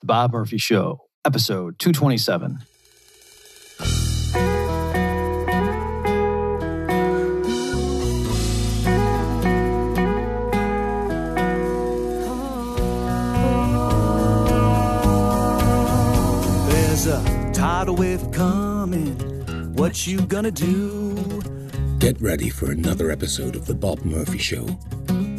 The 0.00 0.06
Bob 0.06 0.32
Murphy 0.32 0.58
Show, 0.58 1.08
episode 1.24 1.78
227. 1.80 2.58
There's 16.68 17.06
a 17.06 17.50
tidal 17.52 17.96
wave 17.96 18.30
coming. 18.32 19.14
What 19.74 20.06
you 20.06 20.20
gonna 20.22 20.50
do? 20.50 21.14
Get 21.98 22.20
ready 22.20 22.48
for 22.50 22.70
another 22.70 23.10
episode 23.10 23.56
of 23.56 23.66
The 23.66 23.74
Bob 23.74 24.04
Murphy 24.04 24.38
Show, 24.38 24.66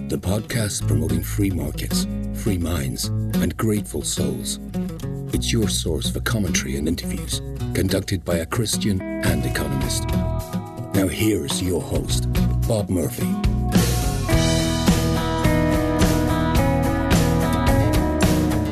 the 0.10 0.18
podcast 0.18 0.88
promoting 0.88 1.22
free 1.22 1.52
markets, 1.52 2.08
free 2.34 2.58
minds, 2.58 3.06
and 3.06 3.56
grateful 3.58 4.02
souls. 4.02 4.60
It's 5.34 5.54
your 5.54 5.70
source 5.70 6.10
for 6.10 6.20
commentary 6.22 6.78
and 6.78 6.88
interviews 6.88 7.44
conducted 7.76 8.26
by 8.26 8.38
a 8.38 8.46
Christian 8.48 9.00
and 9.04 9.46
economist. 9.46 10.08
Now, 10.96 11.08
here's 11.08 11.62
your 11.62 11.80
host, 11.80 12.28
Bob 12.68 12.90
Murphy. 12.90 13.28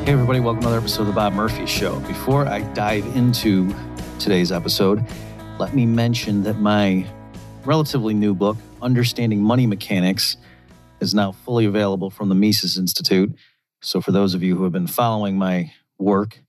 Hey, 0.04 0.14
everybody, 0.14 0.40
welcome 0.40 0.62
to 0.62 0.66
another 0.66 0.78
episode 0.78 1.02
of 1.02 1.06
The 1.06 1.12
Bob 1.12 1.34
Murphy 1.34 1.66
Show. 1.66 2.00
Before 2.00 2.48
I 2.48 2.62
dive 2.72 3.06
into 3.14 3.72
today's 4.18 4.50
episode, 4.50 5.06
let 5.60 5.72
me 5.72 5.86
mention 5.86 6.42
that 6.42 6.58
my 6.58 7.06
relatively 7.64 8.12
new 8.12 8.34
book, 8.34 8.56
Understanding 8.82 9.40
Money 9.40 9.68
Mechanics, 9.68 10.36
is 11.00 11.14
now 11.14 11.32
fully 11.32 11.64
available 11.64 12.10
from 12.10 12.28
the 12.28 12.34
Mises 12.34 12.78
Institute. 12.78 13.34
So, 13.80 14.00
for 14.00 14.12
those 14.12 14.34
of 14.34 14.42
you 14.42 14.56
who 14.56 14.64
have 14.64 14.72
been 14.72 14.86
following 14.86 15.38
my 15.38 15.72
work 15.98 16.40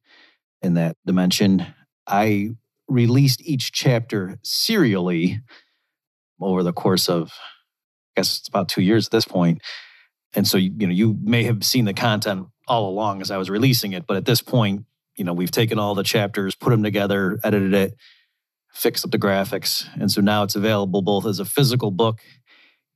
in 0.62 0.74
that 0.76 0.98
dimension, 1.06 1.66
I 2.08 2.52
released 2.88 3.42
each 3.46 3.72
chapter 3.72 4.40
serially 4.44 5.42
over 6.42 6.64
the 6.64 6.74
course 6.74 7.08
of, 7.10 7.32
I 7.32 8.22
guess 8.22 8.40
it's 8.40 8.48
about 8.48 8.70
two 8.70 8.82
years 8.82 9.08
at 9.08 9.12
this 9.12 9.26
point. 9.26 9.62
And 10.34 10.48
so, 10.48 10.58
you 10.58 10.88
know, 10.88 10.94
you 10.94 11.18
may 11.22 11.44
have 11.44 11.64
seen 11.64 11.86
the 11.86 11.94
content 11.94 12.48
all 12.68 12.90
along 12.90 13.22
as 13.22 13.32
I 13.32 13.38
was 13.38 13.50
releasing 13.50 13.94
it, 13.94 14.06
but 14.08 14.18
at 14.18 14.26
this 14.26 14.42
point, 14.42 14.86
you 15.16 15.24
know, 15.24 15.34
we've 15.34 15.52
taken 15.52 15.80
all 15.80 15.96
the 15.96 16.04
chapters, 16.04 16.56
put 16.56 16.70
them 16.70 16.84
together, 16.84 17.40
edited 17.44 17.74
it, 17.74 17.96
fixed 18.74 19.04
up 19.04 19.12
the 19.12 19.20
graphics. 19.20 19.88
And 20.00 20.12
so 20.12 20.22
now 20.22 20.44
it's 20.44 20.56
available 20.56 21.02
both 21.02 21.26
as 21.26 21.40
a 21.40 21.46
physical 21.46 21.92
book 21.92 22.20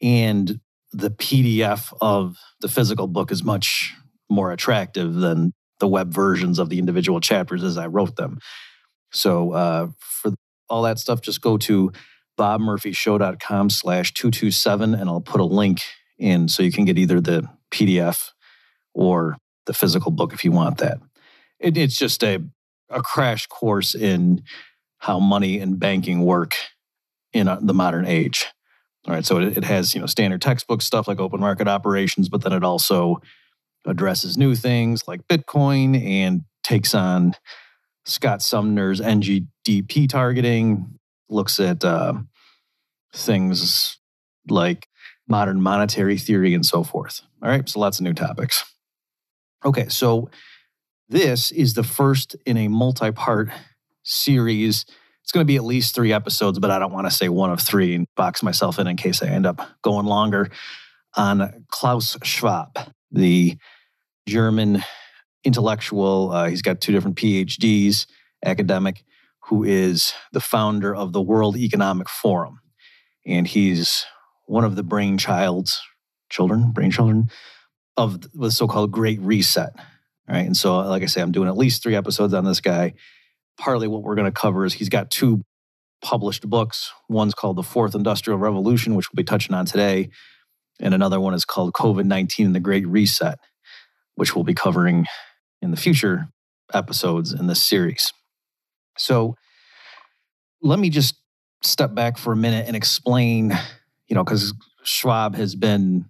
and 0.02 0.60
the 0.94 1.10
PDF 1.10 1.94
of 2.02 2.38
the 2.62 2.70
physical 2.70 3.08
book 3.08 3.32
is 3.32 3.44
much 3.44 3.94
more 4.30 4.52
attractive 4.52 5.14
than 5.16 5.54
the 5.80 5.88
web 5.88 6.14
versions 6.14 6.60
of 6.60 6.70
the 6.70 6.80
individual 6.80 7.20
chapters 7.20 7.64
as 7.64 7.78
I 7.78 7.88
wrote 7.88 8.16
them. 8.16 8.40
So 9.12 9.52
uh, 9.52 9.88
for 10.00 10.34
all 10.70 10.84
that 10.84 11.00
stuff, 11.00 11.22
just 11.22 11.42
go 11.42 11.58
to 11.58 11.92
bobmurphyshow.com 12.38 13.70
slash 13.70 14.14
227 14.14 14.94
and 14.94 15.10
I'll 15.10 15.22
put 15.22 15.42
a 15.42 15.46
link 15.46 15.82
in 16.18 16.48
so 16.48 16.64
you 16.64 16.72
can 16.72 16.86
get 16.86 16.98
either 16.98 17.20
the 17.20 17.48
PDF 17.72 18.30
or 18.94 19.38
the 19.66 19.74
physical 19.74 20.12
book 20.12 20.34
if 20.34 20.44
you 20.44 20.52
want 20.52 20.78
that. 20.80 21.00
It, 21.60 21.78
it's 21.78 21.98
just 21.98 22.24
a, 22.24 22.44
a 22.90 23.02
crash 23.02 23.48
course 23.48 23.96
in 23.96 24.44
how 25.00 25.20
money 25.20 25.60
and 25.60 25.80
banking 25.80 26.22
work 26.22 26.54
in 27.34 27.48
a, 27.48 27.60
the 27.62 27.74
modern 27.74 28.06
age. 28.06 28.48
All 29.06 29.14
right, 29.14 29.26
so 29.26 29.40
it, 29.40 29.58
it 29.58 29.64
has 29.64 29.94
you 29.94 30.02
know 30.02 30.08
standard 30.08 30.42
textbook 30.42 30.82
stuff 30.82 31.08
like 31.08 31.20
open 31.20 31.40
market 31.40 31.68
operations, 31.68 32.30
but 32.30 32.42
then 32.42 32.54
it 32.54 32.64
also 32.64 33.22
addresses 33.86 34.38
new 34.38 34.56
things 34.56 35.08
like 35.08 35.28
Bitcoin 35.28 36.02
and 36.02 36.42
takes 36.64 36.96
on 36.96 37.34
Scott 38.06 38.42
Sumner's 38.42 39.02
NGDP 39.02 40.08
targeting, 40.08 41.00
looks 41.30 41.60
at 41.60 41.84
uh, 41.84 42.14
things 43.14 43.98
like 44.50 44.88
modern 45.28 45.62
monetary 45.62 46.18
theory 46.18 46.54
and 46.54 46.66
so 46.66 46.84
forth. 46.84 47.22
All 47.42 47.50
right, 47.50 47.68
so 47.68 47.80
lots 47.80 48.00
of 48.00 48.04
new 48.04 48.14
topics. 48.14 48.64
Okay, 49.66 49.88
so 49.88 50.30
this 51.10 51.52
is 51.52 51.74
the 51.74 51.84
first 51.84 52.36
in 52.46 52.58
a 52.58 52.68
multi 52.68 53.12
part 53.12 53.50
series. 54.04 54.86
It's 55.24 55.32
going 55.32 55.46
to 55.46 55.52
be 55.52 55.56
at 55.56 55.64
least 55.64 55.96
three 55.96 56.12
episodes, 56.12 56.60
but 56.60 56.70
I 56.70 56.80
don't 56.80 56.92
want 56.92 57.08
to 57.08 57.12
say 57.12 57.30
one 57.30 57.50
of 57.50 57.62
three 57.62 57.96
and 57.96 58.08
box 58.16 58.44
myself 58.44 58.78
in 58.78 58.88
in 58.88 58.98
case 58.98 59.24
I 59.24 59.28
end 59.28 59.46
up 59.46 59.62
going 59.82 60.06
longer 60.06 60.50
on 61.16 61.66
Klaus 61.72 62.18
Schwab, 62.24 62.78
the 63.12 63.58
German 64.28 64.84
intellectual. 65.44 66.32
Uh, 66.32 66.50
he's 66.50 66.62
got 66.62 66.82
two 66.82 66.92
different 66.92 67.18
PhDs, 67.18 68.06
academic, 68.44 69.04
who 69.48 69.64
is 69.64 70.14
the 70.32 70.42
founder 70.42 70.96
of 70.96 71.14
the 71.14 71.22
World 71.22 71.56
Economic 71.58 72.10
Forum. 72.10 72.60
And 73.26 73.48
he's 73.48 74.06
one 74.46 74.66
of 74.66 74.76
the 74.76 74.84
brainchilds, 74.84 75.78
children, 76.30 76.74
brainchildren 76.74 77.32
of 77.96 78.22
the 78.34 78.52
so-called 78.52 78.92
Great 78.92 79.22
Reset. 79.22 79.74
Right. 80.28 80.46
And 80.46 80.56
so, 80.56 80.78
like 80.78 81.04
I 81.04 81.08
say, 81.08 81.22
I'm 81.22 81.34
doing 81.34 81.50
at 81.50 81.58
least 81.58 81.84
three 81.84 81.96
episodes 81.96 82.34
on 82.34 82.46
this 82.46 82.62
guy. 82.62 82.94
Partly 83.58 83.88
what 83.88 84.04
we're 84.04 84.16
going 84.16 84.32
to 84.32 84.40
cover 84.40 84.66
is 84.66 84.74
he's 84.74 84.90
got 84.90 85.12
two 85.12 85.44
published 86.02 86.48
books. 86.50 86.92
One's 87.10 87.34
called 87.34 87.56
The 87.56 87.64
Fourth 87.64 87.96
Industrial 87.96 88.38
Revolution, 88.38 88.96
which 88.96 89.10
we'll 89.10 89.22
be 89.22 89.24
touching 89.24 89.56
on 89.56 89.66
today. 89.66 90.10
And 90.80 90.94
another 90.94 91.20
one 91.20 91.34
is 91.34 91.46
called 91.46 91.74
COVID 91.74 92.06
19 92.06 92.48
and 92.48 92.56
the 92.56 92.60
Great 92.60 92.88
Reset, 92.88 93.40
which 94.16 94.36
we'll 94.36 94.44
be 94.44 94.54
covering 94.54 95.06
in 95.62 95.72
the 95.72 95.78
future 95.78 96.28
episodes 96.74 97.32
in 97.32 97.48
this 97.48 97.62
series. 97.62 98.12
So 98.98 99.36
let 100.62 100.80
me 100.80 100.90
just 100.90 101.16
step 101.62 101.94
back 101.96 102.18
for 102.18 102.34
a 102.34 102.36
minute 102.36 102.68
and 102.68 102.76
explain, 102.76 103.58
you 104.08 104.16
know, 104.16 104.24
because 104.24 104.54
Schwab 104.84 105.36
has 105.36 105.56
been 105.56 106.10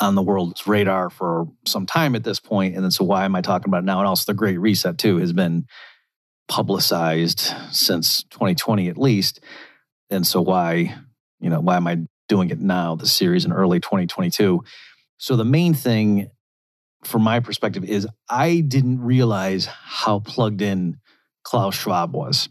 on 0.00 0.14
the 0.14 0.22
world's 0.22 0.66
radar 0.66 1.10
for 1.10 1.46
some 1.66 1.86
time 1.86 2.14
at 2.14 2.24
this. 2.24 2.40
And 2.50 2.76
then, 2.76 2.90
so 2.90 3.04
why 3.04 3.24
am 3.24 3.34
I 3.34 3.40
talking 3.40 3.68
about 3.68 3.82
it 3.82 3.86
now? 3.86 3.98
And 3.98 4.08
also, 4.08 4.30
the 4.30 4.36
Great 4.36 4.58
Reset, 4.58 4.98
too, 4.98 5.18
has 5.18 5.32
been 5.32 5.66
publicized 6.48 7.52
since 7.70 8.22
2020 8.24 8.88
at 8.88 8.98
least. 8.98 9.40
And 10.10 10.26
so, 10.26 10.40
why, 10.40 10.94
you 11.40 11.50
know, 11.50 11.60
why 11.60 11.76
am 11.76 11.86
I 11.86 11.98
doing 12.28 12.50
it 12.50 12.60
now, 12.60 12.94
the 12.94 13.06
series 13.06 13.44
in 13.44 13.52
early 13.52 13.80
2022? 13.80 14.62
So, 15.16 15.36
the 15.36 15.44
main 15.44 15.74
thing 15.74 16.30
from 17.02 17.22
my 17.22 17.40
perspective 17.40 17.84
is 17.84 18.06
I 18.28 18.60
didn't 18.60 19.00
realize 19.00 19.66
how 19.66 20.20
plugged 20.20 20.62
in 20.62 20.98
Klaus 21.42 21.74
Schwab 21.74 22.14
was. 22.14 22.48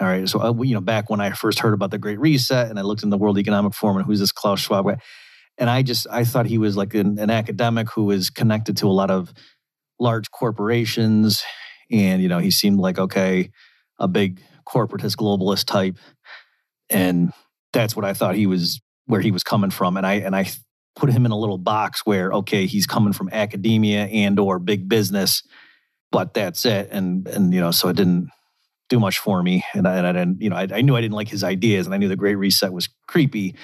All 0.00 0.06
right. 0.06 0.28
So, 0.28 0.40
uh, 0.40 0.54
you 0.62 0.74
know, 0.74 0.80
back 0.80 1.10
when 1.10 1.20
I 1.20 1.30
first 1.30 1.58
heard 1.58 1.74
about 1.74 1.90
the 1.90 1.98
Great 1.98 2.18
Reset 2.18 2.70
and 2.70 2.78
I 2.78 2.82
looked 2.82 3.02
in 3.02 3.10
the 3.10 3.18
World 3.18 3.38
Economic 3.38 3.74
Forum 3.74 3.98
and 3.98 4.06
who's 4.06 4.20
this 4.20 4.32
Klaus 4.32 4.60
Schwab? 4.60 4.86
And 5.58 5.68
I 5.68 5.82
just, 5.82 6.06
I 6.10 6.24
thought 6.24 6.46
he 6.46 6.56
was 6.56 6.76
like 6.76 6.94
an, 6.94 7.18
an 7.18 7.28
academic 7.28 7.90
who 7.90 8.04
was 8.04 8.30
connected 8.30 8.78
to 8.78 8.86
a 8.86 8.92
lot 8.92 9.10
of 9.10 9.32
large 9.98 10.30
corporations. 10.30 11.42
And, 11.90 12.22
you 12.22 12.28
know, 12.28 12.38
he 12.38 12.50
seemed 12.50 12.78
like, 12.78 12.98
okay, 12.98 13.50
a 13.98 14.08
big 14.08 14.40
corporatist 14.66 15.16
globalist 15.16 15.66
type. 15.66 15.96
And 16.88 17.32
that's 17.72 17.94
what 17.94 18.04
I 18.04 18.14
thought 18.14 18.34
he 18.34 18.46
was, 18.46 18.80
where 19.06 19.20
he 19.20 19.30
was 19.30 19.42
coming 19.42 19.70
from. 19.70 19.96
And 19.96 20.06
I, 20.06 20.14
and 20.14 20.34
I 20.34 20.48
put 20.96 21.10
him 21.10 21.24
in 21.24 21.32
a 21.32 21.38
little 21.38 21.58
box 21.58 22.02
where, 22.04 22.32
okay, 22.32 22.66
he's 22.66 22.86
coming 22.86 23.12
from 23.12 23.28
academia 23.32 24.04
and 24.06 24.38
or 24.38 24.58
big 24.58 24.88
business, 24.88 25.42
but 26.10 26.34
that's 26.34 26.64
it. 26.64 26.88
And, 26.90 27.26
and, 27.28 27.52
you 27.54 27.60
know, 27.60 27.70
so 27.70 27.88
it 27.88 27.96
didn't, 27.96 28.30
do 28.90 29.00
much 29.00 29.18
for 29.18 29.42
me. 29.42 29.64
And 29.72 29.88
I, 29.88 29.96
and 29.96 30.06
I 30.06 30.12
didn't, 30.12 30.42
you 30.42 30.50
know, 30.50 30.56
I, 30.56 30.66
I, 30.70 30.80
knew 30.82 30.96
I 30.96 31.00
didn't 31.00 31.14
like 31.14 31.28
his 31.28 31.44
ideas 31.44 31.86
and 31.86 31.94
I 31.94 31.98
knew 31.98 32.08
the 32.08 32.16
Great 32.16 32.34
Reset 32.34 32.72
was 32.72 32.88
creepy, 33.06 33.54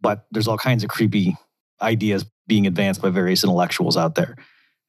but 0.00 0.24
there's 0.32 0.48
all 0.48 0.58
kinds 0.58 0.82
of 0.82 0.90
creepy 0.90 1.36
ideas 1.80 2.24
being 2.48 2.66
advanced 2.66 3.00
by 3.00 3.10
various 3.10 3.44
intellectuals 3.44 3.96
out 3.96 4.14
there. 4.14 4.36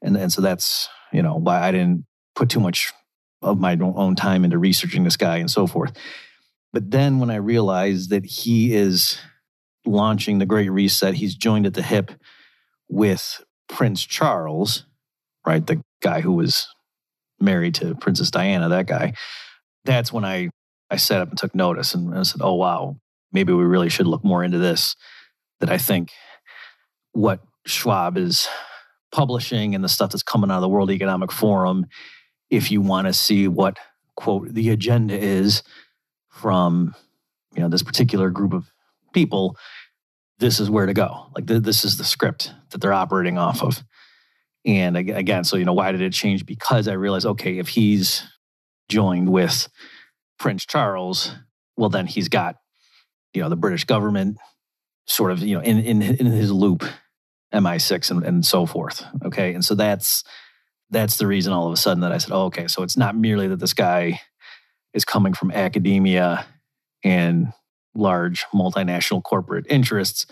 And, 0.02 0.18
and 0.18 0.32
so 0.34 0.42
that's, 0.42 0.88
you 1.12 1.22
know, 1.22 1.36
why 1.36 1.62
I 1.62 1.72
didn't 1.72 2.06
put 2.36 2.50
too 2.50 2.60
much 2.60 2.92
of 3.42 3.60
my 3.60 3.78
own 3.82 4.16
time 4.16 4.46
into 4.46 4.58
researching 4.58 5.04
this 5.04 5.18
guy 5.18 5.38
and 5.38 5.52
so 5.52 5.68
forth. 5.68 5.94
But 6.72 6.92
then 6.92 7.20
when 7.20 7.30
I 7.30 7.36
realized 7.36 8.10
that 8.10 8.26
he 8.26 8.74
is 8.74 9.20
launching 9.86 10.40
the 10.40 10.46
Great 10.46 10.70
Reset, 10.70 11.14
he's 11.16 11.36
joined 11.36 11.66
at 11.66 11.74
the 11.74 11.82
hip 11.82 12.12
with 12.90 13.44
Prince 13.68 14.06
Charles, 14.06 14.86
right? 15.46 15.66
The 15.66 15.82
guy 16.02 16.22
who 16.22 16.32
was 16.32 16.68
married 17.40 17.76
to 17.76 17.96
Princess 17.96 18.32
Diana, 18.32 18.70
that 18.70 18.88
guy 18.88 19.14
that's 19.86 20.12
when 20.12 20.26
I 20.26 20.50
I 20.90 20.98
sat 20.98 21.22
up 21.22 21.30
and 21.30 21.38
took 21.38 21.56
notice 21.56 21.94
and 21.94 22.14
I 22.18 22.24
said, 22.24 22.42
"Oh 22.42 22.56
wow, 22.56 22.98
maybe 23.32 23.54
we 23.54 23.64
really 23.64 23.90
should 23.90 24.08
look 24.08 24.24
more 24.24 24.44
into 24.44 24.58
this." 24.58 24.96
That 25.60 25.70
I 25.70 25.78
think 25.78 26.12
what 27.14 27.42
Schwab 27.66 28.18
is 28.18 28.48
publishing 29.12 29.76
and 29.76 29.84
the 29.84 29.90
stuff 29.90 30.12
that's 30.12 30.24
coming 30.24 30.52
out 30.52 30.58
of 30.58 30.62
the 30.62 30.70
World 30.70 30.92
Economic 30.92 31.32
Forum, 31.32 31.86
if 32.54 32.72
you 32.72 32.82
want 32.82 33.08
to 33.08 33.14
see 33.14 33.48
what 33.48 33.78
quote 34.16 34.54
the 34.54 34.70
agenda 34.70 35.18
is 35.18 35.64
from 36.30 36.94
you 37.56 37.62
know 37.62 37.70
this 37.70 37.84
particular 37.84 38.30
group 38.30 38.54
of 38.54 38.72
people, 39.14 39.58
this 40.40 40.60
is 40.60 40.70
where 40.70 40.86
to 40.86 40.94
go. 40.94 41.28
Like 41.36 41.48
th- 41.48 41.64
this 41.64 41.84
is 41.84 41.98
the 41.98 42.04
script 42.04 42.54
that 42.70 42.80
they're 42.80 42.94
operating 42.94 43.38
off 43.38 43.64
of. 43.64 43.84
And 44.66 44.96
again, 44.96 45.44
so, 45.44 45.58
you 45.58 45.66
know, 45.66 45.74
why 45.74 45.92
did 45.92 46.02
it 46.02 46.14
change? 46.14 46.46
Because 46.46 46.88
I 46.88 46.94
realized, 46.94 47.26
okay, 47.26 47.58
if 47.58 47.68
he's 47.68 48.24
joined 48.88 49.30
with 49.30 49.68
Prince 50.40 50.66
Charles, 50.66 51.34
well, 51.76 51.90
then 51.90 52.08
he's 52.08 52.30
got, 52.30 52.56
you 53.34 53.42
know, 53.42 53.50
the 53.50 53.58
British 53.58 53.84
government 53.84 54.38
sort 55.06 55.32
of, 55.32 55.40
you 55.40 55.56
know, 55.56 55.62
in, 55.62 55.80
in, 55.80 56.02
in 56.02 56.26
his 56.28 56.50
loop, 56.50 56.86
MI6 57.54 58.10
and, 58.10 58.24
and 58.24 58.46
so 58.46 58.66
forth. 58.66 59.06
Okay. 59.26 59.54
And 59.54 59.66
so 59.66 59.76
that's, 59.76 60.24
that's 60.94 61.18
the 61.18 61.28
reason 61.28 61.52
all 61.52 61.68
of 61.68 61.74
a 61.74 61.78
sudden 61.78 62.02
that 62.02 62.12
I 62.12 62.18
said, 62.18 62.32
oh, 62.32 62.46
okay, 62.46 62.68
so 62.68 62.84
it's 62.84 62.96
not 62.96 63.16
merely 63.16 63.48
that 63.48 63.60
this 63.60 63.74
guy 63.74 64.22
is 64.94 65.04
coming 65.04 65.34
from 65.34 65.52
academia 65.52 66.46
and 67.04 67.52
large 67.96 68.46
multinational 68.54 69.22
corporate 69.22 69.66
interests, 69.70 70.26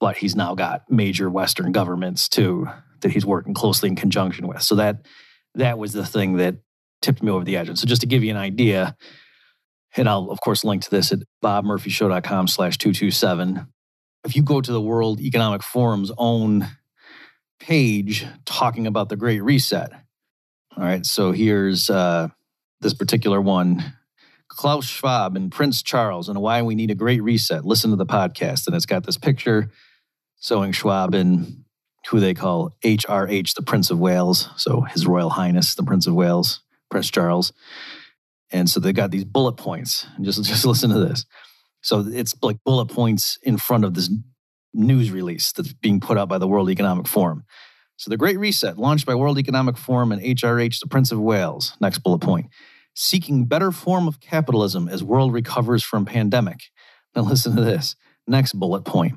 but 0.00 0.16
he's 0.16 0.36
now 0.36 0.54
got 0.54 0.90
major 0.90 1.28
Western 1.28 1.72
governments 1.72 2.28
too 2.28 2.68
that 3.00 3.12
he's 3.12 3.26
working 3.26 3.54
closely 3.54 3.88
in 3.88 3.96
conjunction 3.96 4.46
with. 4.46 4.62
So 4.62 4.76
that 4.76 5.06
that 5.54 5.78
was 5.78 5.92
the 5.92 6.06
thing 6.06 6.36
that 6.36 6.56
tipped 7.02 7.22
me 7.22 7.30
over 7.30 7.44
the 7.44 7.56
edge. 7.56 7.68
And 7.68 7.78
so 7.78 7.86
just 7.86 8.00
to 8.00 8.06
give 8.06 8.24
you 8.24 8.30
an 8.30 8.36
idea, 8.36 8.96
and 9.96 10.08
I'll 10.08 10.30
of 10.30 10.40
course 10.40 10.64
link 10.64 10.82
to 10.84 10.90
this 10.90 11.12
at 11.12 11.20
bobmurphyshow.com 11.44 12.48
slash 12.48 12.78
227. 12.78 13.66
If 14.24 14.34
you 14.34 14.42
go 14.42 14.60
to 14.60 14.72
the 14.72 14.80
World 14.80 15.20
Economic 15.20 15.62
Forum's 15.62 16.12
own 16.18 16.66
page 17.58 18.26
talking 18.44 18.86
about 18.86 19.08
the 19.08 19.16
Great 19.16 19.42
Reset. 19.42 19.92
All 20.76 20.84
right, 20.84 21.06
so 21.06 21.32
here's 21.32 21.88
uh, 21.88 22.28
this 22.80 22.94
particular 22.94 23.40
one 23.40 23.94
Klaus 24.48 24.86
Schwab 24.86 25.36
and 25.36 25.52
Prince 25.52 25.82
Charles 25.82 26.28
and 26.28 26.40
why 26.40 26.62
we 26.62 26.74
need 26.74 26.90
a 26.90 26.94
great 26.94 27.22
reset. 27.22 27.64
Listen 27.64 27.90
to 27.90 27.96
the 27.96 28.06
podcast. 28.06 28.66
And 28.66 28.74
it's 28.74 28.86
got 28.86 29.04
this 29.04 29.18
picture 29.18 29.70
showing 30.40 30.72
Schwab 30.72 31.14
and 31.14 31.64
who 32.08 32.20
they 32.20 32.34
call 32.34 32.76
HRH, 32.84 33.54
the 33.54 33.62
Prince 33.62 33.90
of 33.90 33.98
Wales. 33.98 34.48
So 34.56 34.82
His 34.82 35.06
Royal 35.06 35.30
Highness, 35.30 35.74
the 35.74 35.82
Prince 35.82 36.06
of 36.06 36.14
Wales, 36.14 36.62
Prince 36.90 37.10
Charles. 37.10 37.52
And 38.50 38.70
so 38.70 38.78
they 38.80 38.92
got 38.92 39.10
these 39.10 39.24
bullet 39.24 39.54
points. 39.54 40.06
And 40.16 40.24
just, 40.24 40.42
just 40.44 40.64
listen 40.64 40.90
to 40.90 41.00
this. 41.00 41.26
So 41.82 42.04
it's 42.06 42.34
like 42.42 42.58
bullet 42.64 42.86
points 42.86 43.38
in 43.42 43.58
front 43.58 43.84
of 43.84 43.94
this 43.94 44.10
news 44.76 45.10
release 45.10 45.52
that's 45.52 45.72
being 45.72 46.00
put 46.00 46.18
out 46.18 46.28
by 46.28 46.38
the 46.38 46.48
World 46.48 46.70
Economic 46.70 47.06
Forum. 47.06 47.44
So 47.96 48.10
the 48.10 48.16
Great 48.16 48.38
Reset, 48.38 48.78
launched 48.78 49.06
by 49.06 49.14
World 49.14 49.38
Economic 49.38 49.78
Forum 49.78 50.12
and 50.12 50.20
HRH, 50.20 50.80
the 50.80 50.86
Prince 50.86 51.12
of 51.12 51.18
Wales. 51.18 51.76
Next 51.80 51.98
bullet 51.98 52.20
point. 52.20 52.46
Seeking 52.94 53.46
better 53.46 53.72
form 53.72 54.06
of 54.06 54.20
capitalism 54.20 54.88
as 54.88 55.02
world 55.02 55.32
recovers 55.32 55.82
from 55.82 56.04
pandemic. 56.04 56.60
Now 57.14 57.22
listen 57.22 57.56
to 57.56 57.62
this. 57.62 57.96
Next 58.26 58.52
bullet 58.52 58.84
point. 58.84 59.14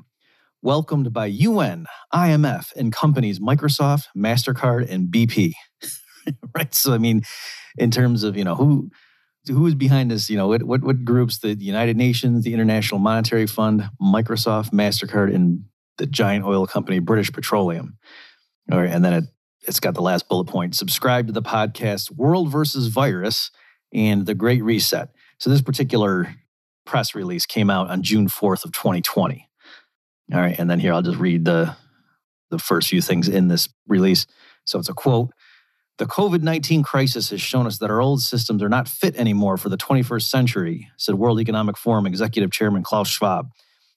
Welcomed 0.62 1.12
by 1.12 1.26
UN, 1.26 1.86
IMF, 2.12 2.74
and 2.74 2.92
companies 2.92 3.38
Microsoft, 3.38 4.04
MasterCard, 4.16 4.90
and 4.90 5.08
BP. 5.08 5.52
right? 6.54 6.74
So 6.74 6.92
I 6.92 6.98
mean, 6.98 7.22
in 7.76 7.90
terms 7.90 8.24
of, 8.24 8.36
you 8.36 8.44
know, 8.44 8.54
who 8.54 8.90
who 9.46 9.66
is 9.66 9.74
behind 9.74 10.10
this? 10.10 10.28
You 10.28 10.36
know, 10.36 10.48
what, 10.48 10.62
what, 10.62 10.82
what 10.82 11.04
groups? 11.04 11.38
The 11.38 11.54
United 11.54 11.96
Nations, 11.96 12.44
the 12.44 12.54
International 12.54 12.98
Monetary 12.98 13.46
Fund, 13.46 13.88
Microsoft, 14.00 14.70
Mastercard, 14.70 15.34
and 15.34 15.64
the 15.98 16.06
giant 16.06 16.44
oil 16.44 16.66
company 16.66 16.98
British 16.98 17.32
Petroleum. 17.32 17.96
All 18.70 18.78
right, 18.78 18.90
and 18.90 19.04
then 19.04 19.12
it 19.12 19.24
it's 19.62 19.80
got 19.80 19.94
the 19.94 20.02
last 20.02 20.28
bullet 20.28 20.46
point. 20.46 20.74
Subscribe 20.74 21.26
to 21.26 21.32
the 21.32 21.42
podcast 21.42 22.10
World 22.10 22.50
versus 22.50 22.86
Virus 22.86 23.50
and 23.92 24.24
the 24.24 24.34
Great 24.34 24.62
Reset. 24.62 25.10
So 25.38 25.50
this 25.50 25.60
particular 25.60 26.34
press 26.86 27.14
release 27.14 27.44
came 27.44 27.68
out 27.68 27.90
on 27.90 28.02
June 28.02 28.28
4th 28.28 28.64
of 28.64 28.72
2020. 28.72 29.48
All 30.32 30.40
right, 30.40 30.58
and 30.58 30.70
then 30.70 30.80
here 30.80 30.92
I'll 30.92 31.02
just 31.02 31.18
read 31.18 31.44
the 31.44 31.76
the 32.50 32.58
first 32.58 32.88
few 32.88 33.00
things 33.00 33.28
in 33.28 33.48
this 33.48 33.68
release. 33.86 34.26
So 34.64 34.78
it's 34.78 34.88
a 34.88 34.94
quote 34.94 35.30
the 36.00 36.06
COVID 36.06 36.40
19 36.40 36.82
crisis 36.82 37.28
has 37.28 37.42
shown 37.42 37.66
us 37.66 37.76
that 37.76 37.90
our 37.90 38.00
old 38.00 38.22
systems 38.22 38.62
are 38.62 38.70
not 38.70 38.88
fit 38.88 39.14
anymore 39.16 39.58
for 39.58 39.68
the 39.68 39.76
21st 39.76 40.22
century, 40.22 40.88
said 40.96 41.16
World 41.16 41.38
Economic 41.38 41.76
Forum 41.76 42.06
Executive 42.06 42.50
Chairman 42.50 42.82
Klaus 42.82 43.06
Schwab. 43.06 43.50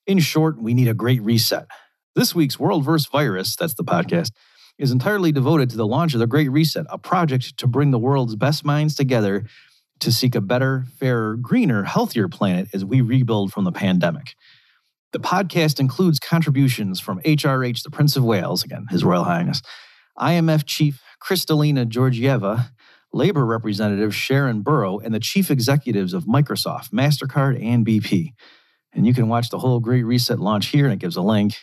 In 0.05 0.19
short, 0.19 0.61
we 0.61 0.73
need 0.73 0.89
a 0.89 0.93
great 0.93 1.21
reset. 1.21 1.65
This 2.13 2.35
week's 2.35 2.59
World 2.59 2.83
vs. 2.83 3.07
Virus, 3.07 3.55
that's 3.55 3.75
the 3.75 3.85
podcast, 3.85 4.31
is 4.77 4.91
entirely 4.91 5.31
devoted 5.31 5.69
to 5.69 5.77
the 5.77 5.87
launch 5.87 6.13
of 6.13 6.19
the 6.19 6.27
Great 6.27 6.51
Reset, 6.51 6.85
a 6.89 6.97
project 6.97 7.55
to 7.55 7.67
bring 7.67 7.91
the 7.91 7.99
world's 7.99 8.35
best 8.35 8.65
minds 8.65 8.95
together 8.95 9.45
to 10.01 10.11
seek 10.11 10.35
a 10.35 10.41
better, 10.41 10.83
fairer, 10.99 11.37
greener, 11.37 11.83
healthier 11.83 12.27
planet 12.27 12.67
as 12.73 12.83
we 12.83 12.99
rebuild 12.99 13.53
from 13.53 13.63
the 13.63 13.71
pandemic. 13.71 14.35
The 15.13 15.21
podcast 15.21 15.79
includes 15.79 16.19
contributions 16.19 16.99
from 16.99 17.21
HRH, 17.21 17.81
the 17.81 17.91
Prince 17.91 18.17
of 18.17 18.25
Wales, 18.25 18.65
again, 18.65 18.87
His 18.89 19.05
Royal 19.05 19.23
Highness, 19.23 19.61
IMF 20.19 20.65
Chief 20.65 21.01
Kristalina 21.23 21.85
Georgieva, 21.85 22.71
labor 23.13 23.45
representative 23.45 24.13
Sharon 24.13 24.61
Burrow, 24.61 24.99
and 24.99 25.13
the 25.13 25.19
chief 25.19 25.49
executives 25.49 26.13
of 26.13 26.25
Microsoft, 26.25 26.91
MasterCard, 26.91 27.63
and 27.63 27.85
BP. 27.85 28.33
And 28.93 29.07
you 29.07 29.13
can 29.13 29.29
watch 29.29 29.49
the 29.49 29.59
whole 29.59 29.79
Great 29.79 30.03
Reset 30.03 30.39
launch 30.39 30.67
here, 30.67 30.85
and 30.85 30.93
it 30.93 30.99
gives 30.99 31.15
a 31.15 31.21
link. 31.21 31.55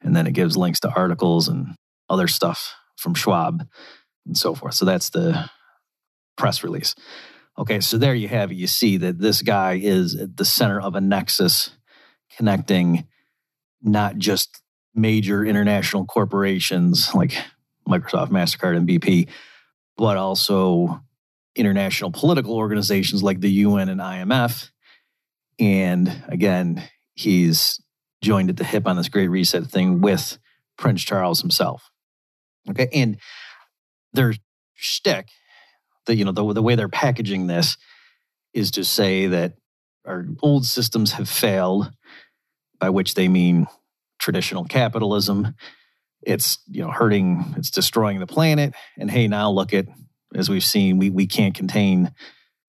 And 0.00 0.16
then 0.16 0.26
it 0.26 0.32
gives 0.32 0.56
links 0.56 0.80
to 0.80 0.90
articles 0.90 1.48
and 1.48 1.74
other 2.08 2.26
stuff 2.26 2.74
from 2.96 3.14
Schwab 3.14 3.62
and 4.26 4.36
so 4.36 4.54
forth. 4.54 4.74
So 4.74 4.84
that's 4.84 5.10
the 5.10 5.48
press 6.36 6.64
release. 6.64 6.94
Okay, 7.58 7.80
so 7.80 7.98
there 7.98 8.14
you 8.14 8.28
have 8.28 8.50
it. 8.50 8.56
You 8.56 8.66
see 8.66 8.96
that 8.98 9.18
this 9.18 9.42
guy 9.42 9.74
is 9.82 10.14
at 10.14 10.36
the 10.36 10.44
center 10.44 10.80
of 10.80 10.94
a 10.94 11.00
nexus 11.00 11.70
connecting 12.36 13.06
not 13.82 14.16
just 14.16 14.60
major 14.94 15.44
international 15.44 16.04
corporations 16.04 17.14
like 17.14 17.36
Microsoft, 17.88 18.30
MasterCard, 18.30 18.76
and 18.76 18.88
BP, 18.88 19.28
but 19.96 20.16
also 20.16 21.00
international 21.54 22.10
political 22.10 22.54
organizations 22.54 23.22
like 23.22 23.40
the 23.40 23.50
UN 23.50 23.88
and 23.88 24.00
IMF. 24.00 24.70
And 25.58 26.22
again, 26.28 26.82
he's 27.14 27.80
joined 28.22 28.50
at 28.50 28.56
the 28.56 28.64
hip 28.64 28.86
on 28.86 28.96
this 28.96 29.08
great 29.08 29.28
reset 29.28 29.66
thing 29.66 30.00
with 30.00 30.38
Prince 30.78 31.02
Charles 31.02 31.40
himself. 31.40 31.90
Okay. 32.70 32.88
And 32.92 33.18
their 34.12 34.34
shtick, 34.74 35.28
the, 36.06 36.14
you 36.14 36.24
know, 36.24 36.32
the, 36.32 36.52
the 36.52 36.62
way 36.62 36.74
they're 36.74 36.88
packaging 36.88 37.46
this 37.46 37.76
is 38.54 38.70
to 38.72 38.84
say 38.84 39.26
that 39.26 39.54
our 40.06 40.26
old 40.42 40.64
systems 40.64 41.12
have 41.12 41.28
failed, 41.28 41.90
by 42.78 42.90
which 42.90 43.14
they 43.14 43.28
mean 43.28 43.66
traditional 44.18 44.64
capitalism 44.64 45.54
it's 46.22 46.58
you 46.68 46.82
know 46.82 46.90
hurting 46.90 47.54
it's 47.56 47.70
destroying 47.70 48.18
the 48.18 48.26
planet. 48.26 48.74
And 48.98 49.10
hey 49.10 49.28
now 49.28 49.50
look 49.50 49.74
at 49.74 49.86
as 50.34 50.48
we've 50.48 50.64
seen 50.64 50.98
we, 50.98 51.10
we 51.10 51.26
can't 51.26 51.54
contain 51.54 52.12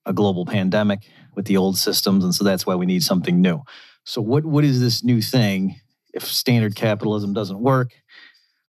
a 0.06 0.14
global 0.14 0.45
pandemic 0.45 1.00
with 1.36 1.45
the 1.45 1.57
old 1.57 1.78
systems 1.78 2.24
and 2.24 2.36
so 2.36 2.44
that's 2.44 2.66
why 2.66 2.76
we 2.76 2.86
need 2.86 3.04
something 3.04 3.42
new. 3.42 3.62
So 4.04 4.22
what 4.22 4.45
what 4.45 4.64
is 4.64 4.80
this 4.80 5.04
new 5.04 5.22
thing 5.22 5.80
if 6.14 6.26
standard 6.26 6.76
capitalism 6.76 7.33
doesn't 7.33 7.60
work? 7.60 7.92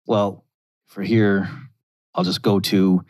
Well 0.06 0.44
for 0.92 1.02
here 1.02 1.48
i'll 2.14 2.24
just 2.24 2.42
go 2.42 2.60
to 2.60 3.02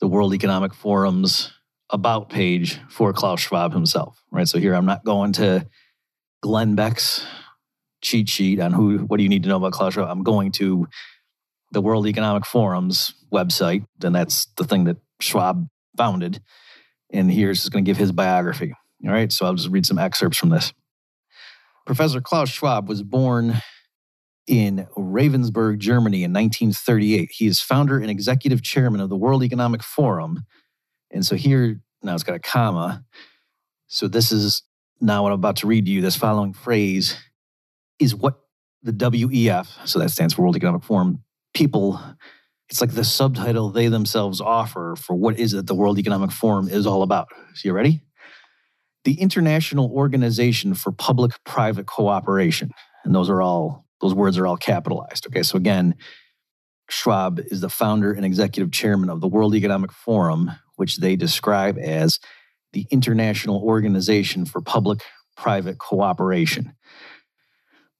the 0.00 0.06
world 0.06 0.34
economic 0.34 0.74
forum's 0.74 1.50
about 1.88 2.28
page 2.28 2.78
for 2.90 3.12
klaus 3.14 3.40
schwab 3.40 3.72
himself 3.72 4.22
right? 4.30 4.46
So 4.46 4.58
here 4.58 4.74
i'm 4.74 4.84
not 4.84 5.04
going 5.04 5.32
to 5.34 5.66
glenn 6.42 6.74
beck's 6.74 7.24
cheat 8.06 8.28
sheet 8.28 8.60
on 8.60 8.72
who 8.72 8.98
what 8.98 9.16
do 9.16 9.22
you 9.24 9.28
need 9.28 9.42
to 9.42 9.48
know 9.48 9.56
about 9.56 9.72
Klaus 9.72 9.94
Schwab. 9.94 10.08
I'm 10.08 10.22
going 10.22 10.52
to 10.52 10.86
the 11.72 11.82
World 11.82 12.06
Economic 12.06 12.46
Forum's 12.46 13.12
website, 13.32 13.84
and 14.02 14.14
that's 14.14 14.46
the 14.56 14.64
thing 14.64 14.84
that 14.84 14.96
Schwab 15.20 15.68
founded. 15.96 16.40
And 17.12 17.30
here's 17.30 17.58
just 17.58 17.72
going 17.72 17.84
to 17.84 17.88
give 17.88 17.96
his 17.96 18.12
biography. 18.12 18.74
All 19.04 19.12
right, 19.12 19.30
so 19.30 19.44
I'll 19.44 19.54
just 19.54 19.68
read 19.68 19.84
some 19.84 19.98
excerpts 19.98 20.38
from 20.38 20.50
this. 20.50 20.72
Professor 21.84 22.20
Klaus 22.20 22.48
Schwab 22.48 22.88
was 22.88 23.02
born 23.02 23.60
in 24.46 24.86
Ravensburg, 24.96 25.78
Germany 25.78 26.22
in 26.22 26.32
1938. 26.32 27.30
He 27.32 27.46
is 27.46 27.60
founder 27.60 27.98
and 27.98 28.10
executive 28.10 28.62
chairman 28.62 29.00
of 29.00 29.08
the 29.08 29.16
World 29.16 29.42
Economic 29.42 29.82
Forum. 29.82 30.44
And 31.10 31.26
so 31.26 31.34
here, 31.36 31.80
now 32.02 32.14
it's 32.14 32.22
got 32.22 32.36
a 32.36 32.40
comma. 32.40 33.04
So 33.88 34.08
this 34.08 34.30
is 34.30 34.62
now 35.00 35.24
what 35.24 35.32
I'm 35.32 35.38
about 35.38 35.56
to 35.56 35.66
read 35.66 35.86
to 35.86 35.90
you. 35.90 36.00
This 36.00 36.16
following 36.16 36.52
phrase 36.52 37.16
is 37.98 38.14
what 38.14 38.40
the 38.82 38.92
WEF, 38.92 39.66
so 39.86 39.98
that 39.98 40.10
stands 40.10 40.34
for 40.34 40.42
World 40.42 40.56
Economic 40.56 40.84
Forum, 40.84 41.22
people, 41.54 42.00
it's 42.68 42.80
like 42.80 42.92
the 42.92 43.04
subtitle 43.04 43.70
they 43.70 43.88
themselves 43.88 44.40
offer 44.40 44.94
for 44.96 45.14
what 45.14 45.38
is 45.38 45.54
it 45.54 45.66
the 45.66 45.74
World 45.74 45.98
Economic 45.98 46.30
Forum 46.30 46.68
is 46.68 46.86
all 46.86 47.02
about. 47.02 47.28
So 47.54 47.68
you 47.68 47.72
ready? 47.72 48.02
The 49.04 49.20
International 49.20 49.90
Organization 49.92 50.74
for 50.74 50.92
Public 50.92 51.32
Private 51.44 51.86
Cooperation. 51.86 52.70
And 53.04 53.14
those 53.14 53.30
are 53.30 53.40
all, 53.40 53.86
those 54.00 54.14
words 54.14 54.36
are 54.36 54.46
all 54.46 54.56
capitalized. 54.56 55.26
Okay, 55.26 55.42
so 55.42 55.56
again, 55.56 55.94
Schwab 56.90 57.40
is 57.40 57.60
the 57.60 57.68
founder 57.68 58.12
and 58.12 58.24
executive 58.24 58.72
chairman 58.72 59.10
of 59.10 59.20
the 59.20 59.28
World 59.28 59.54
Economic 59.54 59.92
Forum, 59.92 60.50
which 60.76 60.98
they 60.98 61.16
describe 61.16 61.78
as 61.78 62.18
the 62.72 62.86
International 62.90 63.62
Organization 63.62 64.44
for 64.44 64.60
Public 64.60 65.00
Private 65.36 65.78
Cooperation. 65.78 66.74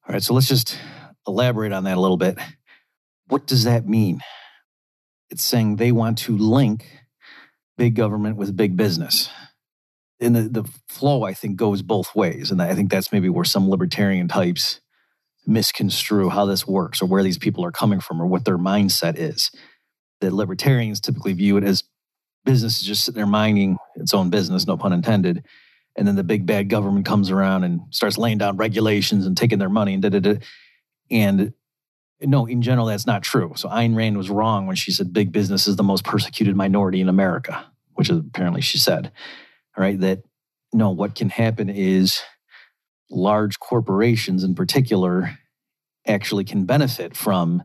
All 0.07 0.13
right, 0.13 0.23
so 0.23 0.35
let's 0.35 0.49
just 0.49 0.79
elaborate 1.27 1.73
on 1.73 1.85
that 1.85 1.97
a 1.97 2.01
little 2.01 2.17
bit. 2.17 2.39
What 3.29 3.47
does 3.47 3.65
that 3.65 3.89
mean? 3.89 4.21
it's 5.31 5.43
saying 5.43 5.77
they 5.77 5.93
want 5.93 6.19
to 6.19 6.37
link 6.37 6.87
big 7.77 7.95
government 7.95 8.37
with 8.37 8.57
big 8.57 8.77
business. 8.77 9.29
And 10.21 10.35
the, 10.35 10.43
the 10.63 10.71
flow, 10.89 11.25
I 11.25 11.35
think, 11.35 11.57
goes 11.57 11.83
both 11.83 12.15
ways. 12.15 12.51
And 12.51 12.63
I 12.63 12.75
think 12.75 12.91
that's 12.91 13.13
maybe 13.13 13.29
where 13.29 13.45
some 13.45 13.69
libertarian 13.69 14.29
types 14.29 14.81
misconstrue 15.47 16.31
how 16.31 16.47
this 16.47 16.67
works 16.67 17.03
or 17.03 17.07
where 17.07 17.23
these 17.23 17.39
people 17.39 17.65
are 17.65 17.73
coming 17.73 18.01
from 18.01 18.21
or 18.21 18.27
what 18.27 18.45
their 18.45 18.59
mindset 18.59 19.17
is. 19.19 19.51
That 20.21 20.33
libertarians 20.33 21.01
typically 21.01 21.35
view 21.35 21.59
it 21.59 21.65
as 21.65 21.85
business 22.45 22.81
is 22.81 22.87
just 22.87 23.05
sitting 23.05 23.17
there 23.17 23.27
minding 23.27 23.77
its 23.97 24.15
own 24.15 24.31
business, 24.31 24.67
no 24.67 24.79
pun 24.79 24.93
intended. 24.93 25.45
And 25.97 26.07
then 26.07 26.17
the 26.17 26.25
big 26.25 26.45
bad 26.45 26.69
government 26.69 27.07
comes 27.07 27.31
around 27.31 27.65
and 27.65 27.81
starts 27.91 28.19
laying 28.19 28.39
down 28.39 28.57
regulations 28.57 29.27
and 29.27 29.37
taking 29.37 29.59
their 29.59 29.71
money 29.71 29.95
and 29.95 30.03
da 30.03 30.11
da 30.11 30.21
da. 30.21 30.35
And 31.11 31.55
no, 32.21 32.47
in 32.47 32.63
general, 32.63 32.87
that's 32.87 33.07
not 33.07 33.23
true. 33.23 33.53
So 33.57 33.69
Ayn 33.69 33.97
Rand 33.97 34.17
was 34.17 34.31
wrong 34.31 34.67
when 34.67 34.77
she 34.77 34.93
said 34.93 35.13
big 35.13 35.33
business 35.33 35.67
is 35.67 35.77
the 35.77 35.83
most 35.83 36.05
persecuted 36.05 36.57
minority 36.57 37.01
in 37.01 37.09
America, 37.09 37.67
which 37.95 38.11
is 38.11 38.19
apparently 38.19 38.61
she 38.61 38.79
said. 38.79 39.13
All 39.77 39.83
right, 39.83 39.99
that 40.01 40.23
no, 40.73 40.91
what 40.91 41.15
can 41.15 41.31
happen 41.31 41.69
is 41.69 42.21
large 43.11 43.59
corporations 43.59 44.45
in 44.45 44.55
particular 44.55 45.39
actually 46.07 46.45
can 46.45 46.65
benefit 46.65 47.17
from 47.17 47.63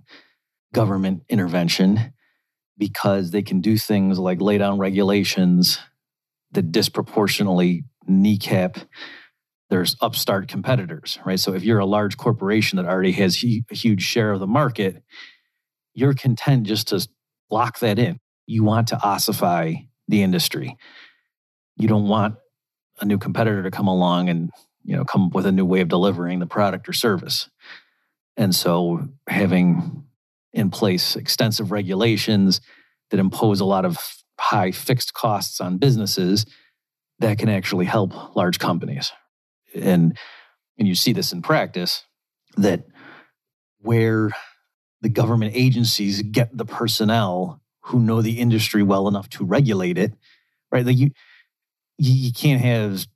government 0.74 1.24
intervention 1.30 2.14
because 2.78 3.32
they 3.32 3.42
can 3.42 3.62
do 3.62 3.78
things 3.78 4.18
like 4.18 4.42
lay 4.42 4.58
down 4.58 4.80
regulations 4.80 5.80
that 6.52 6.72
disproportionately 6.72 7.84
kneecap 8.08 8.78
there's 9.72 9.96
upstart 10.02 10.50
competitors, 10.50 11.18
right? 11.26 11.40
So 11.40 11.54
if 11.54 11.64
you're 11.64 11.80
a 11.80 11.86
large 11.86 12.18
corporation 12.18 12.76
that 12.76 12.86
already 12.86 13.14
has 13.14 13.42
a 13.42 13.74
huge 13.74 14.04
share 14.04 14.34
of 14.34 14.42
the 14.42 14.48
market, 14.48 15.02
you're 15.94 16.14
content 16.14 16.68
just 16.68 16.90
to 16.90 17.08
lock 17.50 17.80
that 17.80 17.98
in. 17.98 18.20
You 18.46 18.66
want 18.66 18.90
to 18.90 18.98
ossify 18.98 19.76
the 20.10 20.24
industry. 20.24 20.76
You 21.78 21.88
don't 21.88 22.10
want 22.10 22.36
a 23.00 23.06
new 23.06 23.18
competitor 23.18 23.64
to 23.64 23.72
come 23.72 23.88
along 23.88 24.28
and 24.30 24.52
you 24.84 24.96
know 24.96 25.06
come 25.06 25.28
up 25.28 25.34
with 25.34 25.46
a 25.46 25.52
new 25.54 25.66
way 25.66 25.80
of 25.80 25.88
delivering 25.88 26.40
the 26.40 26.46
product 26.46 26.90
or 26.90 26.94
service. 26.94 27.50
And 28.36 28.54
so 28.54 29.08
having 29.28 30.04
in 30.52 30.70
place 30.70 31.16
extensive 31.16 31.72
regulations 31.72 32.60
that 33.10 33.22
impose 33.22 33.62
a 33.62 33.66
lot 33.66 33.86
of 33.86 33.98
high 34.38 34.72
fixed 34.72 35.14
costs 35.14 35.62
on 35.62 35.78
businesses 35.78 36.46
that 37.22 37.40
can 37.40 37.50
actually 37.50 37.86
help 37.86 38.36
large 38.36 38.60
companies. 38.60 39.12
And 39.76 40.18
and 40.78 40.88
you 40.88 40.96
see 40.96 41.14
this 41.14 41.32
in 41.32 41.42
practice 41.42 42.04
that 42.58 42.86
where 43.80 44.32
the 45.02 45.10
government 45.10 45.54
agencies 45.56 46.22
get 46.22 46.56
the 46.56 46.66
personnel 46.66 47.62
who 47.86 48.00
know 48.00 48.22
the 48.22 48.40
industry 48.40 48.84
well 48.84 49.08
enough 49.08 49.30
to 49.30 49.46
regulate 49.46 49.98
it 49.98 50.14
right 50.72 50.86
like 50.86 50.98
you 50.98 51.12
you 51.98 52.32
can't 52.32 52.62
have 52.62 53.08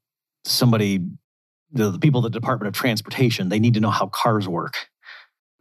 somebody 0.44 1.00
the, 1.72 1.92
the 1.92 2.00
people 2.00 2.26
at 2.26 2.32
the 2.32 2.40
department 2.40 2.68
of 2.68 2.74
transportation 2.74 3.50
they 3.50 3.60
need 3.60 3.74
to 3.74 3.80
know 3.80 3.92
how 3.92 4.08
cars 4.08 4.48
work 4.48 4.88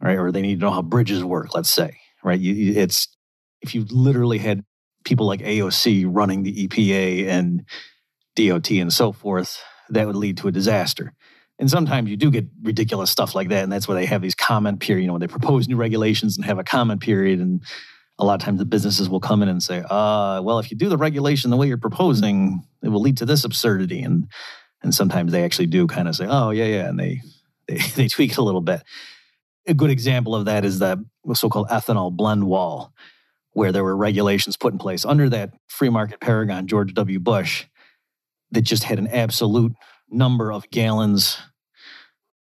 right 0.01 0.17
or 0.17 0.31
they 0.31 0.41
need 0.41 0.59
to 0.59 0.65
know 0.65 0.71
how 0.71 0.81
bridges 0.81 1.23
work 1.23 1.53
let's 1.53 1.71
say 1.71 1.97
right? 2.25 2.39
You, 2.39 2.73
it's 2.73 3.07
if 3.61 3.73
you 3.73 3.85
literally 3.89 4.39
had 4.39 4.65
people 5.05 5.27
like 5.27 5.41
aoc 5.41 6.05
running 6.09 6.43
the 6.43 6.67
epa 6.67 7.27
and 7.27 7.63
dot 8.35 8.69
and 8.69 8.91
so 8.91 9.11
forth 9.11 9.61
that 9.89 10.07
would 10.07 10.15
lead 10.15 10.37
to 10.37 10.47
a 10.47 10.51
disaster. 10.51 11.13
And 11.57 11.69
sometimes 11.69 12.09
you 12.09 12.17
do 12.17 12.31
get 12.31 12.45
ridiculous 12.61 13.09
stuff 13.09 13.33
like 13.33 13.49
that. 13.49 13.63
And 13.63 13.71
that's 13.71 13.87
why 13.87 13.95
they 13.95 14.05
have 14.05 14.21
these 14.21 14.35
comment 14.35 14.81
period, 14.81 15.03
you 15.03 15.07
know, 15.07 15.13
when 15.13 15.21
they 15.21 15.27
propose 15.27 15.67
new 15.67 15.77
regulations 15.77 16.35
and 16.35 16.45
have 16.45 16.59
a 16.59 16.63
comment 16.63 17.01
period. 17.01 17.39
And 17.39 17.61
a 18.19 18.25
lot 18.25 18.35
of 18.35 18.41
times 18.41 18.59
the 18.59 18.65
businesses 18.65 19.09
will 19.09 19.21
come 19.21 19.41
in 19.41 19.47
and 19.47 19.63
say, 19.63 19.83
uh, 19.89 20.41
well, 20.43 20.59
if 20.59 20.69
you 20.69 20.77
do 20.77 20.89
the 20.89 20.97
regulation 20.97 21.51
the 21.51 21.57
way 21.57 21.67
you're 21.67 21.77
proposing, 21.77 22.63
it 22.83 22.89
will 22.89 23.01
lead 23.01 23.17
to 23.17 23.25
this 23.25 23.45
absurdity. 23.45 24.01
And 24.01 24.27
and 24.83 24.93
sometimes 24.93 25.31
they 25.31 25.43
actually 25.43 25.67
do 25.67 25.87
kind 25.87 26.07
of 26.07 26.15
say, 26.15 26.27
oh, 26.29 26.51
yeah, 26.51 26.65
yeah. 26.65 26.89
And 26.89 26.99
they 26.99 27.21
they, 27.67 27.77
they 27.95 28.07
tweak 28.07 28.31
it 28.31 28.37
a 28.37 28.43
little 28.43 28.61
bit. 28.61 28.83
A 29.67 29.73
good 29.73 29.89
example 29.89 30.35
of 30.35 30.45
that 30.45 30.63
is 30.63 30.79
the 30.79 31.03
so-called 31.33 31.69
ethanol 31.69 32.11
blend 32.11 32.45
wall, 32.45 32.93
where 33.53 33.71
there 33.71 33.83
were 33.83 33.97
regulations 33.97 34.57
put 34.57 34.73
in 34.73 34.77
place 34.77 35.05
under 35.05 35.27
that 35.29 35.51
free 35.67 35.89
market 35.89 36.19
paragon, 36.19 36.67
George 36.67 36.93
W. 36.93 37.19
Bush, 37.19 37.65
that 38.55 38.63
just 38.63 38.83
had 38.85 38.97
an 38.97 39.07
absolute 39.07 39.73
number 40.09 40.51
of 40.51 40.69
gallons 40.71 41.37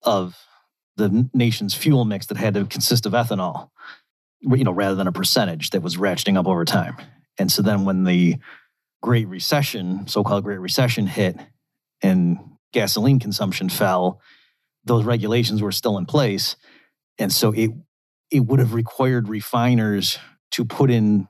of 0.03 0.37
the 0.97 1.29
nation's 1.35 1.75
fuel 1.75 2.05
mix 2.05 2.27
that 2.27 2.39
had 2.39 2.55
to 2.55 2.65
consist 2.65 3.07
of 3.07 3.13
ethanol, 3.13 3.71
you 4.41 4.65
know, 4.65 4.73
rather 4.73 4.95
than 4.95 5.09
a 5.09 5.13
percentage 5.13 5.71
that 5.71 5.83
was 5.83 5.97
ratcheting 5.97 6.39
up 6.39 6.47
over 6.47 6.65
time. 6.65 6.97
And 7.39 7.51
so 7.51 7.61
then 7.61 7.85
when 7.85 8.05
the 8.05 8.37
Great 9.03 9.29
Recession, 9.29 10.07
so-called 10.07 10.45
Great 10.45 10.61
Recession 10.61 11.07
hit 11.07 11.37
and 12.03 12.39
gasoline 12.73 13.19
consumption 13.19 13.69
fell, 13.69 14.21
those 14.85 15.05
regulations 15.05 15.61
were 15.61 15.73
still 15.73 15.99
in 15.99 16.07
place. 16.07 16.57
And 17.19 17.33
so 17.33 17.53
it 17.53 17.73
it 18.31 18.41
would 18.41 18.59
have 18.59 18.75
required 18.75 19.29
refiners 19.29 20.19
to 20.53 20.65
put 20.65 20.91
in 20.91 21.29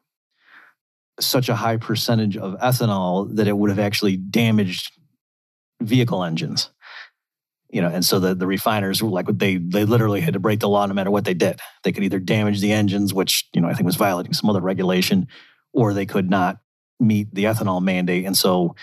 such 1.20 1.48
a 1.48 1.56
high 1.56 1.76
percentage 1.76 2.36
of 2.36 2.58
ethanol 2.60 3.34
that 3.36 3.48
it 3.48 3.56
would 3.56 3.70
have 3.70 3.78
actually 3.78 4.16
damaged 4.16 4.92
vehicle 5.80 6.24
engines. 6.24 6.70
You 7.70 7.82
know 7.82 7.88
and 7.88 8.04
so 8.04 8.20
the, 8.20 8.34
the 8.34 8.46
refiners 8.46 9.02
were 9.02 9.10
like 9.10 9.26
they 9.26 9.56
they 9.56 9.84
literally 9.84 10.20
had 10.20 10.34
to 10.34 10.40
break 10.40 10.60
the 10.60 10.68
law 10.68 10.86
no 10.86 10.94
matter 10.94 11.10
what 11.10 11.24
they 11.24 11.34
did. 11.34 11.60
They 11.82 11.92
could 11.92 12.04
either 12.04 12.20
damage 12.20 12.60
the 12.60 12.72
engines 12.72 13.12
which 13.12 13.48
you 13.52 13.60
know 13.60 13.68
i 13.68 13.74
think 13.74 13.86
was 13.86 13.96
violating 13.96 14.32
some 14.32 14.48
other 14.48 14.60
regulation 14.60 15.26
or 15.72 15.92
they 15.92 16.06
could 16.06 16.30
not 16.30 16.58
meet 17.00 17.34
the 17.34 17.44
ethanol 17.44 17.82
mandate. 17.82 18.24
And 18.24 18.36
so 18.36 18.76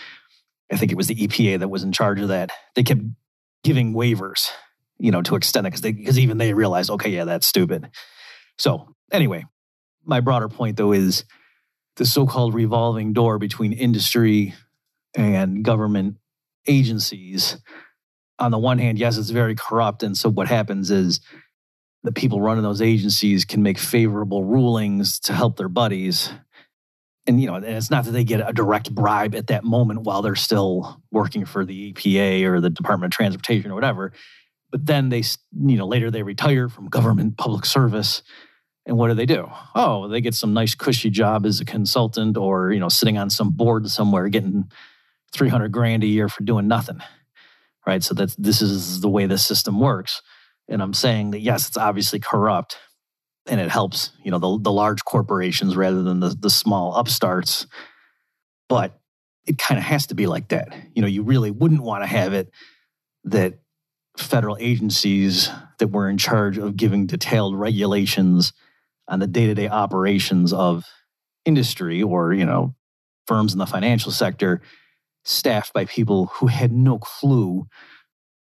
i 0.71 0.75
think 0.75 0.91
it 0.91 0.97
was 0.97 1.07
the 1.07 1.15
epa 1.15 1.59
that 1.59 1.69
was 1.69 1.83
in 1.83 1.93
charge 1.93 2.19
of 2.19 2.27
that. 2.27 2.51
They 2.75 2.83
kept 2.83 3.01
giving 3.63 3.93
waivers 3.93 4.49
you 4.99 5.11
know 5.11 5.21
to 5.21 5.35
extend 5.35 5.65
it 5.65 5.71
because 5.71 5.81
they 5.81 5.93
because 5.93 6.19
even 6.19 6.37
they 6.37 6.53
realized 6.53 6.89
okay 6.89 7.09
yeah 7.09 7.23
that's 7.23 7.47
stupid. 7.47 7.89
So 8.57 8.93
anyway 9.11 9.45
my 10.05 10.19
broader 10.19 10.49
point 10.49 10.75
though 10.75 10.91
is 10.91 11.23
the 11.95 12.05
so-called 12.05 12.53
revolving 12.53 13.13
door 13.13 13.37
between 13.37 13.73
industry 13.73 14.53
and 15.15 15.63
government 15.63 16.15
agencies. 16.67 17.57
On 18.39 18.51
the 18.51 18.57
one 18.57 18.79
hand 18.79 18.97
yes 18.97 19.17
it's 19.17 19.29
very 19.29 19.55
corrupt 19.55 20.03
and 20.03 20.17
so 20.17 20.29
what 20.29 20.47
happens 20.47 20.91
is 20.91 21.19
the 22.03 22.11
people 22.11 22.41
running 22.41 22.63
those 22.63 22.81
agencies 22.81 23.45
can 23.45 23.63
make 23.63 23.77
favorable 23.77 24.43
rulings 24.43 25.19
to 25.21 25.33
help 25.33 25.55
their 25.55 25.69
buddies. 25.69 26.29
And 27.25 27.39
you 27.39 27.47
know 27.47 27.55
and 27.55 27.65
it's 27.65 27.91
not 27.91 28.05
that 28.05 28.11
they 28.11 28.23
get 28.23 28.47
a 28.47 28.51
direct 28.51 28.93
bribe 28.93 29.35
at 29.35 29.47
that 29.47 29.63
moment 29.63 30.01
while 30.01 30.21
they're 30.21 30.35
still 30.35 31.01
working 31.11 31.45
for 31.45 31.63
the 31.63 31.93
EPA 31.93 32.43
or 32.43 32.59
the 32.59 32.69
Department 32.69 33.13
of 33.13 33.15
Transportation 33.15 33.71
or 33.71 33.75
whatever 33.75 34.11
but 34.73 34.87
then 34.87 35.09
they 35.09 35.23
you 35.65 35.77
know 35.77 35.87
later 35.87 36.11
they 36.11 36.23
retire 36.23 36.67
from 36.67 36.89
government 36.89 37.37
public 37.37 37.63
service 37.63 38.23
and 38.85 38.97
what 38.97 39.07
do 39.07 39.13
they 39.13 39.25
do? 39.25 39.49
Oh, 39.75 40.07
they 40.07 40.21
get 40.21 40.33
some 40.33 40.53
nice 40.53 40.75
cushy 40.75 41.09
job 41.09 41.45
as 41.45 41.61
a 41.61 41.65
consultant 41.65 42.37
or, 42.37 42.71
you 42.71 42.79
know, 42.79 42.89
sitting 42.89 43.17
on 43.17 43.29
some 43.29 43.51
board 43.51 43.89
somewhere 43.89 44.27
getting 44.27 44.69
300 45.31 45.71
grand 45.71 46.03
a 46.03 46.07
year 46.07 46.27
for 46.27 46.43
doing 46.43 46.67
nothing. 46.67 46.99
Right? 47.87 48.03
So 48.03 48.13
that's 48.13 48.35
this 48.35 48.61
is 48.61 49.01
the 49.01 49.09
way 49.09 49.25
the 49.25 49.37
system 49.37 49.79
works. 49.79 50.21
And 50.69 50.81
I'm 50.81 50.93
saying 50.93 51.31
that 51.31 51.39
yes, 51.39 51.67
it's 51.67 51.77
obviously 51.77 52.19
corrupt 52.19 52.77
and 53.45 53.59
it 53.59 53.69
helps, 53.69 54.11
you 54.23 54.31
know, 54.31 54.39
the 54.39 54.59
the 54.61 54.71
large 54.71 55.03
corporations 55.03 55.75
rather 55.75 56.01
than 56.01 56.19
the 56.19 56.29
the 56.29 56.49
small 56.49 56.95
upstarts. 56.95 57.67
But 58.69 58.99
it 59.45 59.57
kind 59.57 59.77
of 59.77 59.83
has 59.83 60.07
to 60.07 60.15
be 60.15 60.27
like 60.27 60.49
that. 60.49 60.73
You 60.93 61.01
know, 61.01 61.07
you 61.07 61.23
really 61.23 61.51
wouldn't 61.51 61.83
want 61.83 62.03
to 62.03 62.07
have 62.07 62.33
it 62.33 62.51
that 63.25 63.59
federal 64.17 64.57
agencies 64.59 65.49
that 65.79 65.87
were 65.87 66.07
in 66.07 66.17
charge 66.17 66.57
of 66.57 66.77
giving 66.77 67.07
detailed 67.07 67.59
regulations 67.59 68.53
on 69.07 69.19
the 69.19 69.27
day-to-day 69.27 69.67
operations 69.67 70.53
of 70.53 70.85
industry 71.45 72.01
or 72.01 72.33
you 72.33 72.45
know 72.45 72.73
firms 73.27 73.53
in 73.53 73.59
the 73.59 73.65
financial 73.65 74.11
sector 74.11 74.61
staffed 75.25 75.73
by 75.73 75.85
people 75.85 76.27
who 76.27 76.47
had 76.47 76.71
no 76.71 76.97
clue 76.99 77.65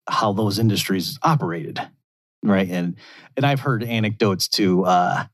how 0.08 0.32
those 0.32 0.58
industries 0.58 1.18
operated 1.22 1.80
right? 2.42 2.68
And 2.68 2.96
and 3.36 3.44
i've 3.44 3.60
heard 3.60 3.82
anecdotes 3.82 4.48
to 4.48 4.84
uh 4.84 5.24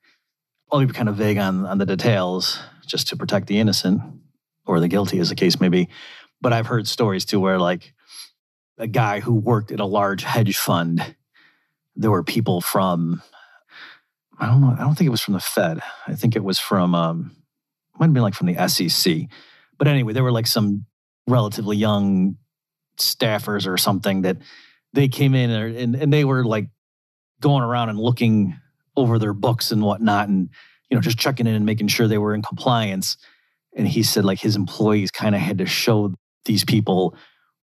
i'll 0.73 0.85
be 0.85 0.93
kind 0.93 1.09
of 1.09 1.17
vague 1.17 1.39
on 1.39 1.67
on 1.67 1.79
the 1.79 1.87
details 1.87 2.61
just 2.87 3.09
to 3.09 3.17
protect 3.17 3.47
the 3.47 3.59
innocent 3.59 4.01
or 4.67 4.81
the 4.81 4.89
guilty 4.89 5.19
as 5.19 5.29
the 5.29 5.35
case 5.35 5.61
may 5.61 5.69
be 5.69 5.89
but 6.41 6.53
i've 6.53 6.67
heard 6.67 6.89
stories 6.89 7.25
too 7.25 7.41
where 7.41 7.59
like 7.59 7.93
a 8.79 8.87
guy 8.87 9.21
who 9.21 9.35
worked 9.35 9.71
at 9.71 9.81
a 9.81 9.87
large 9.87 10.25
hedge 10.25 10.57
fund 10.57 11.15
there 11.97 12.11
were 12.11 12.25
people 12.25 12.61
from 12.61 13.23
I 14.39 14.47
don't 14.47 14.61
know. 14.61 14.75
I 14.77 14.83
don't 14.83 14.97
think 14.97 15.07
it 15.07 15.11
was 15.11 15.23
from 15.23 15.35
the 15.35 15.41
Fed. 15.41 15.81
I 16.07 16.15
think 16.15 16.37
it 16.37 16.45
was 16.45 16.59
from 16.59 16.95
um, 16.95 17.37
might 17.99 18.07
have 18.07 18.15
been 18.15 18.23
like 18.23 18.35
from 18.35 18.49
the 18.49 18.69
SEC. 18.69 19.23
But 19.79 19.89
anyway, 19.89 20.13
there 20.13 20.23
were 20.23 20.33
like 20.33 20.47
some 20.47 20.87
relatively 21.27 21.77
young 21.77 22.37
staffers 22.99 23.67
or 23.67 23.77
something 23.77 24.23
that 24.23 24.39
they 24.93 25.09
came 25.09 25.35
in 25.35 25.51
and, 25.51 25.95
and, 25.97 26.13
they 26.13 26.25
were 26.25 26.45
like 26.45 26.69
going 27.41 27.65
around 27.65 27.89
and 27.89 27.99
looking 27.99 28.57
over 28.97 29.19
their 29.19 29.33
books 29.33 29.73
and 29.73 29.83
whatnot. 29.83 30.29
And 30.29 30.51
you 30.89 30.97
know, 30.97 31.01
just 31.01 31.19
checking 31.19 31.47
in 31.47 31.55
and 31.55 31.67
making 31.67 31.89
sure 31.89 32.07
they 32.07 32.19
were 32.19 32.35
in 32.35 32.43
compliance. 32.43 33.17
And 33.77 33.89
he 33.89 34.05
said 34.05 34.25
like 34.25 34.39
his 34.39 34.55
employees 34.55 35.11
kind 35.11 35.35
of 35.35 35.41
had 35.41 35.59
to 35.59 35.67
show 35.67 36.15
these 36.45 36.65
people, 36.65 37.17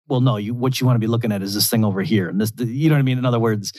well, 0.08 0.20
no, 0.20 0.36
you 0.36 0.54
what 0.54 0.82
you 0.82 0.88
want 0.88 0.96
to 0.96 1.00
be 1.00 1.08
looking 1.08 1.32
at 1.32 1.42
is 1.42 1.54
this 1.54 1.70
thing 1.70 1.86
over 1.86 2.02
here. 2.02 2.28
And 2.28 2.42
this, 2.42 2.52
you 2.58 2.90
know 2.90 2.96
what 2.96 3.00
I 3.00 3.04
mean? 3.04 3.18
In 3.18 3.26
other 3.26 3.40
words, 3.40 3.72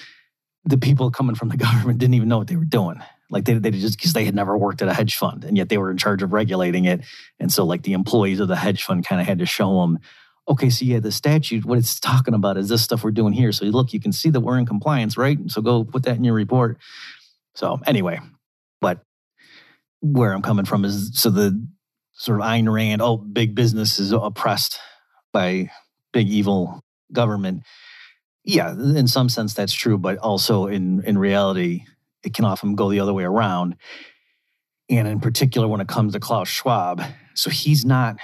the 0.65 0.79
people 0.79 1.11
coming 1.11 1.35
from 1.35 1.49
the 1.49 1.57
government 1.59 1.99
didn't 1.99 2.15
even 2.15 2.29
know 2.29 2.39
what 2.39 2.49
they 2.49 2.57
were 2.57 2.65
doing. 2.65 3.03
Like 3.31 3.45
they, 3.47 3.55
they 3.55 3.71
just 3.71 3.97
because 3.97 4.13
they 4.13 4.25
had 4.25 4.35
never 4.35 4.57
worked 4.57 4.83
at 4.83 4.89
a 4.89 4.95
hedge 4.95 5.17
fund 5.17 5.45
and 5.45 5.57
yet 5.57 5.71
they 5.71 5.79
were 5.79 5.91
in 5.91 5.97
charge 5.97 6.23
of 6.23 6.33
regulating 6.33 6.85
it. 6.85 7.01
And 7.41 7.53
so 7.53 7.65
like 7.65 7.83
the 7.83 7.95
employees 7.95 8.41
of 8.41 8.49
the 8.49 8.57
hedge 8.57 8.85
fund 8.85 9.07
kind 9.07 9.21
of 9.21 9.27
had 9.27 9.39
to 9.39 9.47
show 9.47 9.81
them, 9.81 9.99
okay, 10.49 10.69
so 10.69 10.85
yeah, 10.85 11.01
the 11.01 11.13
statute, 11.13 11.65
what 11.65 11.79
it's 11.79 11.99
talking 11.99 12.35
about 12.35 12.59
is 12.59 12.69
this 12.69 12.83
stuff 12.83 13.03
we're 13.03 13.11
doing 13.11 13.33
here. 13.33 13.51
So 13.53 13.65
look, 13.65 13.95
you 13.95 14.01
can 14.01 14.13
see 14.13 14.29
that 14.31 14.41
we're 14.41 14.59
in 14.59 14.67
compliance, 14.67 15.17
right? 15.17 15.39
So 15.49 15.63
go 15.63 15.85
put 15.85 16.03
that 16.05 16.17
in 16.17 16.25
your 16.25 16.35
report. 16.35 16.79
So 17.55 17.81
anyway, 17.87 18.21
but 18.81 19.01
where 20.01 20.33
I'm 20.33 20.43
coming 20.43 20.65
from 20.67 20.85
is 20.85 21.13
so 21.15 21.31
the 21.31 21.67
sort 22.13 22.41
of 22.41 22.47
Ayn 22.47 22.71
Rand, 22.71 23.01
oh, 23.01 23.17
big 23.17 23.55
business 23.55 23.99
is 23.99 24.13
oppressed 24.13 24.79
by 25.33 25.71
big 26.13 26.29
evil 26.29 26.83
government. 27.13 27.63
Yeah, 28.45 28.73
in 28.73 29.07
some 29.07 29.29
sense 29.29 29.55
that's 29.55 29.73
true, 29.73 29.99
but 29.99 30.19
also 30.19 30.67
in 30.67 31.03
in 31.05 31.17
reality, 31.17 31.85
it 32.25 32.35
can 32.35 32.45
often 32.45 32.75
go 32.75 32.91
the 32.91 33.01
other 33.01 33.13
way 33.13 33.25
around. 33.25 33.77
And 34.91 35.07
in 35.07 35.21
particular, 35.21 35.69
when 35.69 35.81
it 35.81 35.89
comes 35.89 36.13
to 36.13 36.21
Klaus 36.21 36.49
Schwab, 36.49 37.03
so 37.35 37.51
he's 37.51 37.85
not, 37.85 38.17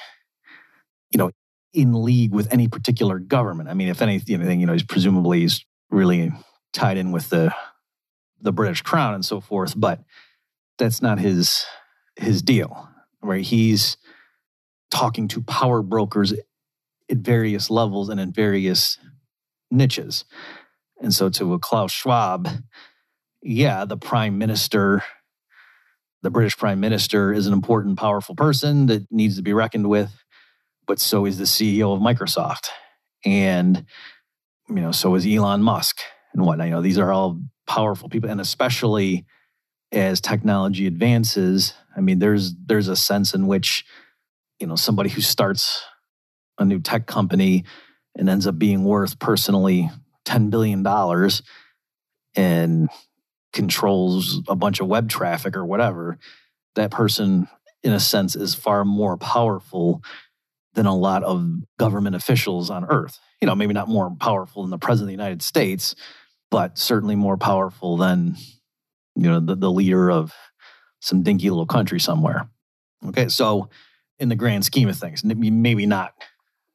you 1.11 1.19
know, 1.19 1.31
in 1.73 2.03
league 2.03 2.33
with 2.33 2.53
any 2.53 2.69
particular 2.69 3.19
government. 3.19 3.69
I 3.69 3.75
mean, 3.75 3.89
if 3.89 4.03
anything, 4.03 4.61
you 4.61 4.67
know, 4.67 4.73
he's 4.73 4.83
presumably 4.83 5.41
he's 5.41 5.65
really 5.91 6.33
tied 6.73 6.97
in 6.97 7.13
with 7.13 7.31
the 7.31 7.55
the 8.41 8.53
British 8.53 8.83
crown 8.83 9.15
and 9.15 9.25
so 9.25 9.41
forth, 9.41 9.75
but 9.77 10.03
that's 10.79 11.01
not 11.01 11.19
his 11.19 11.65
his 12.17 12.43
deal, 12.43 12.89
right? 13.23 13.45
He's 13.45 13.97
talking 14.91 15.29
to 15.29 15.43
power 15.43 15.83
brokers 15.83 16.33
at 16.33 17.19
various 17.19 17.71
levels 17.71 18.09
and 18.09 18.19
in 18.19 18.33
various 18.33 18.99
niches. 19.71 20.25
And 21.01 21.15
so 21.15 21.29
to 21.31 21.55
a 21.55 21.59
Klaus 21.59 21.93
Schwab, 21.93 22.49
yeah, 23.43 23.85
the 23.85 23.97
prime 23.97 24.39
minister, 24.39 25.03
the 26.23 26.31
British 26.31 26.57
prime 26.57 26.81
minister 26.81 27.33
is 27.33 27.47
an 27.47 27.53
important, 27.53 27.99
powerful 27.99 28.35
person 28.35 28.87
that 28.87 29.07
needs 29.11 29.37
to 29.37 29.43
be 29.43 29.53
reckoned 29.53 29.89
with, 29.89 30.13
but 30.87 30.99
so 30.99 31.25
is 31.25 31.39
the 31.39 31.45
CEO 31.45 31.95
of 31.95 32.01
Microsoft. 32.01 32.69
And, 33.25 33.85
you 34.69 34.77
know, 34.77 34.93
so 34.93 35.15
is 35.15 35.27
Elon 35.27 35.63
Musk 35.63 35.99
and 36.33 36.45
whatnot. 36.45 36.67
You 36.67 36.73
know, 36.75 36.83
these 36.83 36.99
are 36.99 37.13
all 37.13 37.41
powerful 37.67 38.09
people. 38.09 38.31
And 38.31 38.41
especially 38.41 39.25
as 39.93 40.21
technology 40.21 40.87
advances, 40.87 41.75
I 41.97 42.01
mean, 42.01 42.19
there's 42.19 42.55
there's 42.67 42.89
a 42.89 42.97
sense 42.97 43.35
in 43.35 43.47
which, 43.47 43.85
you 44.59 44.67
know, 44.67 44.77
somebody 44.77 45.11
who 45.11 45.21
starts 45.21 45.83
a 46.59 46.65
new 46.65 46.81
tech 46.81 47.07
company 47.07 47.65
and 48.19 48.29
ends 48.29 48.47
up 48.47 48.59
being 48.59 48.85
worth 48.85 49.19
personally 49.19 49.91
$10 50.27 50.51
billion 50.51 50.87
and 52.37 52.91
controls 53.53 54.43
a 54.49 54.55
bunch 54.55 54.81
of 54.81 54.89
web 54.89 55.09
traffic 55.09 55.57
or 55.57 55.65
whatever, 55.65 56.19
that 56.75 56.91
person, 56.91 57.49
in 57.83 57.93
a 57.93 58.01
sense, 58.01 58.37
is 58.37 58.55
far 58.55 58.85
more 58.85 59.17
powerful 59.17 60.03
than 60.75 60.87
a 60.87 60.95
lot 60.95 61.25
of 61.25 61.49
government 61.79 62.15
officials 62.15 62.71
on 62.71 62.85
earth. 62.85 63.19
You 63.41 63.47
know, 63.47 63.55
maybe 63.55 63.73
not 63.73 63.89
more 63.89 64.15
powerful 64.21 64.63
than 64.63 64.71
the 64.71 64.79
president 64.79 65.07
of 65.07 65.09
the 65.09 65.23
United 65.23 65.43
States, 65.43 65.95
but 66.51 66.77
certainly 66.77 67.17
more 67.17 67.37
powerful 67.37 67.97
than, 67.97 68.37
you 69.15 69.31
know, 69.31 69.41
the, 69.41 69.55
the 69.55 69.71
leader 69.71 70.11
of 70.11 70.33
some 71.01 71.23
dinky 71.23 71.49
little 71.49 71.67
country 71.67 72.01
somewhere. 72.01 72.49
Okay, 73.07 73.29
so 73.29 73.71
in 74.19 74.29
the 74.29 74.37
grand 74.37 74.65
scheme 74.65 74.89
of 74.89 74.97
things, 74.97 75.25
maybe 75.25 75.87
not 75.87 76.13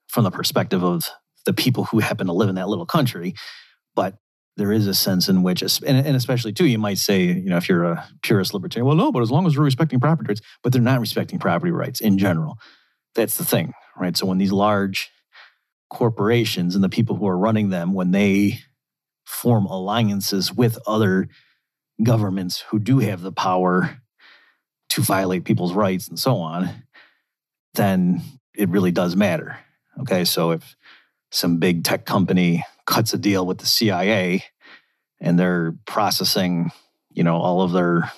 from 0.08 0.24
the 0.24 0.32
perspective 0.32 0.84
of 0.84 1.10
the 1.46 1.54
people 1.54 1.86
who 1.86 2.00
happen 2.00 2.28
to 2.28 2.34
live 2.34 2.50
in 2.50 2.56
that 2.56 2.70
little 2.70 2.86
country, 2.86 3.34
but 3.96 4.16
there 4.56 4.72
is 4.72 4.86
a 4.86 4.94
sense 4.94 5.30
in 5.30 5.42
which, 5.42 5.64
and, 5.84 6.16
especially 6.16 6.54
too, 6.54 6.68
you 6.68 6.78
might 6.78 7.00
say, 7.00 7.24
you 7.24 7.50
know, 7.50 7.58
if 7.58 7.68
you're 7.68 7.86
a 7.86 8.08
purist 8.22 8.54
libertarian, 8.54 8.86
well, 8.86 8.96
no, 8.96 9.12
but 9.12 9.24
as 9.24 9.32
long 9.32 9.48
as 9.48 9.58
we're 9.58 9.64
respecting 9.64 10.00
property 10.00 10.28
rights, 10.28 10.42
but 10.62 10.72
they're 10.72 10.82
not 10.82 11.00
respecting 11.00 11.40
property 11.40 11.72
rights 11.72 12.00
in 12.00 12.18
general. 12.18 12.58
That's 13.16 13.38
the 13.38 13.46
thing, 13.46 13.74
right? 13.98 14.16
So 14.16 14.28
when 14.28 14.38
these 14.38 14.52
large 14.52 15.10
corporations 15.90 16.76
and 16.76 16.84
the 16.84 16.90
people 16.90 17.16
who 17.16 17.28
are 17.28 17.38
running 17.38 17.70
them, 17.70 17.94
when 17.94 18.12
they 18.12 18.60
form 19.26 19.66
alliances 19.66 20.54
with 20.54 20.78
other 20.86 21.28
governments 22.02 22.64
who 22.70 22.80
do 22.80 23.00
have 23.00 23.22
the 23.22 23.32
power 23.32 24.00
to 24.90 25.02
violate 25.02 25.46
people's 25.46 25.74
rights 25.74 26.08
and 26.08 26.20
so 26.20 26.38
on, 26.38 26.70
then 27.74 28.22
it 28.56 28.70
really 28.70 28.92
does 28.92 29.16
matter. 29.16 29.58
Okay, 30.02 30.26
so 30.26 30.52
if 30.52 30.76
some 31.34 31.58
big 31.58 31.84
tech 31.84 32.06
company 32.06 32.64
cuts 32.86 33.14
a 33.14 33.18
deal 33.18 33.46
with 33.46 33.58
the 33.58 33.66
CIA 33.66 34.44
and 35.20 35.40
they're 35.40 35.74
processing, 35.88 36.72
you 37.12 37.24
know, 37.24 37.38
all 37.38 37.62
of 37.62 37.72
their 37.72 38.12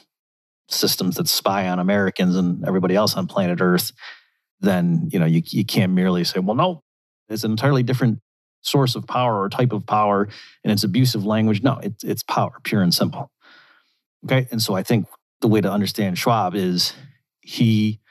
systems 0.68 1.16
that 1.16 1.30
spy 1.30 1.70
on 1.70 1.80
Americans 1.80 2.36
and 2.36 2.68
everybody 2.68 2.94
else 2.94 3.16
on 3.16 3.26
planet 3.26 3.62
Earth, 3.62 3.94
then, 4.60 5.10
you 5.14 5.20
know, 5.20 5.26
you, 5.26 5.42
you 5.46 5.64
can't 5.64 5.94
merely 5.94 6.26
say, 6.26 6.40
well, 6.40 6.56
no, 6.56 6.84
it's 7.30 7.46
an 7.46 7.52
entirely 7.52 7.84
different 7.84 8.20
source 8.62 8.96
of 8.96 9.08
power 9.08 9.42
or 9.42 9.48
type 9.48 9.72
of 9.72 9.86
power 9.86 10.28
and 10.64 10.74
it's 10.74 10.84
abusive 10.84 11.26
language. 11.26 11.64
No, 11.64 11.80
it's, 11.82 12.04
it's 12.04 12.24
power, 12.24 12.60
pure 12.64 12.82
and 12.82 12.94
simple. 12.94 13.32
Okay. 14.26 14.48
And 14.52 14.62
so 14.62 14.74
I 14.74 14.84
think 14.84 15.08
the 15.40 15.48
way 15.48 15.62
to 15.62 15.72
understand 15.72 16.18
Schwab 16.18 16.54
is 16.54 16.94
he 17.40 18.02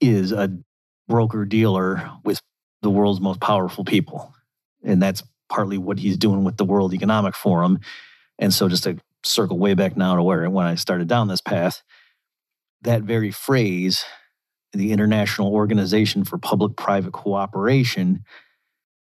is 0.00 0.32
a 0.32 0.56
broker 1.06 1.44
dealer 1.44 2.12
with 2.24 2.40
the 2.82 2.90
world's 2.90 3.20
most 3.20 3.40
powerful 3.40 3.84
people. 3.84 4.34
And 4.84 5.00
that's 5.00 5.22
partly 5.48 5.78
what 5.78 5.98
he's 5.98 6.16
doing 6.16 6.44
with 6.44 6.56
the 6.56 6.64
World 6.64 6.92
Economic 6.92 7.34
Forum. 7.34 7.78
And 8.38 8.52
so, 8.52 8.68
just 8.68 8.84
to 8.84 8.98
circle 9.24 9.58
way 9.58 9.74
back 9.74 9.96
now 9.96 10.16
to 10.16 10.22
where 10.22 10.48
when 10.50 10.66
I 10.66 10.74
started 10.74 11.08
down 11.08 11.28
this 11.28 11.40
path, 11.40 11.82
that 12.82 13.02
very 13.02 13.30
phrase, 13.30 14.04
the 14.72 14.92
International 14.92 15.52
Organization 15.52 16.24
for 16.24 16.38
Public 16.38 16.76
Private 16.76 17.12
Cooperation, 17.12 18.24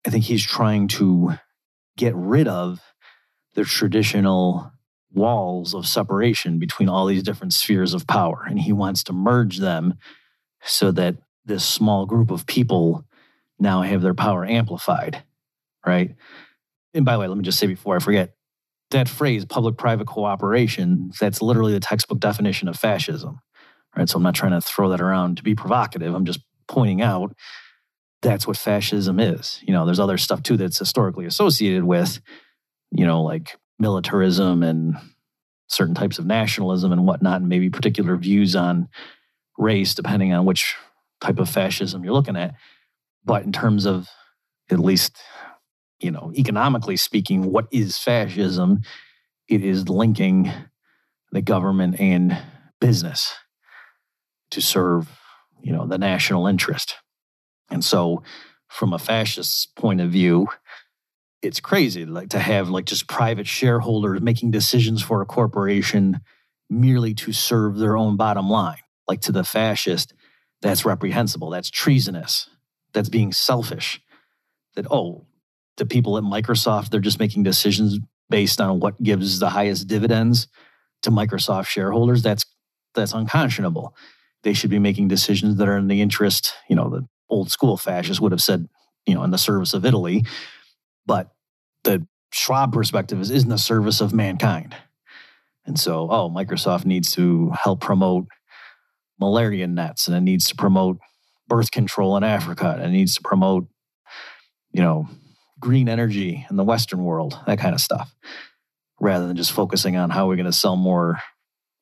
I 0.07 0.11
think 0.11 0.25
he's 0.25 0.45
trying 0.45 0.89
to 0.89 1.35
get 1.97 2.15
rid 2.17 2.49
of 2.49 2.81
the 3.55 3.65
traditional 3.65 4.73
walls 5.13 5.75
of 5.75 5.87
separation 5.87 6.59
between 6.59 6.89
all 6.89 7.07
these 7.07 7.23
different 7.23 7.53
spheres 7.53 7.95
of 7.95 8.07
power. 8.07 8.45
And 8.49 8.59
he 8.59 8.73
wants 8.73 9.03
to 9.05 9.13
merge 9.13 9.59
them 9.59 9.95
so 10.63 10.91
that 10.93 11.17
this 11.45 11.65
small 11.65 12.07
group 12.07 12.31
of 12.31 12.47
people 12.47 13.05
now 13.59 13.83
I 13.83 13.87
have 13.89 14.03
their 14.03 14.15
power 14.15 14.45
amplified 14.45 15.23
right? 15.89 16.15
And 16.95 17.05
by 17.05 17.15
the 17.15 17.21
way, 17.21 17.27
let 17.27 17.37
me 17.37 17.45
just 17.45 17.59
say 17.59 17.67
before 17.67 17.97
I 17.97 17.99
forget 17.99 18.35
that 18.91 19.09
phrase, 19.09 19.45
public 19.45 19.77
private 19.77 20.07
cooperation, 20.07 21.11
that's 21.19 21.43
literally 21.43 21.73
the 21.73 21.81
textbook 21.81 22.21
definition 22.21 22.69
of 22.69 22.79
fascism, 22.79 23.41
right? 23.97 24.09
So 24.09 24.17
I'm 24.17 24.23
not 24.23 24.35
trying 24.35 24.53
to 24.53 24.61
throw 24.61 24.91
that 24.91 25.01
around 25.01 25.39
to 25.39 25.43
be 25.43 25.55
provocative. 25.55 26.15
I'm 26.15 26.25
just 26.25 26.41
pointing 26.67 27.03
out 27.03 27.35
that's 28.23 28.47
what 28.47 28.57
fascism 28.57 29.21
is. 29.21 29.61
You 29.63 29.73
know, 29.73 29.87
there's 29.87 30.01
other 30.01 30.19
stuff 30.19 30.43
too 30.43 30.57
that's 30.57 30.79
historically 30.79 31.27
associated 31.27 31.85
with, 31.85 32.21
you 32.91 33.07
know, 33.07 33.23
like 33.23 33.57
militarism 33.79 34.63
and 34.63 34.97
certain 35.69 35.95
types 35.95 36.19
of 36.19 36.27
nationalism 36.27 36.93
and 36.93 37.07
whatnot, 37.07 37.41
and 37.41 37.49
maybe 37.49 37.71
particular 37.71 38.17
views 38.17 38.57
on 38.57 38.89
race, 39.57 39.95
depending 39.95 40.33
on 40.33 40.47
which 40.47 40.75
type 41.21 41.39
of 41.39 41.49
fascism 41.49 42.03
you're 42.03 42.15
looking 42.15 42.37
at. 42.37 42.55
But 43.25 43.45
in 43.45 43.53
terms 43.53 43.87
of 43.87 44.09
at 44.71 44.79
least 44.79 45.19
you 46.01 46.11
know, 46.11 46.33
economically 46.37 46.97
speaking, 46.97 47.51
what 47.51 47.67
is 47.71 47.99
fascism? 47.99 48.81
It 49.49 49.65
is 49.65 49.89
linking 49.89 50.51
the 51.33 51.43
government 51.43 51.99
and 52.01 52.39
business 52.81 53.35
to 54.51 54.61
serve, 54.61 55.09
you 55.63 55.73
know, 55.73 55.87
the 55.87 55.99
national 55.99 56.47
interest. 56.47 56.97
And 57.71 57.85
so, 57.85 58.23
from 58.69 58.93
a 58.93 58.99
fascist 58.99 59.75
point 59.77 60.01
of 60.01 60.11
view, 60.11 60.49
it's 61.41 61.61
crazy 61.61 62.05
like 62.05 62.29
to 62.31 62.39
have 62.39 62.69
like 62.69 62.85
just 62.85 63.09
private 63.09 63.47
shareholders 63.47 64.21
making 64.21 64.51
decisions 64.51 65.03
for 65.03 65.23
a 65.23 65.27
corporation 65.27 66.21
merely 66.69 67.15
to 67.15 67.33
serve 67.33 67.77
their 67.77 67.97
own 67.97 68.17
bottom 68.17 68.49
line. 68.49 68.79
Like 69.07 69.23
to 69.23 69.33
the 69.33 69.45
fascist, 69.45 70.13
that's 70.61 70.85
reprehensible. 70.85 71.51
That's 71.51 71.71
treasonous. 71.71 72.51
That's 72.93 73.09
being 73.09 73.33
selfish. 73.33 74.01
That, 74.75 74.87
oh, 74.91 75.27
the 75.77 75.87
people 75.87 76.17
at 76.17 76.25
Microsoft, 76.25 76.91
they're 76.91 77.01
just 77.01 77.21
making 77.21 77.43
decisions 77.43 77.99
based 78.31 78.61
on 78.61 78.81
what 78.81 79.03
gives 79.03 79.39
the 79.39 79.51
highest 79.51 79.89
dividends 79.89 80.49
to 81.03 81.11
Microsoft 81.11 81.67
shareholders. 81.67 82.23
That's 82.23 82.45
that's 82.95 83.13
unconscionable. 83.13 83.95
They 84.43 84.53
should 84.53 84.71
be 84.71 84.79
making 84.79 85.09
decisions 85.09 85.57
that 85.57 85.69
are 85.69 85.77
in 85.77 85.89
the 85.89 86.01
interest, 86.01 86.55
you 86.69 86.77
know, 86.77 86.89
the 86.89 87.07
old 87.29 87.51
school 87.51 87.77
fascists 87.77 88.21
would 88.21 88.33
have 88.33 88.43
said, 88.43 88.69
you 89.07 89.15
know, 89.15 89.23
in 89.23 89.31
the 89.31 89.39
service 89.39 89.75
of 89.75 89.85
Italy. 89.85 90.25
But 91.07 91.31
the 91.85 92.07
Schwab 92.33 92.73
perspective 92.73 93.21
is, 93.21 93.31
is 93.31 93.45
in 93.45 93.49
the 93.49 93.59
service 93.59 94.01
of 94.01 94.13
mankind. 94.13 94.75
And 95.67 95.79
so, 95.79 96.09
oh, 96.11 96.31
Microsoft 96.31 96.87
needs 96.87 97.13
to 97.13 97.51
help 97.51 97.81
promote 97.81 98.27
malaria 99.21 99.67
nets 99.67 100.09
and 100.09 100.17
it 100.17 100.21
needs 100.21 100.47
to 100.47 100.55
promote 100.55 100.99
birth 101.49 101.71
control 101.71 102.17
in 102.17 102.25
Africa 102.25 102.75
and 102.77 102.85
it 102.85 102.97
needs 102.97 103.15
to 103.17 103.23
promote, 103.23 103.67
you 104.71 104.83
know, 104.83 105.09
green 105.61 105.89
energy 105.89 106.47
in 106.51 106.57
the 106.57 106.65
Western 106.65 107.05
world, 107.05 107.39
that 107.47 107.59
kind 107.59 107.75
of 107.75 107.81
stuff, 107.81 108.15
rather 109.01 109.27
than 109.27 109.37
just 109.37 109.53
focusing 109.53 109.97
on 109.97 110.11
how 110.11 110.29
we're 110.29 110.37
going 110.37 110.47
to 110.47 110.53
sell 110.53 110.77
more 110.77 111.21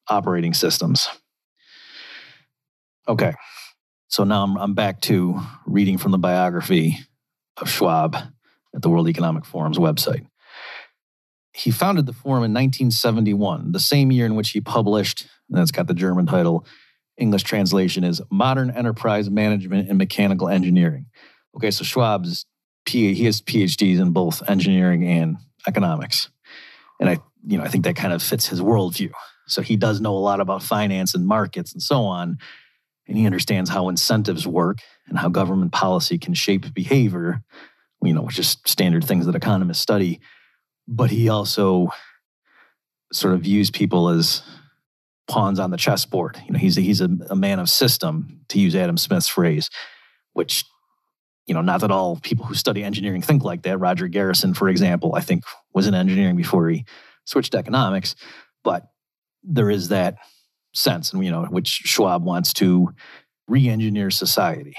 operating 0.08 0.54
systems. 0.54 1.08
Okay. 3.08 3.34
So 4.08 4.24
now 4.24 4.44
I'm, 4.44 4.56
I'm 4.56 4.74
back 4.74 5.00
to 5.02 5.40
reading 5.66 5.98
from 5.98 6.12
the 6.12 6.18
biography 6.18 6.98
of 7.56 7.68
Schwab 7.68 8.16
at 8.74 8.82
the 8.82 8.88
World 8.88 9.08
Economic 9.08 9.44
Forum's 9.44 9.78
website. 9.78 10.26
He 11.52 11.70
founded 11.70 12.06
the 12.06 12.12
forum 12.12 12.44
in 12.44 12.52
1971, 12.52 13.72
the 13.72 13.80
same 13.80 14.12
year 14.12 14.26
in 14.26 14.36
which 14.36 14.50
he 14.50 14.60
published, 14.60 15.26
and 15.50 15.58
it's 15.58 15.70
got 15.70 15.86
the 15.86 15.94
German 15.94 16.26
title, 16.26 16.66
English 17.18 17.44
translation 17.44 18.04
is 18.04 18.20
Modern 18.30 18.70
Enterprise 18.70 19.30
Management 19.30 19.88
and 19.88 19.98
Mechanical 19.98 20.48
Engineering. 20.48 21.06
Okay, 21.56 21.70
so 21.70 21.84
Schwab's 21.84 22.44
he 22.88 23.24
has 23.24 23.40
PhDs 23.40 23.98
in 23.98 24.12
both 24.12 24.48
engineering 24.48 25.04
and 25.04 25.38
economics, 25.66 26.30
and 27.00 27.08
I 27.08 27.18
you 27.46 27.58
know 27.58 27.64
I 27.64 27.68
think 27.68 27.84
that 27.84 27.96
kind 27.96 28.12
of 28.12 28.22
fits 28.22 28.46
his 28.46 28.60
worldview. 28.60 29.10
So 29.48 29.62
he 29.62 29.76
does 29.76 30.00
know 30.00 30.16
a 30.16 30.18
lot 30.18 30.40
about 30.40 30.62
finance 30.62 31.14
and 31.14 31.26
markets 31.26 31.72
and 31.72 31.82
so 31.82 32.04
on, 32.04 32.38
and 33.08 33.16
he 33.16 33.26
understands 33.26 33.70
how 33.70 33.88
incentives 33.88 34.46
work 34.46 34.78
and 35.08 35.18
how 35.18 35.28
government 35.28 35.72
policy 35.72 36.18
can 36.18 36.34
shape 36.34 36.72
behavior. 36.74 37.42
You 38.02 38.12
know, 38.12 38.22
which 38.22 38.38
is 38.38 38.58
standard 38.66 39.04
things 39.04 39.26
that 39.26 39.34
economists 39.34 39.80
study. 39.80 40.20
But 40.86 41.10
he 41.10 41.28
also 41.28 41.88
sort 43.12 43.34
of 43.34 43.40
views 43.40 43.70
people 43.70 44.08
as 44.08 44.42
pawns 45.28 45.58
on 45.58 45.70
the 45.70 45.76
chessboard. 45.76 46.40
You 46.46 46.52
know, 46.52 46.58
he's 46.58 46.78
a, 46.78 46.80
he's 46.80 47.00
a, 47.00 47.08
a 47.30 47.36
man 47.36 47.58
of 47.58 47.68
system, 47.68 48.40
to 48.48 48.60
use 48.60 48.76
Adam 48.76 48.96
Smith's 48.96 49.28
phrase, 49.28 49.70
which 50.32 50.64
you 51.46 51.54
know, 51.54 51.62
not 51.62 51.80
that 51.80 51.92
all 51.92 52.16
people 52.16 52.44
who 52.44 52.54
study 52.54 52.82
engineering 52.82 53.22
think 53.22 53.44
like 53.44 53.62
that. 53.62 53.78
Roger 53.78 54.08
Garrison, 54.08 54.52
for 54.52 54.68
example, 54.68 55.14
I 55.14 55.20
think 55.20 55.44
was 55.72 55.86
in 55.86 55.94
engineering 55.94 56.36
before 56.36 56.68
he 56.68 56.84
switched 57.24 57.52
to 57.52 57.58
economics, 57.58 58.16
but 58.64 58.88
there 59.44 59.70
is 59.70 59.88
that 59.88 60.16
sense, 60.74 61.12
and 61.12 61.24
you 61.24 61.30
know, 61.30 61.44
which 61.44 61.68
Schwab 61.68 62.24
wants 62.24 62.52
to 62.54 62.90
re-engineer 63.48 64.10
society. 64.10 64.74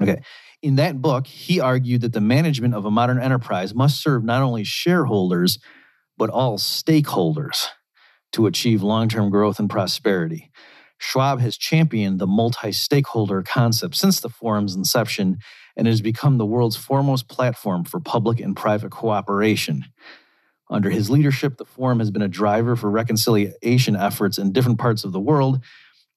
Okay. 0.00 0.20
In 0.60 0.76
that 0.76 1.00
book, 1.00 1.26
he 1.26 1.58
argued 1.60 2.02
that 2.02 2.12
the 2.12 2.20
management 2.20 2.74
of 2.74 2.84
a 2.84 2.90
modern 2.90 3.18
enterprise 3.18 3.74
must 3.74 4.02
serve 4.02 4.24
not 4.24 4.42
only 4.42 4.64
shareholders, 4.64 5.58
but 6.18 6.30
all 6.30 6.58
stakeholders 6.58 7.68
to 8.32 8.46
achieve 8.46 8.82
long 8.82 9.08
term 9.08 9.30
growth 9.30 9.58
and 9.58 9.70
prosperity. 9.70 10.50
Schwab 10.98 11.40
has 11.40 11.56
championed 11.56 12.18
the 12.18 12.26
multi 12.26 12.72
stakeholder 12.72 13.42
concept 13.42 13.94
since 13.94 14.20
the 14.20 14.28
forum's 14.28 14.74
inception 14.74 15.38
and 15.76 15.86
has 15.86 16.00
become 16.00 16.38
the 16.38 16.46
world's 16.46 16.76
foremost 16.76 17.28
platform 17.28 17.84
for 17.84 18.00
public 18.00 18.40
and 18.40 18.56
private 18.56 18.90
cooperation. 18.90 19.84
Under 20.70 20.90
his 20.90 21.08
leadership, 21.08 21.56
the 21.56 21.64
forum 21.64 22.00
has 22.00 22.10
been 22.10 22.22
a 22.22 22.28
driver 22.28 22.76
for 22.76 22.90
reconciliation 22.90 23.96
efforts 23.96 24.38
in 24.38 24.52
different 24.52 24.78
parts 24.78 25.04
of 25.04 25.12
the 25.12 25.20
world, 25.20 25.64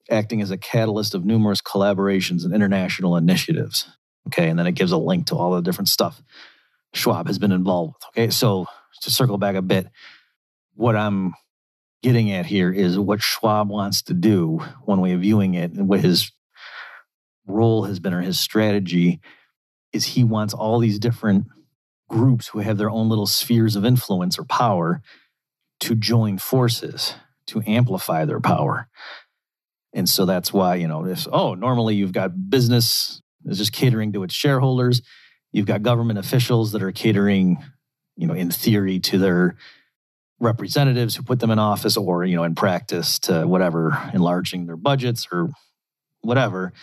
acting 0.10 0.42
as 0.42 0.52
a 0.52 0.58
catalyst 0.58 1.14
of 1.14 1.24
numerous 1.24 1.62
collaborations 1.62 2.44
and 2.44 2.54
international 2.54 3.16
initiatives. 3.16 3.88
Okay, 4.28 4.50
and 4.50 4.60
then 4.60 4.68
it 4.68 4.74
gives 4.74 4.92
a 4.92 4.98
link 4.98 5.28
to 5.28 5.36
all 5.36 5.52
the 5.52 5.62
different 5.62 5.90
stuff 5.90 6.22
Schwab 6.94 7.28
has 7.28 7.40
been 7.40 7.52
involved 7.52 7.94
with. 7.94 8.04
Okay, 8.10 8.32
so 8.32 8.66
to 9.02 9.12
circle 9.12 9.38
back 9.38 9.56
a 9.56 9.62
bit, 9.62 9.88
what 10.76 10.96
I'm 10.96 11.34
getting 12.02 12.32
at 12.32 12.46
here 12.46 12.72
is 12.72 12.98
what 12.98 13.22
Schwab 13.22 13.70
wants 13.70 14.02
to 14.04 14.14
do, 14.14 14.64
one 14.86 15.02
way 15.02 15.14
of 15.14 15.22
viewing 15.22 15.54
it, 15.54 15.72
and 15.74 15.88
what 15.88 16.00
his 16.00 16.32
role 17.46 17.84
has 17.84 18.00
been 18.00 18.14
or 18.14 18.22
his 18.22 18.40
strategy 18.40 19.20
is 19.94 20.06
he 20.06 20.24
wants 20.24 20.54
all 20.54 20.80
these 20.80 21.00
different 21.00 21.48
groups 22.10 22.50
who 22.50 22.60
have 22.60 22.78
their 22.78 22.90
own 22.90 23.10
little 23.10 23.28
spheres 23.28 23.76
of 23.76 23.86
influence 23.86 24.38
or 24.38 24.44
power 24.44 25.02
to 25.80 25.96
join 25.96 26.38
forces 26.38 27.16
to 27.48 27.62
amplify 27.66 28.26
their 28.26 28.40
power. 28.40 28.88
And 29.94 30.08
so 30.08 30.26
that's 30.26 30.54
why, 30.54 30.76
you 30.76 30.88
know, 30.88 31.06
if, 31.06 31.28
oh, 31.32 31.54
normally 31.54 31.96
you've 31.96 32.14
got 32.14 32.50
business 32.50 33.22
is 33.46 33.58
just 33.58 33.74
catering 33.74 34.14
to 34.14 34.24
its 34.24 34.34
shareholders. 34.34 35.02
You've 35.52 35.66
got 35.66 35.84
government 35.84 36.20
officials 36.20 36.72
that 36.72 36.84
are 36.84 36.92
catering, 36.92 37.58
you 38.16 38.28
know, 38.28 38.34
in 38.34 38.52
theory 38.52 39.00
to 39.00 39.18
their 39.18 39.58
representatives 40.42 41.16
who 41.16 41.24
put 41.24 41.40
them 41.40 41.52
in 41.52 41.60
office 41.60 41.96
or 41.96 42.26
you 42.26 42.36
know 42.36 42.44
in 42.44 42.56
practice 42.56 43.20
to 43.20 43.48
whatever 43.48 43.98
enlarging 44.14 44.66
their 44.66 44.76
budgets 44.76 45.28
or 45.32 45.50
whatever. 46.22 46.74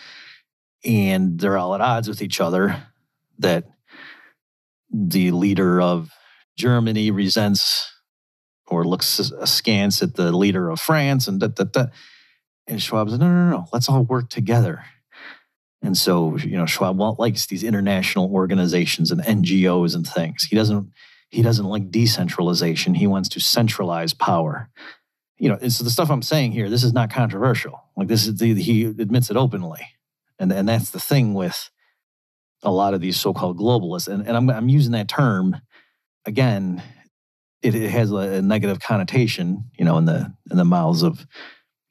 And 0.85 1.37
they're 1.39 1.57
all 1.57 1.75
at 1.75 1.81
odds 1.81 2.07
with 2.07 2.21
each 2.21 2.39
other 2.39 2.81
that 3.39 3.65
the 4.91 5.31
leader 5.31 5.79
of 5.79 6.09
germany 6.57 7.11
resents 7.11 7.93
or 8.67 8.85
looks 8.85 9.19
askance 9.39 10.01
at 10.01 10.15
the 10.15 10.31
leader 10.31 10.69
of 10.69 10.79
france 10.79 11.27
and 11.27 11.39
da, 11.39 11.47
da, 11.47 11.63
da. 11.63 11.85
and 12.67 12.81
schwab 12.81 13.09
says 13.09 13.19
no 13.19 13.27
no 13.27 13.49
no 13.49 13.65
let's 13.71 13.87
all 13.89 14.03
work 14.03 14.29
together. 14.29 14.83
And 15.81 15.95
so 15.95 16.37
you 16.37 16.57
know 16.57 16.65
schwab 16.65 16.99
likes 17.19 17.45
these 17.45 17.63
international 17.63 18.31
organizations 18.33 19.11
and 19.11 19.21
ngos 19.21 19.95
and 19.95 20.07
things. 20.07 20.43
He 20.43 20.55
doesn't 20.55 20.91
he 21.29 21.41
doesn't 21.41 21.65
like 21.65 21.91
decentralization. 21.91 22.95
He 22.95 23.07
wants 23.07 23.29
to 23.29 23.39
centralize 23.39 24.13
power. 24.13 24.69
You 25.37 25.49
know, 25.49 25.69
so 25.69 25.83
the 25.83 25.89
stuff 25.89 26.09
I'm 26.09 26.21
saying 26.21 26.51
here, 26.51 26.69
this 26.69 26.83
is 26.83 26.93
not 26.93 27.11
controversial. 27.11 27.81
Like 27.95 28.07
this 28.07 28.27
is 28.27 28.35
the, 28.35 28.53
he 28.55 28.85
admits 28.85 29.29
it 29.29 29.37
openly, 29.37 29.81
and 30.37 30.51
and 30.51 30.67
that's 30.67 30.89
the 30.89 30.99
thing 30.99 31.33
with 31.33 31.69
a 32.61 32.71
lot 32.71 32.93
of 32.93 32.99
these 32.99 33.17
so-called 33.17 33.57
globalists. 33.57 34.07
And 34.07 34.27
and 34.27 34.35
I'm 34.35 34.49
I'm 34.49 34.69
using 34.69 34.91
that 34.93 35.07
term 35.07 35.55
again. 36.25 36.83
It, 37.61 37.75
it 37.75 37.89
has 37.89 38.09
a, 38.11 38.41
negative 38.41 38.79
connotation, 38.79 39.65
you 39.77 39.83
know, 39.83 39.97
in 39.97 40.05
the 40.05 40.33
in 40.49 40.57
the 40.57 40.65
mouths 40.65 41.03
of 41.03 41.25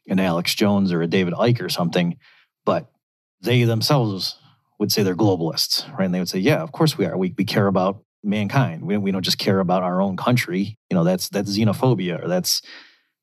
an 0.07 0.19
Alex 0.19 0.55
Jones 0.55 0.93
or 0.93 1.03
a 1.03 1.07
David 1.07 1.35
Icke 1.35 1.61
or 1.61 1.69
something, 1.69 2.17
but 2.65 2.91
they 3.43 3.65
themselves 3.65 4.39
would 4.79 4.91
say 4.91 5.03
they're 5.03 5.15
globalists, 5.15 5.91
right? 5.99 6.07
And 6.07 6.15
they 6.15 6.19
would 6.19 6.29
say, 6.29 6.39
yeah, 6.39 6.63
of 6.63 6.73
course 6.73 6.97
we 6.97 7.05
are. 7.05 7.17
We, 7.17 7.35
we 7.37 7.45
care 7.45 7.67
about 7.67 8.03
mankind. 8.29 8.83
We, 8.83 8.97
we 8.99 9.11
don't 9.11 9.25
just 9.25 9.39
care 9.39 9.59
about 9.59 9.83
our 9.83 10.01
own 10.01 10.17
country. 10.17 10.79
You 10.91 10.95
know, 10.95 11.05
that's 11.05 11.29
that's 11.29 11.57
xenophobia 11.57 12.23
or 12.23 12.29
that's 12.29 12.63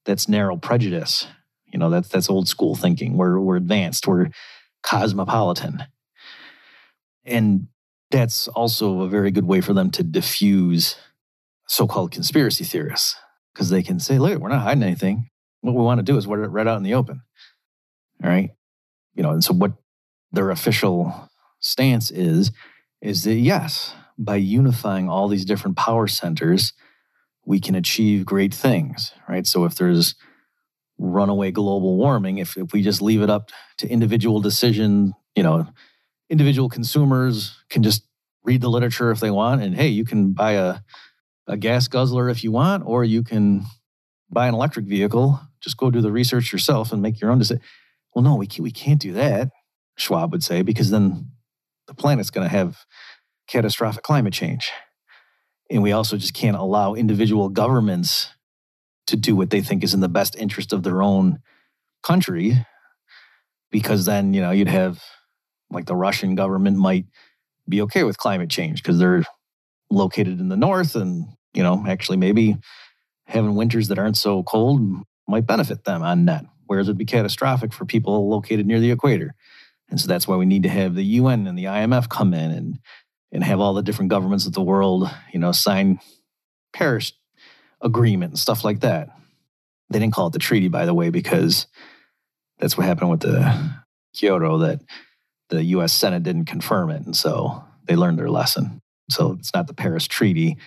that's 0.05 0.27
narrow 0.27 0.57
prejudice. 0.57 1.27
You 1.67 1.79
know, 1.79 1.89
that's 1.89 2.09
that's 2.09 2.29
old 2.29 2.47
school 2.47 2.75
thinking. 2.75 3.17
We're 3.17 3.39
we're 3.39 3.57
advanced. 3.57 4.07
We're 4.07 4.29
cosmopolitan. 4.83 5.83
And 7.25 7.67
that's 8.11 8.47
also 8.49 9.01
a 9.01 9.07
very 9.07 9.31
good 9.31 9.45
way 9.45 9.61
for 9.61 9.73
them 9.73 9.89
to 9.91 10.03
diffuse 10.03 10.95
so-called 11.67 12.11
conspiracy 12.11 12.63
theorists 12.63 13.15
because 13.53 13.69
they 13.69 13.81
can 13.81 13.99
say, 13.99 14.19
"Look, 14.19 14.39
we're 14.39 14.49
not 14.49 14.61
hiding 14.61 14.83
anything. 14.83 15.29
What 15.61 15.73
we 15.73 15.81
want 15.81 15.99
to 15.99 16.03
do 16.03 16.17
is 16.17 16.25
it 16.25 16.29
right 16.29 16.67
out 16.67 16.77
in 16.77 16.83
the 16.83 16.93
open." 16.93 17.21
All 18.23 18.29
right, 18.29 18.51
you 19.15 19.23
know. 19.23 19.31
And 19.31 19.43
so, 19.43 19.53
what 19.53 19.73
their 20.31 20.51
official 20.51 21.29
stance 21.59 22.11
is 22.11 22.51
is 23.01 23.23
that 23.23 23.35
yes, 23.35 23.93
by 24.17 24.35
unifying 24.35 25.09
all 25.09 25.27
these 25.27 25.45
different 25.45 25.77
power 25.77 26.07
centers, 26.07 26.73
we 27.45 27.59
can 27.59 27.75
achieve 27.75 28.25
great 28.25 28.53
things, 28.53 29.11
right? 29.27 29.45
So 29.45 29.65
if 29.65 29.75
there's 29.75 30.15
runaway 30.97 31.51
global 31.51 31.97
warming, 31.97 32.37
if, 32.37 32.57
if 32.57 32.73
we 32.73 32.81
just 32.81 33.01
leave 33.01 33.21
it 33.21 33.29
up 33.29 33.51
to 33.77 33.87
individual 33.87 34.39
decision, 34.39 35.13
you 35.35 35.43
know, 35.43 35.67
individual 36.29 36.69
consumers 36.69 37.57
can 37.69 37.83
just 37.83 38.03
read 38.43 38.61
the 38.61 38.69
literature 38.69 39.11
if 39.11 39.19
they 39.19 39.31
want. 39.31 39.61
And 39.61 39.75
hey, 39.75 39.89
you 39.89 40.05
can 40.05 40.33
buy 40.33 40.53
a, 40.53 40.77
a 41.47 41.57
gas 41.57 41.87
guzzler 41.87 42.29
if 42.29 42.43
you 42.43 42.51
want, 42.51 42.83
or 42.85 43.03
you 43.03 43.23
can 43.23 43.65
buy 44.29 44.47
an 44.47 44.53
electric 44.53 44.85
vehicle. 44.85 45.39
Just 45.61 45.77
go 45.77 45.91
do 45.91 46.01
the 46.01 46.11
research 46.11 46.51
yourself 46.51 46.91
and 46.91 47.01
make 47.01 47.19
your 47.19 47.31
own 47.31 47.39
decision. 47.39 47.61
Well, 48.13 48.23
no, 48.23 48.35
we, 48.35 48.47
we 48.59 48.71
can't 48.71 49.01
do 49.01 49.13
that, 49.13 49.49
Schwab 49.97 50.31
would 50.31 50.43
say, 50.43 50.61
because 50.61 50.89
then 50.89 51.31
the 51.87 51.93
planet's 51.93 52.29
going 52.29 52.47
to 52.47 52.55
have 52.55 52.85
catastrophic 53.47 54.03
climate 54.03 54.33
change. 54.33 54.71
And 55.69 55.81
we 55.81 55.91
also 55.91 56.17
just 56.17 56.33
can't 56.33 56.57
allow 56.57 56.93
individual 56.93 57.49
governments 57.49 58.29
to 59.07 59.15
do 59.15 59.35
what 59.35 59.49
they 59.49 59.61
think 59.61 59.83
is 59.83 59.93
in 59.93 59.99
the 59.99 60.09
best 60.09 60.35
interest 60.35 60.73
of 60.73 60.83
their 60.83 61.01
own 61.01 61.39
country 62.03 62.65
because 63.71 64.05
then, 64.05 64.33
you 64.33 64.41
know, 64.41 64.51
you'd 64.51 64.67
have 64.67 65.03
like 65.69 65.85
the 65.85 65.95
Russian 65.95 66.35
government 66.35 66.77
might 66.77 67.05
be 67.67 67.81
okay 67.81 68.03
with 68.03 68.17
climate 68.17 68.49
change 68.49 68.81
because 68.81 68.99
they're 68.99 69.23
located 69.89 70.39
in 70.39 70.49
the 70.49 70.57
north 70.57 70.95
and, 70.95 71.25
you 71.53 71.63
know, 71.63 71.83
actually 71.87 72.17
maybe 72.17 72.57
having 73.27 73.55
winters 73.55 73.87
that 73.87 73.99
aren't 73.99 74.17
so 74.17 74.43
cold 74.43 74.81
might 75.27 75.47
benefit 75.47 75.83
them 75.83 76.03
on 76.03 76.25
net, 76.25 76.45
whereas 76.67 76.87
it'd 76.87 76.97
be 76.97 77.05
catastrophic 77.05 77.73
for 77.73 77.85
people 77.85 78.29
located 78.29 78.65
near 78.65 78.79
the 78.79 78.91
equator. 78.91 79.33
And 79.89 79.99
so 79.99 80.07
that's 80.07 80.27
why 80.27 80.35
we 80.35 80.45
need 80.45 80.63
to 80.63 80.69
have 80.69 80.95
the 80.95 81.03
UN 81.03 81.47
and 81.47 81.57
the 81.57 81.65
IMF 81.65 82.09
come 82.09 82.33
in 82.33 82.51
and 82.51 82.79
and 83.31 83.43
have 83.43 83.59
all 83.59 83.73
the 83.73 83.83
different 83.83 84.09
governments 84.09 84.45
of 84.45 84.53
the 84.53 84.61
world, 84.61 85.09
you 85.33 85.39
know, 85.39 85.51
sign 85.51 85.99
Paris 86.73 87.13
agreement 87.81 88.31
and 88.31 88.39
stuff 88.39 88.63
like 88.63 88.81
that. 88.81 89.09
They 89.89 89.99
didn't 89.99 90.13
call 90.13 90.27
it 90.27 90.33
the 90.33 90.39
treaty, 90.39 90.67
by 90.67 90.85
the 90.85 90.93
way, 90.93 91.09
because 91.09 91.67
that's 92.59 92.77
what 92.77 92.85
happened 92.85 93.11
with 93.11 93.21
the 93.21 93.73
Kyoto 94.13 94.59
that 94.59 94.81
the 95.49 95.63
US 95.63 95.93
Senate 95.93 96.23
didn't 96.23 96.45
confirm 96.45 96.89
it. 96.89 97.05
And 97.05 97.15
so 97.15 97.63
they 97.85 97.95
learned 97.95 98.17
their 98.17 98.29
lesson. 98.29 98.81
So 99.09 99.33
it's 99.33 99.53
not 99.53 99.67
the 99.67 99.73
Paris 99.73 100.07
Treaty 100.07 100.57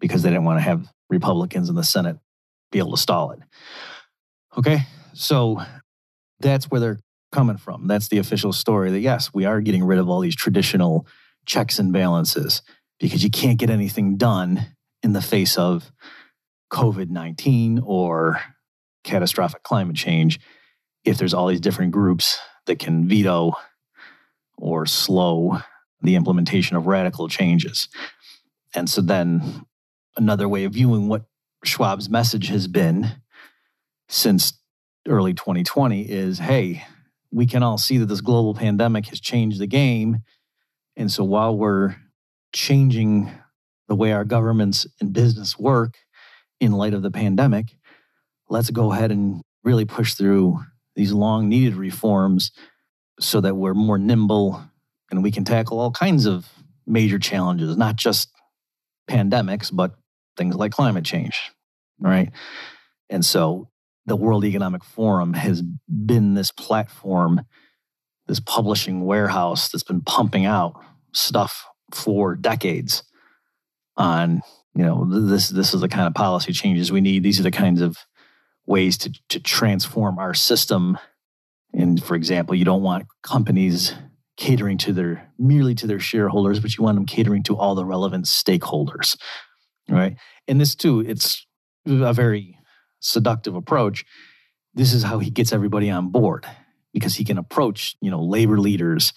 because 0.00 0.22
they 0.22 0.30
didn't 0.30 0.44
want 0.44 0.58
to 0.58 0.62
have 0.62 0.88
Republicans 1.10 1.68
in 1.68 1.74
the 1.74 1.84
Senate 1.84 2.18
be 2.70 2.78
able 2.78 2.92
to 2.92 3.00
stall 3.00 3.32
it. 3.32 3.40
Okay. 4.56 4.82
So 5.14 5.62
that's 6.40 6.70
where 6.70 6.80
they're 6.80 7.00
coming 7.32 7.56
from. 7.56 7.88
That's 7.88 8.08
the 8.08 8.18
official 8.18 8.52
story 8.52 8.90
that 8.92 9.00
yes, 9.00 9.32
we 9.34 9.44
are 9.44 9.60
getting 9.60 9.84
rid 9.84 9.98
of 9.98 10.08
all 10.08 10.20
these 10.20 10.36
traditional 10.36 11.06
checks 11.46 11.78
and 11.78 11.92
balances 11.92 12.62
because 12.98 13.22
you 13.22 13.30
can't 13.30 13.58
get 13.58 13.70
anything 13.70 14.16
done 14.16 14.66
in 15.02 15.12
the 15.12 15.22
face 15.22 15.58
of 15.58 15.90
COVID 16.72 17.10
19 17.10 17.82
or 17.84 18.40
catastrophic 19.04 19.62
climate 19.62 19.96
change 19.96 20.40
if 21.04 21.18
there's 21.18 21.34
all 21.34 21.46
these 21.48 21.60
different 21.60 21.92
groups 21.92 22.38
that 22.66 22.78
can 22.78 23.06
veto 23.06 23.52
or 24.56 24.86
slow 24.86 25.58
the 26.02 26.16
implementation 26.16 26.76
of 26.76 26.86
radical 26.86 27.28
changes. 27.28 27.88
And 28.74 28.88
so 28.88 29.00
then 29.00 29.64
another 30.16 30.48
way 30.48 30.64
of 30.64 30.72
viewing 30.72 31.08
what 31.08 31.24
Schwab's 31.64 32.08
message 32.08 32.48
has 32.48 32.66
been 32.66 33.10
since 34.08 34.58
early 35.06 35.34
2020 35.34 36.02
is 36.02 36.38
hey, 36.38 36.84
we 37.30 37.46
can 37.46 37.62
all 37.62 37.78
see 37.78 37.98
that 37.98 38.06
this 38.06 38.20
global 38.20 38.54
pandemic 38.54 39.06
has 39.06 39.20
changed 39.20 39.58
the 39.58 39.66
game. 39.66 40.18
And 40.96 41.10
so 41.10 41.24
while 41.24 41.56
we're 41.56 41.96
changing 42.52 43.30
the 43.88 43.94
way 43.94 44.12
our 44.12 44.24
governments 44.24 44.86
and 45.00 45.12
business 45.12 45.58
work 45.58 45.94
in 46.60 46.72
light 46.72 46.94
of 46.94 47.02
the 47.02 47.10
pandemic, 47.10 47.76
let's 48.48 48.70
go 48.70 48.92
ahead 48.92 49.10
and 49.10 49.42
really 49.62 49.84
push 49.84 50.14
through 50.14 50.60
these 50.94 51.12
long 51.12 51.48
needed 51.48 51.74
reforms 51.74 52.52
so 53.20 53.40
that 53.40 53.56
we're 53.56 53.74
more 53.74 53.98
nimble 53.98 54.62
and 55.10 55.22
we 55.22 55.30
can 55.30 55.44
tackle 55.44 55.80
all 55.80 55.90
kinds 55.90 56.26
of 56.26 56.48
major 56.86 57.18
challenges, 57.18 57.76
not 57.76 57.96
just 57.96 58.28
pandemics, 59.08 59.70
but 59.72 59.94
things 60.36 60.54
like 60.54 60.72
climate 60.72 61.04
change, 61.04 61.52
right? 61.98 62.30
And 63.10 63.24
so 63.24 63.68
the 64.06 64.16
World 64.16 64.44
Economic 64.44 64.84
Forum 64.84 65.34
has 65.34 65.62
been 65.62 66.34
this 66.34 66.50
platform, 66.50 67.42
this 68.26 68.40
publishing 68.40 69.04
warehouse 69.04 69.68
that's 69.68 69.82
been 69.82 70.00
pumping 70.00 70.46
out 70.46 70.74
stuff 71.12 71.66
for 71.92 72.34
decades 72.34 73.02
on, 73.96 74.40
you 74.74 74.84
know, 74.84 75.06
this 75.28 75.48
this 75.48 75.74
is 75.74 75.80
the 75.80 75.88
kind 75.88 76.06
of 76.06 76.14
policy 76.14 76.52
changes 76.52 76.90
we 76.90 77.00
need. 77.00 77.22
These 77.22 77.38
are 77.40 77.44
the 77.44 77.50
kinds 77.50 77.80
of 77.80 77.96
ways 78.66 78.98
to 78.98 79.12
to 79.28 79.40
transform 79.40 80.18
our 80.18 80.34
system. 80.34 80.98
And 81.72 82.02
for 82.02 82.14
example, 82.14 82.54
you 82.54 82.64
don't 82.64 82.82
want 82.82 83.06
companies 83.22 83.94
catering 84.36 84.78
to 84.78 84.92
their 84.92 85.30
merely 85.38 85.74
to 85.76 85.86
their 85.86 86.00
shareholders, 86.00 86.60
but 86.60 86.76
you 86.76 86.82
want 86.82 86.96
them 86.96 87.06
catering 87.06 87.42
to 87.44 87.56
all 87.56 87.74
the 87.74 87.84
relevant 87.84 88.24
stakeholders. 88.24 89.16
Right. 89.88 90.16
And 90.48 90.60
this 90.60 90.74
too, 90.74 91.00
it's 91.00 91.46
a 91.86 92.12
very 92.12 92.58
seductive 93.00 93.54
approach, 93.54 94.04
this 94.72 94.92
is 94.92 95.02
how 95.02 95.18
he 95.18 95.30
gets 95.30 95.52
everybody 95.52 95.90
on 95.90 96.08
board 96.08 96.46
because 96.94 97.16
he 97.16 97.24
can 97.24 97.36
approach, 97.36 97.96
you 98.00 98.10
know, 98.10 98.22
labor 98.22 98.58
leaders 98.58 99.12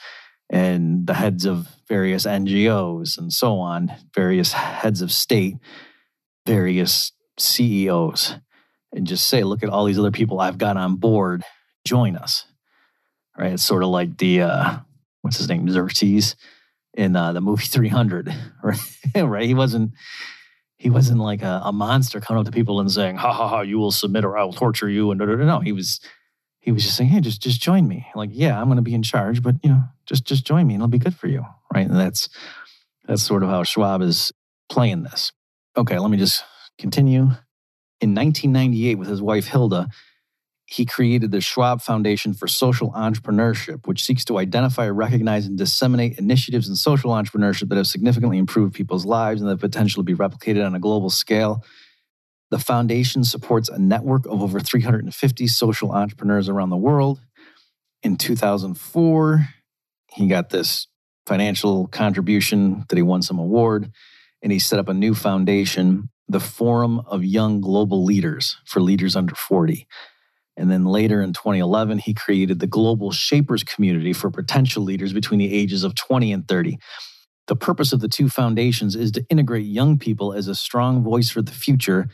and 0.49 1.07
the 1.07 1.13
heads 1.13 1.45
of 1.45 1.67
various 1.87 2.25
NGOs 2.25 3.17
and 3.17 3.31
so 3.31 3.59
on, 3.59 3.93
various 4.13 4.51
heads 4.51 5.01
of 5.01 5.11
state, 5.11 5.55
various 6.45 7.13
CEOs, 7.37 8.35
and 8.93 9.07
just 9.07 9.27
say, 9.27 9.43
look 9.43 9.63
at 9.63 9.69
all 9.69 9.85
these 9.85 9.99
other 9.99 10.11
people 10.11 10.39
I've 10.39 10.57
got 10.57 10.75
on 10.75 10.95
board, 10.95 11.43
join 11.85 12.17
us. 12.17 12.45
Right? 13.37 13.53
It's 13.53 13.63
sort 13.63 13.83
of 13.83 13.89
like 13.89 14.17
the 14.17 14.41
uh, 14.41 14.77
what's 15.21 15.37
his 15.37 15.47
name, 15.47 15.69
Xerxes 15.69 16.35
in 16.95 17.15
uh, 17.15 17.31
the 17.31 17.41
movie 17.41 17.65
300, 17.65 18.33
right? 18.63 18.79
right? 19.15 19.45
He 19.45 19.53
wasn't 19.53 19.91
he 20.79 20.89
wasn't 20.91 21.19
like 21.19 21.41
a, 21.41 21.61
a, 21.65 21.73
monster 21.73 22.21
coming 22.21 22.39
up 22.39 22.45
to 22.45 22.51
people 22.51 22.79
and 22.79 22.91
saying, 22.91 23.17
"Ha 23.17 23.31
ha 23.31 23.47
ha, 23.47 23.61
you 23.61 23.79
will 23.79 23.91
submit 23.91 24.23
or 24.23 24.37
I 24.37 24.43
will 24.43 24.53
torture 24.53 24.89
you." 24.89 25.11
And 25.11 25.19
no, 25.19 25.59
he 25.59 25.71
was 25.71 25.99
he 26.59 26.71
was 26.71 26.83
just 26.83 26.97
saying, 26.97 27.09
"Hey, 27.09 27.21
just 27.21 27.41
just 27.41 27.61
join 27.61 27.87
me." 27.87 28.07
Like, 28.15 28.29
yeah, 28.33 28.59
I'm 28.59 28.67
going 28.67 28.77
to 28.77 28.81
be 28.81 28.93
in 28.93 29.03
charge, 29.03 29.41
but 29.41 29.55
you 29.63 29.69
know, 29.69 29.83
just 30.05 30.25
just 30.25 30.45
join 30.45 30.67
me, 30.67 30.73
and 30.73 30.81
it'll 30.81 30.89
be 30.89 30.99
good 30.99 31.15
for 31.15 31.27
you, 31.27 31.45
right? 31.73 31.87
And 31.87 31.99
that's 31.99 32.29
that's 33.05 33.23
sort 33.23 33.43
of 33.43 33.49
how 33.49 33.63
Schwab 33.63 34.01
is 34.01 34.31
playing 34.69 35.03
this. 35.03 35.31
Okay, 35.77 35.99
let 35.99 36.11
me 36.11 36.17
just 36.17 36.43
continue. 36.77 37.31
In 37.99 38.13
1998, 38.13 38.95
with 38.95 39.07
his 39.07 39.21
wife 39.21 39.47
Hilde, 39.47 39.87
he 40.65 40.85
created 40.85 41.31
the 41.31 41.39
Schwab 41.39 41.81
Foundation 41.81 42.33
for 42.33 42.47
Social 42.47 42.91
Entrepreneurship, 42.91 43.87
which 43.87 44.03
seeks 44.03 44.25
to 44.25 44.37
identify, 44.37 44.87
recognize, 44.89 45.45
and 45.45 45.57
disseminate 45.57 46.19
initiatives 46.19 46.67
in 46.67 46.75
social 46.75 47.11
entrepreneurship 47.11 47.69
that 47.69 47.77
have 47.77 47.87
significantly 47.87 48.37
improved 48.37 48.75
people's 48.75 49.05
lives 49.05 49.41
and 49.41 49.49
the 49.49 49.55
potential 49.55 50.03
to 50.03 50.05
be 50.05 50.13
replicated 50.13 50.65
on 50.65 50.75
a 50.75 50.79
global 50.79 51.09
scale. 51.09 51.63
The 52.49 52.59
foundation 52.59 53.23
supports 53.23 53.69
a 53.69 53.77
network 53.77 54.25
of 54.25 54.41
over 54.41 54.59
350 54.59 55.47
social 55.47 55.91
entrepreneurs 55.91 56.49
around 56.49 56.69
the 56.69 56.77
world. 56.77 57.19
In 58.03 58.15
2004, 58.15 59.47
he 60.13 60.27
got 60.27 60.49
this 60.49 60.87
financial 61.25 61.87
contribution 61.87 62.85
that 62.87 62.95
he 62.95 63.01
won 63.01 63.21
some 63.21 63.39
award, 63.39 63.91
and 64.41 64.51
he 64.51 64.59
set 64.59 64.79
up 64.79 64.87
a 64.87 64.93
new 64.93 65.13
foundation, 65.13 66.09
the 66.29 66.39
Forum 66.39 67.01
of 67.05 67.25
Young 67.25 67.59
Global 67.59 68.03
Leaders 68.03 68.57
for 68.65 68.79
Leaders 68.79 69.15
Under 69.15 69.35
40 69.35 69.87
and 70.57 70.71
then 70.71 70.85
later 70.85 71.21
in 71.21 71.33
2011, 71.33 71.99
he 71.99 72.15
created 72.15 72.59
the 72.59 72.67
Global 72.67 73.11
Shapers 73.11 73.63
Community 73.63 74.11
for 74.11 74.31
potential 74.31 74.83
leaders 74.83 75.13
between 75.13 75.39
the 75.39 75.53
ages 75.53 75.83
of 75.83 75.93
20 75.93 76.33
and 76.33 76.47
30. 76.47 76.79
The 77.45 77.55
purpose 77.55 77.93
of 77.93 78.01
the 78.01 78.09
two 78.09 78.27
foundations 78.27 78.95
is 78.95 79.11
to 79.11 79.25
integrate 79.29 79.65
young 79.67 79.99
people 79.99 80.33
as 80.33 80.47
a 80.47 80.55
strong 80.55 81.03
voice 81.03 81.29
for 81.29 81.43
the 81.43 81.51
future 81.51 82.09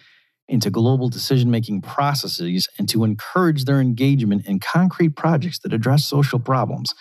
into 0.48 0.70
global 0.70 1.10
decision 1.10 1.50
making 1.50 1.82
processes 1.82 2.68
and 2.78 2.90
to 2.90 3.04
encourage 3.04 3.66
their 3.66 3.80
engagement 3.80 4.46
in 4.46 4.60
concrete 4.60 5.16
projects 5.16 5.60
that 5.60 5.74
address 5.74 6.06
social 6.06 6.40
problems. 6.40 6.94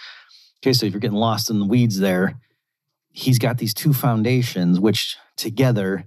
Okay, 0.62 0.72
so 0.72 0.86
if 0.86 0.92
you're 0.92 1.00
getting 1.00 1.16
lost 1.16 1.50
in 1.50 1.58
the 1.58 1.66
weeds 1.66 1.98
there, 1.98 2.38
he's 3.10 3.38
got 3.38 3.58
these 3.58 3.74
two 3.74 3.92
foundations 3.92 4.78
which 4.78 5.16
together 5.36 6.06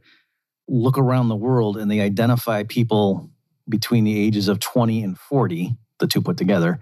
look 0.67 0.97
around 0.97 1.27
the 1.27 1.35
world 1.35 1.77
and 1.77 1.91
they 1.91 2.01
identify 2.01 2.63
people 2.63 3.29
between 3.67 4.03
the 4.03 4.17
ages 4.17 4.47
of 4.47 4.59
20 4.59 5.03
and 5.03 5.17
40, 5.17 5.75
the 5.99 6.07
two 6.07 6.21
put 6.21 6.37
together, 6.37 6.79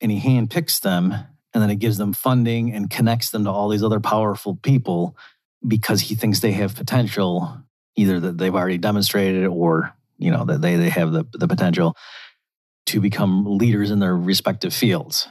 and 0.00 0.12
he 0.12 0.20
handpicks 0.20 0.80
them 0.80 1.14
and 1.54 1.62
then 1.62 1.70
it 1.70 1.78
gives 1.78 1.98
them 1.98 2.12
funding 2.12 2.72
and 2.72 2.90
connects 2.90 3.30
them 3.30 3.44
to 3.44 3.50
all 3.50 3.68
these 3.68 3.82
other 3.82 4.00
powerful 4.00 4.56
people 4.56 5.16
because 5.66 6.02
he 6.02 6.14
thinks 6.14 6.40
they 6.40 6.52
have 6.52 6.76
potential, 6.76 7.58
either 7.98 8.20
that 8.20 8.38
they've 8.38 8.54
already 8.54 8.78
demonstrated 8.78 9.44
or, 9.46 9.92
you 10.18 10.30
know, 10.30 10.44
that 10.44 10.62
they, 10.62 10.76
they 10.76 10.88
have 10.88 11.10
the, 11.10 11.24
the 11.32 11.48
potential 11.48 11.96
to 12.86 13.00
become 13.00 13.58
leaders 13.58 13.90
in 13.90 13.98
their 13.98 14.16
respective 14.16 14.72
fields. 14.72 15.28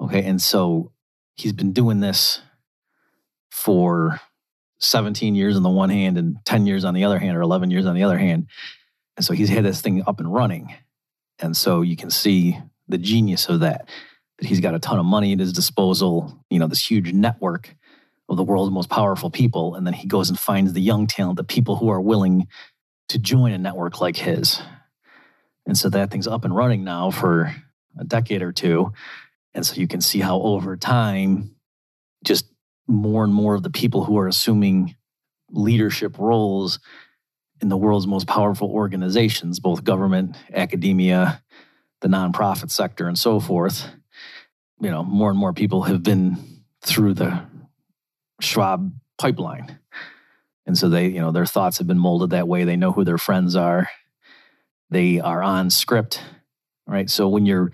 Okay. 0.00 0.22
And 0.22 0.40
so 0.40 0.92
he's 1.34 1.52
been 1.52 1.72
doing 1.72 1.98
this 1.98 2.40
for 3.50 4.20
17 4.78 5.34
years 5.34 5.56
on 5.56 5.64
the 5.64 5.68
one 5.68 5.90
hand 5.90 6.18
and 6.18 6.36
10 6.44 6.66
years 6.66 6.84
on 6.84 6.94
the 6.94 7.04
other 7.04 7.18
hand, 7.18 7.36
or 7.36 7.40
11 7.40 7.72
years 7.72 7.86
on 7.86 7.96
the 7.96 8.04
other 8.04 8.18
hand. 8.18 8.46
And 9.16 9.26
so 9.26 9.34
he's 9.34 9.48
had 9.48 9.64
this 9.64 9.80
thing 9.80 10.04
up 10.06 10.20
and 10.20 10.32
running. 10.32 10.72
And 11.40 11.56
so 11.56 11.82
you 11.82 11.96
can 11.96 12.10
see 12.10 12.58
the 12.88 12.98
genius 12.98 13.48
of 13.48 13.60
that, 13.60 13.88
that 14.38 14.46
he's 14.46 14.60
got 14.60 14.74
a 14.74 14.78
ton 14.78 15.00
of 15.00 15.04
money 15.04 15.32
at 15.32 15.40
his 15.40 15.52
disposal, 15.52 16.44
you 16.48 16.60
know, 16.60 16.68
this 16.68 16.88
huge 16.88 17.12
network 17.12 17.74
of 18.28 18.36
the 18.36 18.44
world's 18.44 18.72
most 18.72 18.88
powerful 18.88 19.30
people. 19.30 19.74
And 19.74 19.86
then 19.86 19.94
he 19.94 20.06
goes 20.06 20.28
and 20.28 20.38
finds 20.38 20.72
the 20.72 20.80
young 20.80 21.06
talent, 21.06 21.36
the 21.36 21.44
people 21.44 21.76
who 21.76 21.90
are 21.90 22.00
willing 22.00 22.46
to 23.08 23.18
join 23.18 23.52
a 23.52 23.58
network 23.58 24.00
like 24.00 24.16
his. 24.16 24.60
And 25.66 25.76
so 25.76 25.88
that 25.90 26.10
thing's 26.10 26.26
up 26.26 26.44
and 26.44 26.54
running 26.54 26.84
now 26.84 27.10
for 27.10 27.54
a 27.98 28.04
decade 28.04 28.42
or 28.42 28.52
two. 28.52 28.92
And 29.54 29.66
so 29.66 29.74
you 29.74 29.86
can 29.86 30.00
see 30.00 30.20
how 30.20 30.40
over 30.40 30.76
time, 30.76 31.54
just 32.24 32.46
more 32.86 33.24
and 33.24 33.34
more 33.34 33.54
of 33.54 33.62
the 33.62 33.70
people 33.70 34.04
who 34.04 34.18
are 34.18 34.28
assuming 34.28 34.96
leadership 35.50 36.18
roles 36.18 36.78
in 37.60 37.68
the 37.68 37.76
world's 37.76 38.06
most 38.06 38.26
powerful 38.26 38.70
organizations, 38.70 39.60
both 39.60 39.84
government, 39.84 40.36
academia, 40.52 41.42
the 42.00 42.08
nonprofit 42.08 42.70
sector, 42.70 43.06
and 43.06 43.18
so 43.18 43.38
forth. 43.38 43.88
You 44.80 44.90
know, 44.90 45.04
more 45.04 45.30
and 45.30 45.38
more 45.38 45.52
people 45.52 45.82
have 45.82 46.02
been 46.02 46.62
through 46.80 47.14
the 47.14 47.44
Schwab 48.42 48.92
pipeline. 49.18 49.78
And 50.66 50.76
so 50.78 50.88
they, 50.88 51.08
you 51.08 51.20
know, 51.20 51.32
their 51.32 51.46
thoughts 51.46 51.78
have 51.78 51.86
been 51.86 51.98
molded 51.98 52.30
that 52.30 52.48
way. 52.48 52.64
They 52.64 52.76
know 52.76 52.92
who 52.92 53.04
their 53.04 53.18
friends 53.18 53.56
are. 53.56 53.88
They 54.90 55.20
are 55.20 55.42
on 55.42 55.70
script, 55.70 56.22
right? 56.86 57.10
So 57.10 57.28
when 57.28 57.46
you're 57.46 57.72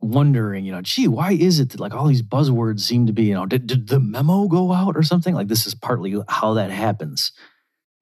wondering, 0.00 0.64
you 0.64 0.72
know, 0.72 0.82
gee, 0.82 1.08
why 1.08 1.32
is 1.32 1.60
it 1.60 1.70
that 1.70 1.80
like 1.80 1.94
all 1.94 2.06
these 2.06 2.22
buzzwords 2.22 2.80
seem 2.80 3.06
to 3.06 3.12
be, 3.12 3.24
you 3.24 3.34
know, 3.34 3.46
did, 3.46 3.66
did 3.66 3.88
the 3.88 4.00
memo 4.00 4.46
go 4.46 4.72
out 4.72 4.96
or 4.96 5.02
something? 5.02 5.34
Like 5.34 5.48
this 5.48 5.66
is 5.66 5.74
partly 5.74 6.16
how 6.28 6.54
that 6.54 6.70
happens 6.70 7.32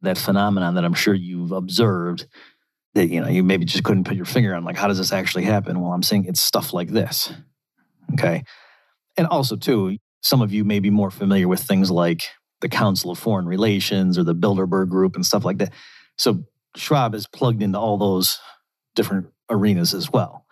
that 0.02 0.18
phenomenon 0.18 0.74
that 0.74 0.85
I'm 0.85 0.94
sure 0.94 1.14
you've 1.14 1.52
observed 1.52 2.26
that 2.94 3.09
you 3.09 3.20
know 3.20 3.28
you 3.28 3.42
maybe 3.42 3.64
just 3.64 3.85
couldn't 3.85 4.04
put 4.04 4.16
your 4.16 4.24
finger 4.24 4.54
on 4.54 4.64
like 4.64 4.76
how 4.76 4.88
does 4.88 4.98
this 4.98 5.12
actually 5.12 5.44
happen 5.44 5.81
well 5.81 5.92
i'm 5.92 6.02
saying 6.02 6.24
it's 6.24 6.40
stuff 6.40 6.72
like 6.72 6.88
this 6.88 7.33
okay 8.14 8.42
and 9.16 9.26
also 9.26 9.57
too 9.57 9.96
some 10.20 10.42
of 10.42 10.52
you 10.52 10.64
may 10.64 10.81
be 10.81 10.90
more 10.90 11.11
familiar 11.11 11.48
with 11.48 11.61
things 11.61 11.90
like 11.90 12.28
the 12.61 12.68
council 12.68 13.11
of 13.11 13.18
foreign 13.18 13.46
relations 13.46 14.18
or 14.18 14.24
the 14.24 14.35
bilderberg 14.35 14.88
group 14.88 15.14
and 15.14 15.24
stuff 15.24 15.44
like 15.44 15.59
that. 15.59 15.72
So 16.16 16.44
schwab 16.76 17.14
is 17.14 17.26
plugged 17.26 17.62
into 17.62 17.78
all 17.78 17.98
those 17.98 18.38
different 18.96 19.28
arenas 19.48 19.94
as 19.94 20.12
well. 20.12 20.44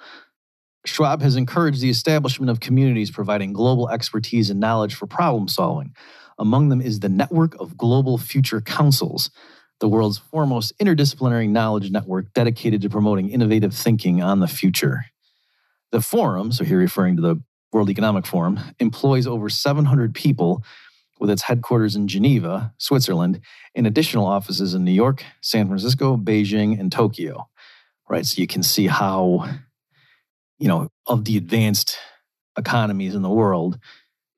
Schwab 0.85 1.21
has 1.23 1.35
encouraged 1.35 1.81
the 1.81 1.91
establishment 1.91 2.49
of 2.49 2.61
communities 2.61 3.11
providing 3.11 3.53
global 3.53 3.89
expertise 3.89 4.51
and 4.51 4.61
knowledge 4.61 4.95
for 4.95 5.07
problem 5.07 5.49
solving. 5.49 5.95
Among 6.39 6.69
them 6.69 6.81
is 6.81 7.01
the 7.01 7.09
network 7.09 7.57
of 7.61 7.77
global 7.77 8.19
future 8.19 8.61
councils 8.61 9.31
the 9.81 9.89
world's 9.89 10.19
foremost 10.19 10.73
interdisciplinary 10.79 11.49
knowledge 11.49 11.91
network 11.91 12.33
dedicated 12.33 12.81
to 12.83 12.89
promoting 12.89 13.29
innovative 13.29 13.75
thinking 13.75 14.23
on 14.23 14.41
the 14.41 14.49
future. 14.49 15.07
The 15.93 16.01
forum, 16.01 16.53
so 16.53 16.65
here 16.65 16.79
referring 16.79 17.17
to 17.17 17.23
the 17.23 17.43
World 17.77 17.91
Economic 17.91 18.25
Forum, 18.25 18.59
employs 18.79 19.27
over 19.27 19.51
700 19.51 20.15
people 20.15 20.65
with 21.21 21.29
its 21.29 21.43
headquarters 21.43 21.95
in 21.95 22.09
Geneva, 22.09 22.73
Switzerland, 22.79 23.43
and 23.75 23.87
additional 23.87 24.25
offices 24.25 24.73
in 24.73 24.83
New 24.83 24.93
York, 24.93 25.23
San 25.43 25.67
Francisco, 25.67 26.17
Beijing, 26.17 26.81
and 26.81 26.91
Tokyo. 26.91 27.51
Right, 28.09 28.25
so 28.25 28.41
you 28.41 28.47
can 28.47 28.63
see 28.63 28.87
how, 28.87 29.47
you 30.59 30.69
know, 30.69 30.89
of 31.07 31.27
the 31.27 31.37
advanced 31.37 31.99
economies 32.57 33.15
in 33.15 33.21
the 33.21 33.29
world, 33.29 33.79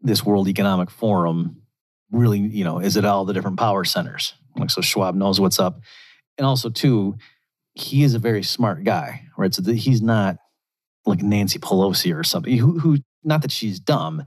this 0.00 0.24
World 0.24 0.48
Economic 0.48 0.90
Forum 0.90 1.62
really, 2.10 2.40
you 2.40 2.64
know, 2.64 2.80
is 2.80 2.96
at 2.96 3.04
all 3.04 3.24
the 3.24 3.34
different 3.34 3.58
power 3.60 3.84
centers. 3.84 4.34
Like 4.56 4.70
so 4.70 4.80
Schwab 4.80 5.14
knows 5.14 5.38
what's 5.38 5.60
up. 5.60 5.78
And 6.38 6.44
also 6.44 6.70
too, 6.70 7.18
he 7.74 8.02
is 8.02 8.14
a 8.14 8.18
very 8.18 8.42
smart 8.42 8.82
guy, 8.82 9.28
right? 9.36 9.54
So 9.54 9.62
he's 9.62 10.02
not 10.02 10.38
like 11.06 11.22
Nancy 11.22 11.60
Pelosi 11.60 12.18
or 12.18 12.24
something 12.24 12.56
who, 12.56 12.80
who 12.80 12.98
not 13.28 13.42
that 13.42 13.52
she's 13.52 13.78
dumb, 13.78 14.24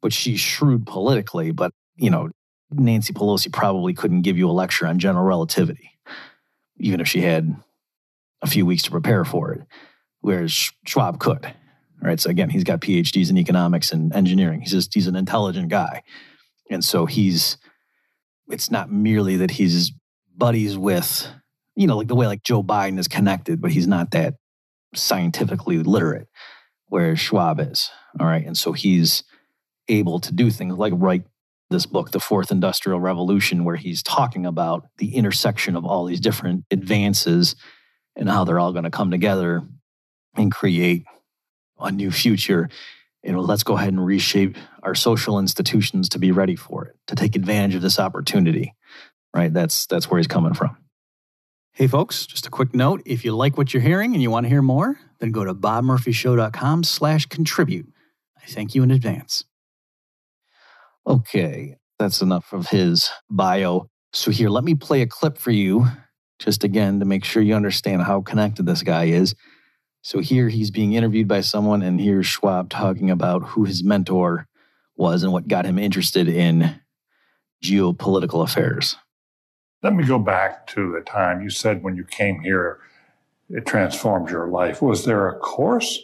but 0.00 0.12
she's 0.12 0.40
shrewd 0.40 0.86
politically. 0.86 1.50
But, 1.50 1.72
you 1.96 2.10
know, 2.10 2.30
Nancy 2.70 3.12
Pelosi 3.12 3.52
probably 3.52 3.92
couldn't 3.92 4.22
give 4.22 4.38
you 4.38 4.48
a 4.48 4.52
lecture 4.52 4.86
on 4.86 4.98
general 4.98 5.24
relativity, 5.24 5.90
even 6.78 7.00
if 7.00 7.08
she 7.08 7.20
had 7.20 7.54
a 8.42 8.46
few 8.46 8.64
weeks 8.64 8.84
to 8.84 8.90
prepare 8.90 9.24
for 9.24 9.52
it, 9.52 9.62
whereas 10.20 10.70
Schwab 10.86 11.18
could. 11.18 11.52
Right. 12.02 12.18
So 12.18 12.30
again, 12.30 12.48
he's 12.48 12.64
got 12.64 12.80
PhDs 12.80 13.28
in 13.28 13.36
economics 13.36 13.92
and 13.92 14.14
engineering. 14.14 14.62
He's 14.62 14.70
just 14.70 14.94
he's 14.94 15.06
an 15.06 15.16
intelligent 15.16 15.68
guy. 15.68 16.02
And 16.70 16.82
so 16.82 17.04
he's 17.04 17.58
it's 18.48 18.70
not 18.70 18.90
merely 18.90 19.36
that 19.36 19.50
he's 19.50 19.92
buddies 20.34 20.78
with, 20.78 21.28
you 21.76 21.86
know, 21.86 21.98
like 21.98 22.08
the 22.08 22.14
way 22.14 22.26
like 22.26 22.42
Joe 22.42 22.62
Biden 22.62 22.98
is 22.98 23.06
connected, 23.06 23.60
but 23.60 23.72
he's 23.72 23.86
not 23.86 24.12
that 24.12 24.36
scientifically 24.94 25.78
literate, 25.78 26.28
whereas 26.88 27.20
Schwab 27.20 27.60
is. 27.60 27.90
All 28.18 28.26
right. 28.26 28.44
And 28.44 28.56
so 28.56 28.72
he's 28.72 29.22
able 29.88 30.20
to 30.20 30.32
do 30.32 30.50
things 30.50 30.76
like 30.76 30.92
write 30.96 31.24
this 31.68 31.86
book, 31.86 32.10
The 32.10 32.20
Fourth 32.20 32.50
Industrial 32.50 32.98
Revolution, 32.98 33.64
where 33.64 33.76
he's 33.76 34.02
talking 34.02 34.44
about 34.44 34.88
the 34.98 35.14
intersection 35.14 35.76
of 35.76 35.84
all 35.84 36.04
these 36.04 36.20
different 36.20 36.64
advances 36.70 37.54
and 38.16 38.28
how 38.28 38.44
they're 38.44 38.58
all 38.58 38.72
going 38.72 38.84
to 38.84 38.90
come 38.90 39.10
together 39.10 39.62
and 40.36 40.50
create 40.50 41.04
a 41.78 41.92
new 41.92 42.10
future 42.10 42.68
you 43.22 43.32
know, 43.32 43.40
let's 43.40 43.62
go 43.62 43.76
ahead 43.76 43.88
and 43.88 44.04
reshape 44.04 44.56
our 44.82 44.94
social 44.94 45.38
institutions 45.38 46.08
to 46.10 46.18
be 46.18 46.32
ready 46.32 46.56
for 46.56 46.86
it, 46.86 46.96
to 47.08 47.14
take 47.14 47.36
advantage 47.36 47.74
of 47.74 47.82
this 47.82 47.98
opportunity. 47.98 48.74
Right? 49.34 49.52
That's 49.52 49.86
that's 49.86 50.10
where 50.10 50.18
he's 50.18 50.26
coming 50.26 50.54
from. 50.54 50.76
Hey 51.72 51.86
folks, 51.86 52.26
just 52.26 52.46
a 52.46 52.50
quick 52.50 52.74
note. 52.74 53.02
If 53.06 53.24
you 53.24 53.34
like 53.36 53.56
what 53.56 53.72
you're 53.72 53.82
hearing 53.82 54.12
and 54.14 54.22
you 54.22 54.30
want 54.30 54.44
to 54.44 54.50
hear 54.50 54.62
more, 54.62 54.98
then 55.18 55.30
go 55.30 55.44
to 55.44 55.54
bobmurphyshow.com 55.54 56.82
slash 56.82 57.26
contribute. 57.26 57.92
I 58.42 58.46
thank 58.46 58.74
you 58.74 58.82
in 58.82 58.90
advance. 58.90 59.44
Okay, 61.06 61.76
that's 61.98 62.20
enough 62.20 62.52
of 62.52 62.68
his 62.68 63.08
bio. 63.30 63.88
So 64.12 64.30
here, 64.30 64.48
let 64.48 64.64
me 64.64 64.74
play 64.74 65.02
a 65.02 65.06
clip 65.06 65.38
for 65.38 65.50
you, 65.50 65.86
just 66.38 66.64
again 66.64 67.00
to 67.00 67.06
make 67.06 67.24
sure 67.24 67.42
you 67.42 67.54
understand 67.54 68.02
how 68.02 68.22
connected 68.22 68.66
this 68.66 68.82
guy 68.82 69.04
is. 69.04 69.34
So 70.02 70.20
here 70.20 70.48
he's 70.48 70.70
being 70.70 70.94
interviewed 70.94 71.28
by 71.28 71.42
someone, 71.42 71.82
and 71.82 72.00
here's 72.00 72.26
Schwab 72.26 72.70
talking 72.70 73.10
about 73.10 73.42
who 73.42 73.64
his 73.64 73.84
mentor 73.84 74.46
was 74.96 75.22
and 75.22 75.32
what 75.32 75.48
got 75.48 75.66
him 75.66 75.78
interested 75.78 76.28
in 76.28 76.80
geopolitical 77.62 78.42
affairs. 78.42 78.96
Let 79.82 79.94
me 79.94 80.04
go 80.04 80.18
back 80.18 80.66
to 80.68 80.92
the 80.92 81.00
time 81.00 81.42
you 81.42 81.50
said 81.50 81.82
when 81.82 81.96
you 81.96 82.04
came 82.04 82.40
here, 82.40 82.80
it 83.48 83.66
transformed 83.66 84.30
your 84.30 84.48
life. 84.48 84.82
Was 84.82 85.04
there 85.04 85.28
a 85.28 85.38
course, 85.38 85.98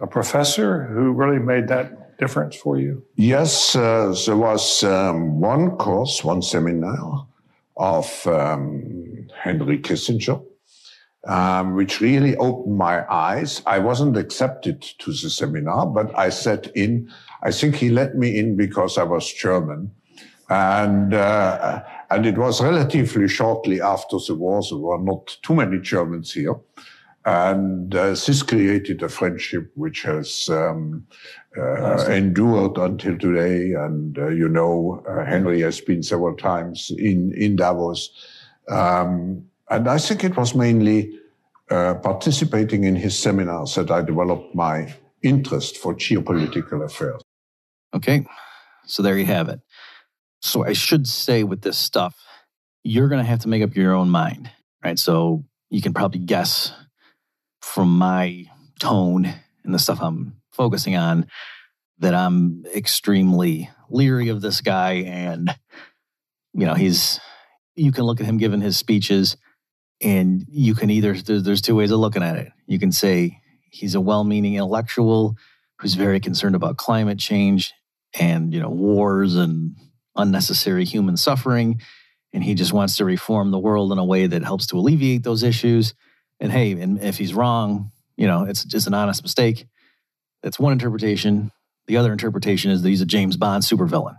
a 0.00 0.06
professor 0.06 0.84
who 0.84 1.12
really 1.12 1.38
made 1.38 1.68
that 1.68 2.18
difference 2.18 2.56
for 2.56 2.78
you? 2.78 3.02
Yes, 3.16 3.74
uh, 3.76 4.14
there 4.26 4.36
was 4.36 4.84
um, 4.84 5.40
one 5.40 5.76
course, 5.76 6.24
one 6.24 6.42
seminar 6.42 7.26
of 7.76 8.26
um, 8.26 9.26
Henry 9.42 9.78
Kissinger 9.78 10.42
um, 11.26 11.74
which 11.74 12.00
really 12.00 12.36
opened 12.36 12.76
my 12.76 13.04
eyes. 13.12 13.62
I 13.66 13.78
wasn't 13.78 14.16
accepted 14.16 14.82
to 14.98 15.12
the 15.12 15.30
seminar, 15.30 15.86
but 15.86 16.16
I 16.18 16.30
sat 16.30 16.66
in. 16.74 17.10
I 17.42 17.52
think 17.52 17.76
he 17.76 17.90
let 17.90 18.16
me 18.16 18.38
in 18.38 18.56
because 18.56 18.98
I 18.98 19.04
was 19.04 19.32
German. 19.32 19.92
And, 20.48 21.14
uh, 21.14 21.82
and 22.10 22.26
it 22.26 22.36
was 22.36 22.60
relatively 22.60 23.28
shortly 23.28 23.80
after 23.80 24.18
the 24.26 24.34
war. 24.34 24.62
There 24.68 24.78
were 24.78 24.98
not 24.98 25.38
too 25.42 25.54
many 25.54 25.78
Germans 25.78 26.32
here. 26.32 26.54
And 27.24 27.94
uh, 27.94 28.10
this 28.10 28.42
created 28.42 29.02
a 29.02 29.08
friendship 29.08 29.70
which 29.74 30.02
has 30.02 30.48
um, 30.50 31.06
uh, 31.56 32.04
endured 32.06 32.78
until 32.78 33.16
today. 33.16 33.72
And 33.72 34.18
uh, 34.18 34.28
you 34.28 34.48
know, 34.48 35.04
uh, 35.08 35.24
Henry 35.24 35.60
has 35.60 35.80
been 35.80 36.02
several 36.02 36.36
times 36.36 36.90
in, 36.98 37.32
in 37.36 37.56
Davos. 37.56 38.10
Um, 38.68 39.46
and 39.70 39.88
I 39.88 39.98
think 39.98 40.24
it 40.24 40.36
was 40.36 40.54
mainly 40.54 41.16
uh, 41.70 41.94
participating 41.94 42.84
in 42.84 42.96
his 42.96 43.18
seminars 43.18 43.76
that 43.76 43.90
I 43.90 44.02
developed 44.02 44.54
my 44.54 44.92
interest 45.22 45.76
for 45.76 45.94
geopolitical 45.94 46.84
affairs. 46.84 47.22
Okay, 47.94 48.26
so 48.84 49.02
there 49.02 49.16
you 49.16 49.26
have 49.26 49.48
it. 49.48 49.60
So 50.40 50.64
I 50.64 50.72
should 50.72 51.06
say 51.06 51.44
with 51.44 51.62
this 51.62 51.78
stuff, 51.78 52.16
you're 52.82 53.08
going 53.08 53.22
to 53.22 53.28
have 53.28 53.40
to 53.40 53.48
make 53.48 53.62
up 53.62 53.76
your 53.76 53.94
own 53.94 54.10
mind, 54.10 54.50
right? 54.84 54.98
So 54.98 55.44
you 55.70 55.80
can 55.80 55.94
probably 55.94 56.20
guess 56.20 56.72
from 57.62 57.96
my 57.96 58.44
tone 58.80 59.32
and 59.64 59.74
the 59.74 59.78
stuff 59.78 60.00
I'm 60.02 60.36
focusing 60.52 60.96
on 60.96 61.26
that 61.98 62.14
I'm 62.14 62.64
extremely 62.74 63.70
leery 63.88 64.28
of 64.28 64.40
this 64.40 64.60
guy. 64.60 64.92
And, 65.06 65.56
you 66.52 66.66
know, 66.66 66.74
he's, 66.74 67.20
you 67.76 67.92
can 67.92 68.04
look 68.04 68.20
at 68.20 68.26
him 68.26 68.38
giving 68.38 68.60
his 68.60 68.76
speeches 68.76 69.36
and 70.00 70.44
you 70.48 70.74
can 70.74 70.90
either, 70.90 71.14
there's 71.14 71.62
two 71.62 71.76
ways 71.76 71.92
of 71.92 72.00
looking 72.00 72.24
at 72.24 72.36
it. 72.36 72.50
You 72.66 72.78
can 72.78 72.90
say 72.90 73.40
he's 73.70 73.94
a 73.94 74.00
well 74.00 74.24
meaning 74.24 74.54
intellectual 74.54 75.36
who's 75.78 75.94
very 75.94 76.20
concerned 76.20 76.56
about 76.56 76.76
climate 76.76 77.18
change 77.18 77.72
and, 78.18 78.52
you 78.52 78.60
know, 78.60 78.68
wars 78.68 79.36
and 79.36 79.76
unnecessary 80.16 80.84
human 80.84 81.16
suffering. 81.16 81.80
And 82.32 82.42
he 82.42 82.54
just 82.54 82.72
wants 82.72 82.96
to 82.96 83.04
reform 83.04 83.50
the 83.50 83.58
world 83.58 83.92
in 83.92 83.98
a 83.98 84.04
way 84.04 84.26
that 84.26 84.42
helps 84.42 84.66
to 84.68 84.76
alleviate 84.76 85.22
those 85.22 85.42
issues. 85.42 85.94
And 86.42 86.50
hey, 86.50 86.72
and 86.72 87.00
if 87.00 87.18
he's 87.18 87.34
wrong, 87.34 87.92
you 88.16 88.26
know, 88.26 88.42
it's 88.42 88.64
just 88.64 88.88
an 88.88 88.94
honest 88.94 89.22
mistake. 89.22 89.68
That's 90.42 90.58
one 90.58 90.72
interpretation. 90.72 91.52
The 91.86 91.98
other 91.98 92.10
interpretation 92.10 92.72
is 92.72 92.82
that 92.82 92.88
he's 92.88 93.00
a 93.00 93.06
James 93.06 93.36
Bond 93.36 93.62
supervillain. 93.62 94.16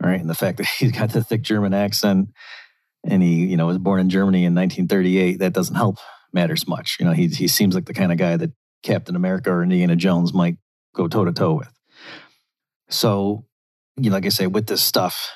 All 0.00 0.08
right. 0.08 0.20
And 0.20 0.30
the 0.30 0.36
fact 0.36 0.58
that 0.58 0.68
he's 0.78 0.92
got 0.92 1.10
the 1.10 1.24
thick 1.24 1.42
German 1.42 1.74
accent 1.74 2.28
and 3.04 3.24
he, 3.24 3.44
you 3.46 3.56
know, 3.56 3.66
was 3.66 3.78
born 3.78 3.98
in 3.98 4.08
Germany 4.08 4.44
in 4.44 4.54
1938, 4.54 5.40
that 5.40 5.52
doesn't 5.52 5.74
help 5.74 5.98
matters 6.32 6.68
much. 6.68 6.98
You 7.00 7.06
know, 7.06 7.12
he 7.12 7.26
he 7.26 7.48
seems 7.48 7.74
like 7.74 7.86
the 7.86 7.94
kind 7.94 8.12
of 8.12 8.18
guy 8.18 8.36
that 8.36 8.52
Captain 8.84 9.16
America 9.16 9.50
or 9.50 9.64
Indiana 9.64 9.96
Jones 9.96 10.32
might 10.32 10.58
go 10.94 11.08
toe 11.08 11.24
to 11.24 11.32
toe 11.32 11.54
with. 11.54 11.72
So, 12.88 13.44
you 13.96 14.10
know, 14.10 14.16
like 14.16 14.26
I 14.26 14.28
say, 14.28 14.46
with 14.46 14.68
this 14.68 14.82
stuff, 14.82 15.32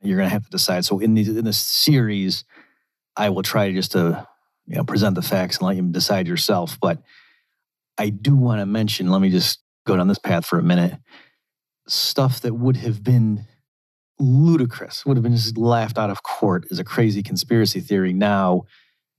you're 0.00 0.16
going 0.16 0.30
to 0.30 0.32
have 0.32 0.44
to 0.44 0.50
decide. 0.50 0.86
So 0.86 0.98
in 0.98 1.12
the 1.12 1.38
in 1.38 1.44
this 1.44 1.58
series, 1.58 2.44
I 3.18 3.28
will 3.28 3.42
try 3.42 3.70
just 3.70 3.92
to 3.92 4.26
you 4.70 4.76
know 4.76 4.84
present 4.84 5.16
the 5.16 5.22
facts 5.22 5.58
and 5.58 5.66
let 5.66 5.76
you 5.76 5.82
decide 5.82 6.28
yourself. 6.28 6.78
But 6.80 7.02
I 7.98 8.08
do 8.08 8.36
want 8.36 8.60
to 8.60 8.66
mention. 8.66 9.10
Let 9.10 9.20
me 9.20 9.30
just 9.30 9.60
go 9.86 9.96
down 9.96 10.08
this 10.08 10.18
path 10.18 10.46
for 10.46 10.58
a 10.58 10.62
minute. 10.62 10.94
Stuff 11.88 12.40
that 12.42 12.54
would 12.54 12.76
have 12.76 13.02
been 13.02 13.46
ludicrous, 14.20 15.04
would 15.04 15.16
have 15.16 15.24
been 15.24 15.34
just 15.34 15.58
laughed 15.58 15.98
out 15.98 16.10
of 16.10 16.22
court 16.22 16.66
as 16.70 16.78
a 16.78 16.84
crazy 16.84 17.22
conspiracy 17.22 17.80
theory 17.80 18.12
now 18.12 18.62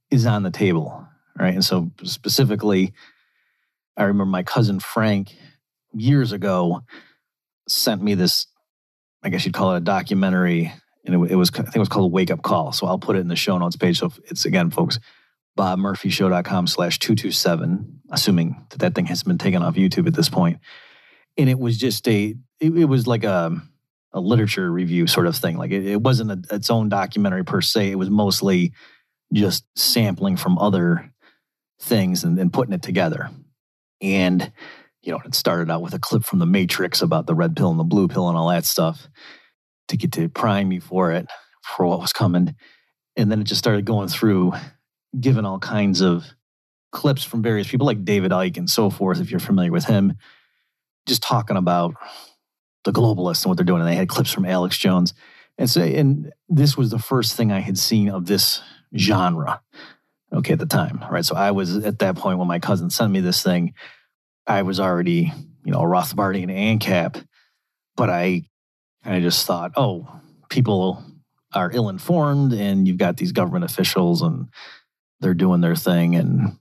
is 0.09 0.25
on 0.25 0.43
the 0.43 0.51
table. 0.51 1.05
Right. 1.37 1.53
And 1.53 1.65
so 1.65 1.91
specifically, 2.03 2.93
I 3.97 4.03
remember 4.03 4.25
my 4.25 4.43
cousin 4.43 4.79
Frank 4.79 5.35
years 5.93 6.31
ago 6.31 6.81
sent 7.67 8.01
me 8.01 8.15
this, 8.15 8.47
I 9.23 9.29
guess 9.29 9.45
you'd 9.45 9.53
call 9.53 9.73
it 9.73 9.77
a 9.77 9.81
documentary. 9.81 10.71
And 11.05 11.15
it, 11.15 11.31
it 11.31 11.35
was, 11.35 11.49
I 11.51 11.63
think 11.63 11.75
it 11.75 11.79
was 11.79 11.89
called 11.89 12.05
a 12.05 12.13
Wake 12.13 12.31
Up 12.31 12.43
Call. 12.43 12.71
So 12.71 12.85
I'll 12.85 12.99
put 12.99 13.15
it 13.15 13.19
in 13.19 13.27
the 13.27 13.35
show 13.35 13.57
notes 13.57 13.75
page. 13.75 13.99
So 13.99 14.11
it's 14.25 14.45
again, 14.45 14.69
folks, 14.69 14.99
bobmurphyshow.com 15.57 16.67
slash 16.67 16.99
227, 16.99 18.01
assuming 18.11 18.65
that 18.69 18.79
that 18.79 18.95
thing 18.95 19.05
has 19.05 19.23
been 19.23 19.37
taken 19.37 19.61
off 19.61 19.75
YouTube 19.75 20.07
at 20.07 20.13
this 20.13 20.29
point. 20.29 20.59
And 21.37 21.49
it 21.49 21.59
was 21.59 21.77
just 21.77 22.07
a, 22.07 22.35
it, 22.59 22.77
it 22.77 22.85
was 22.85 23.07
like 23.07 23.23
a, 23.23 23.61
a 24.13 24.19
literature 24.19 24.69
review 24.71 25.07
sort 25.07 25.27
of 25.27 25.35
thing. 25.35 25.57
Like 25.57 25.71
it, 25.71 25.85
it 25.85 26.01
wasn't 26.01 26.31
a, 26.31 26.55
its 26.55 26.69
own 26.69 26.89
documentary 26.89 27.43
per 27.43 27.61
se. 27.61 27.91
It 27.91 27.99
was 27.99 28.09
mostly 28.09 28.73
just 29.33 29.65
sampling 29.75 30.37
from 30.37 30.57
other 30.57 31.11
things 31.79 32.23
and, 32.23 32.37
and 32.37 32.51
putting 32.51 32.73
it 32.73 32.81
together. 32.81 33.29
And, 34.01 34.51
you 35.01 35.11
know, 35.11 35.19
it 35.25 35.35
started 35.35 35.71
out 35.71 35.81
with 35.81 35.93
a 35.93 35.99
clip 35.99 36.23
from 36.23 36.39
the 36.39 36.45
Matrix 36.45 37.01
about 37.01 37.27
the 37.27 37.35
red 37.35 37.55
pill 37.55 37.71
and 37.71 37.79
the 37.79 37.85
blue 37.85 38.07
pill 38.07 38.29
and 38.29 38.37
all 38.37 38.49
that 38.49 38.65
stuff 38.65 39.07
to 39.87 39.97
get 39.97 40.11
to 40.13 40.29
prime 40.29 40.69
me 40.69 40.79
for 40.79 41.11
it, 41.11 41.27
for 41.63 41.85
what 41.85 41.99
was 41.99 42.13
coming. 42.13 42.55
And 43.15 43.31
then 43.31 43.41
it 43.41 43.45
just 43.45 43.59
started 43.59 43.85
going 43.85 44.07
through, 44.07 44.53
giving 45.19 45.45
all 45.45 45.59
kinds 45.59 46.01
of 46.01 46.25
clips 46.91 47.23
from 47.23 47.41
various 47.41 47.69
people 47.69 47.87
like 47.87 48.05
David 48.05 48.31
Icke 48.31 48.57
and 48.57 48.69
so 48.69 48.89
forth, 48.89 49.19
if 49.19 49.31
you're 49.31 49.39
familiar 49.39 49.71
with 49.71 49.85
him, 49.85 50.13
just 51.07 51.23
talking 51.23 51.57
about 51.57 51.95
the 52.83 52.91
globalists 52.91 53.43
and 53.43 53.49
what 53.49 53.57
they're 53.57 53.65
doing. 53.65 53.81
And 53.81 53.89
they 53.89 53.95
had 53.95 54.09
clips 54.09 54.31
from 54.31 54.45
Alex 54.45 54.77
Jones. 54.77 55.13
And 55.57 55.69
so, 55.69 55.81
and 55.81 56.31
this 56.49 56.77
was 56.77 56.89
the 56.89 56.99
first 56.99 57.35
thing 57.35 57.51
I 57.51 57.59
had 57.59 57.77
seen 57.77 58.09
of 58.09 58.25
this 58.25 58.61
genre, 58.95 59.61
okay, 60.33 60.53
at 60.53 60.59
the 60.59 60.65
time, 60.65 61.03
right? 61.09 61.25
So 61.25 61.35
I 61.35 61.51
was 61.51 61.77
at 61.77 61.99
that 61.99 62.15
point 62.15 62.39
when 62.39 62.47
my 62.47 62.59
cousin 62.59 62.89
sent 62.89 63.11
me 63.11 63.19
this 63.19 63.43
thing, 63.43 63.73
I 64.47 64.63
was 64.63 64.79
already, 64.79 65.31
you 65.63 65.71
know, 65.71 65.81
a 65.81 65.85
Rothbardian 65.85 66.51
ANCAP, 66.51 67.23
but 67.95 68.09
I 68.09 68.43
kind 69.03 69.17
of 69.17 69.23
just 69.23 69.45
thought, 69.45 69.73
oh, 69.75 70.07
people 70.49 71.03
are 71.53 71.71
ill 71.73 71.89
informed 71.89 72.53
and 72.53 72.87
you've 72.87 72.97
got 72.97 73.17
these 73.17 73.31
government 73.31 73.65
officials 73.65 74.21
and 74.21 74.47
they're 75.21 75.33
doing 75.33 75.61
their 75.61 75.75
thing 75.75 76.15
and 76.15 76.57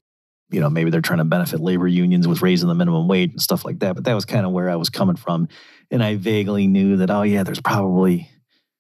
you 0.51 0.61
know 0.61 0.71
maybe 0.71 0.91
they're 0.91 1.01
trying 1.01 1.19
to 1.19 1.25
benefit 1.25 1.61
labor 1.61 1.89
unions 1.89 2.29
with 2.29 2.43
raising 2.43 2.69
the 2.69 2.75
minimum 2.75 3.09
wage 3.09 3.31
and 3.33 3.41
stuff 3.41 3.65
like 3.65 3.81
that 3.81 3.95
but 3.95 4.05
that 4.05 4.15
was 4.15 4.25
kind 4.25 4.47
of 4.47 4.53
where 4.53 4.71
i 4.71 4.77
was 4.77 4.91
coming 4.91 5.17
from. 5.17 5.49
And 5.91 6.05
i 6.05 6.17
vaguely 6.17 6.67
knew 6.67 6.99
that 6.99 7.11
oh 7.11 7.23
yeah 7.23 7.43
there's 7.43 7.61
probably 7.61 8.31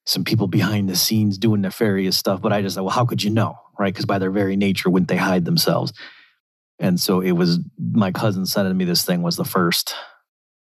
some 0.06 0.24
people 0.24 0.46
behind 0.46 0.88
the 0.88 0.96
scenes 0.96 1.38
doing 1.38 1.60
nefarious 1.60 2.16
stuff 2.16 2.40
but 2.40 2.52
i 2.52 2.62
just 2.62 2.76
thought 2.76 2.84
well 2.84 2.94
how 2.94 3.04
could 3.04 3.22
you 3.22 3.30
know 3.30 3.56
right? 3.80 3.94
Because 3.94 4.04
by 4.04 4.18
their 4.18 4.30
very 4.30 4.56
nature 4.56 4.90
wouldn't 4.90 5.08
they 5.08 5.16
hide 5.16 5.46
themselves? 5.46 5.92
And 6.78 7.00
so 7.00 7.20
it 7.20 7.32
was 7.32 7.58
my 7.78 8.12
cousin 8.12 8.46
sending 8.46 8.76
me 8.76 8.84
this 8.84 9.04
thing 9.04 9.22
was 9.22 9.36
the 9.36 9.44
first 9.44 9.94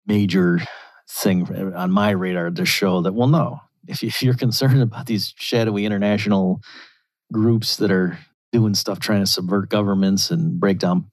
major 0.06 0.60
thing 1.08 1.74
on 1.74 1.90
my 1.90 2.10
radar 2.10 2.50
to 2.50 2.64
show 2.64 3.00
that 3.00 3.14
well 3.14 3.28
no 3.28 3.60
if, 3.86 4.22
you're 4.22 4.34
concerned 4.34 4.82
about 4.82 5.06
these 5.06 5.32
shadowy 5.38 5.84
international 5.84 6.60
groups 7.32 7.76
that 7.76 7.90
are 7.90 8.18
doing 8.52 8.74
stuff 8.74 8.98
trying 8.98 9.20
to 9.20 9.26
subvert 9.26 9.68
governments 9.68 10.30
and 10.30 10.58
break 10.60 10.78
down 10.78 11.10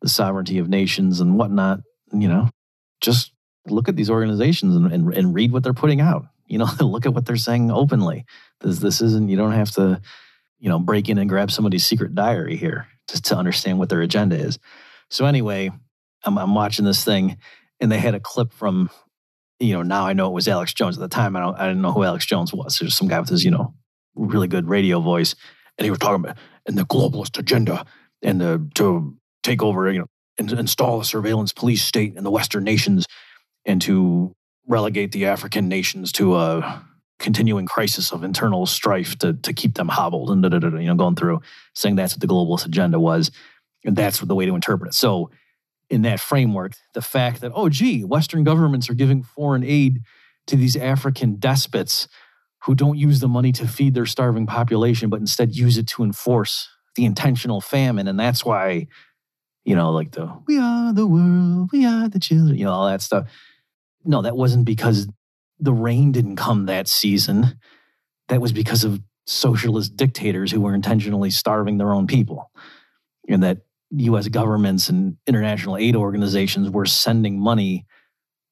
the 0.00 0.08
sovereignty 0.08 0.58
of 0.58 0.68
nations 0.68 1.20
and 1.20 1.38
whatnot, 1.38 1.80
you 2.12 2.28
know, 2.28 2.48
just 3.00 3.32
look 3.66 3.88
at 3.88 3.96
these 3.96 4.10
organizations 4.10 4.74
and, 4.74 4.92
and, 4.92 5.12
and 5.14 5.34
read 5.34 5.52
what 5.52 5.62
they're 5.62 5.74
putting 5.74 6.00
out. 6.00 6.26
You 6.46 6.58
know, 6.58 6.68
look 6.80 7.06
at 7.06 7.14
what 7.14 7.26
they're 7.26 7.36
saying 7.36 7.70
openly. 7.70 8.24
This, 8.60 8.78
this 8.78 9.00
isn't, 9.00 9.28
you 9.28 9.36
don't 9.36 9.52
have 9.52 9.70
to, 9.72 10.00
you 10.58 10.68
know, 10.68 10.78
break 10.78 11.08
in 11.08 11.18
and 11.18 11.28
grab 11.28 11.50
somebody's 11.50 11.84
secret 11.84 12.14
diary 12.14 12.56
here 12.56 12.86
just 13.08 13.26
to 13.26 13.36
understand 13.36 13.78
what 13.78 13.88
their 13.88 14.00
agenda 14.00 14.36
is. 14.36 14.58
So, 15.10 15.26
anyway, 15.26 15.70
I'm, 16.24 16.38
I'm 16.38 16.54
watching 16.54 16.84
this 16.84 17.04
thing 17.04 17.38
and 17.80 17.90
they 17.90 17.98
had 17.98 18.14
a 18.14 18.20
clip 18.20 18.52
from 18.52 18.90
you 19.60 19.74
know, 19.74 19.82
now 19.82 20.06
I 20.06 20.14
know 20.14 20.26
it 20.26 20.32
was 20.32 20.48
Alex 20.48 20.72
Jones. 20.72 20.96
At 20.96 21.02
the 21.02 21.14
time, 21.14 21.36
I 21.36 21.40
don't, 21.40 21.56
I 21.56 21.68
didn't 21.68 21.82
know 21.82 21.92
who 21.92 22.02
Alex 22.02 22.24
Jones 22.24 22.52
was. 22.52 22.78
There's 22.78 22.96
some 22.96 23.08
guy 23.08 23.20
with 23.20 23.28
his, 23.28 23.44
you 23.44 23.50
know, 23.50 23.74
really 24.14 24.48
good 24.48 24.68
radio 24.68 25.00
voice, 25.00 25.34
and 25.80 25.86
he 25.86 25.90
was 25.90 25.98
talking 25.98 26.22
about 26.22 26.36
and 26.66 26.76
the 26.76 26.84
globalist 26.84 27.38
agenda 27.38 27.86
and 28.22 28.40
the 28.40 28.68
to 28.74 29.16
take 29.42 29.62
over, 29.62 29.90
you 29.90 30.00
know, 30.00 30.06
and 30.38 30.52
install 30.52 31.00
a 31.00 31.04
surveillance 31.04 31.54
police 31.54 31.82
state 31.82 32.14
in 32.16 32.22
the 32.22 32.30
Western 32.30 32.64
nations, 32.64 33.06
and 33.64 33.80
to 33.80 34.34
relegate 34.68 35.12
the 35.12 35.24
African 35.24 35.68
nations 35.68 36.12
to 36.12 36.36
a 36.36 36.84
continuing 37.18 37.66
crisis 37.66 38.12
of 38.12 38.22
internal 38.22 38.66
strife 38.66 39.16
to 39.18 39.32
to 39.32 39.54
keep 39.54 39.74
them 39.74 39.88
hobbled 39.88 40.30
and 40.30 40.42
da, 40.42 40.50
da, 40.50 40.58
da, 40.58 40.68
you 40.76 40.86
know 40.86 40.94
going 40.94 41.16
through 41.16 41.40
saying 41.74 41.96
that's 41.96 42.14
what 42.14 42.20
the 42.20 42.26
globalist 42.26 42.66
agenda 42.66 43.00
was, 43.00 43.30
and 43.84 43.96
that's 43.96 44.20
the 44.20 44.34
way 44.34 44.44
to 44.44 44.54
interpret 44.54 44.90
it. 44.90 44.94
So 44.94 45.30
in 45.88 46.02
that 46.02 46.20
framework 46.20 46.74
the 46.92 47.02
fact 47.02 47.40
that, 47.40 47.52
oh, 47.54 47.70
gee, 47.70 48.04
Western 48.04 48.44
governments 48.44 48.90
are 48.90 48.94
giving 48.94 49.22
foreign 49.22 49.64
aid 49.64 50.00
to 50.46 50.56
these 50.56 50.76
African 50.76 51.36
despots 51.36 52.06
who 52.64 52.74
don't 52.74 52.98
use 52.98 53.20
the 53.20 53.28
money 53.28 53.52
to 53.52 53.66
feed 53.66 53.94
their 53.94 54.06
starving 54.06 54.46
population, 54.46 55.08
but 55.08 55.20
instead 55.20 55.56
use 55.56 55.78
it 55.78 55.86
to 55.88 56.04
enforce 56.04 56.68
the 56.94 57.04
intentional 57.04 57.60
famine. 57.60 58.08
And 58.08 58.18
that's 58.18 58.44
why, 58.44 58.86
you 59.64 59.74
know, 59.74 59.90
like 59.92 60.12
the 60.12 60.32
we 60.46 60.58
are 60.58 60.92
the 60.92 61.06
world, 61.06 61.70
we 61.72 61.86
are 61.86 62.08
the 62.08 62.20
children, 62.20 62.56
you 62.56 62.64
know, 62.64 62.72
all 62.72 62.86
that 62.86 63.02
stuff. 63.02 63.28
No, 64.04 64.22
that 64.22 64.36
wasn't 64.36 64.64
because 64.64 65.08
the 65.58 65.72
rain 65.72 66.12
didn't 66.12 66.36
come 66.36 66.66
that 66.66 66.88
season. 66.88 67.58
That 68.28 68.40
was 68.40 68.52
because 68.52 68.84
of 68.84 69.00
socialist 69.26 69.96
dictators 69.96 70.50
who 70.50 70.60
were 70.60 70.74
intentionally 70.74 71.30
starving 71.30 71.78
their 71.78 71.92
own 71.92 72.06
people. 72.06 72.50
And 73.28 73.42
that 73.42 73.58
US 73.90 74.28
governments 74.28 74.88
and 74.88 75.16
international 75.26 75.76
aid 75.76 75.96
organizations 75.96 76.70
were 76.70 76.86
sending 76.86 77.38
money 77.38 77.86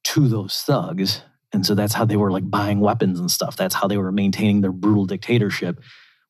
to 0.05 0.29
those 0.29 0.55
thugs. 0.67 1.23
And 1.53 1.65
so 1.65 1.75
that's 1.75 1.95
how 1.95 2.05
they 2.05 2.17
were 2.17 2.31
like 2.31 2.49
buying 2.49 2.81
weapons 2.81 3.19
and 3.19 3.31
stuff. 3.31 3.57
That's 3.57 3.75
how 3.75 3.89
they 3.89 3.97
were 3.97 4.13
maintaining 4.13 4.61
their 4.61 4.73
brutal 4.73 5.07
dictatorship, 5.07 5.81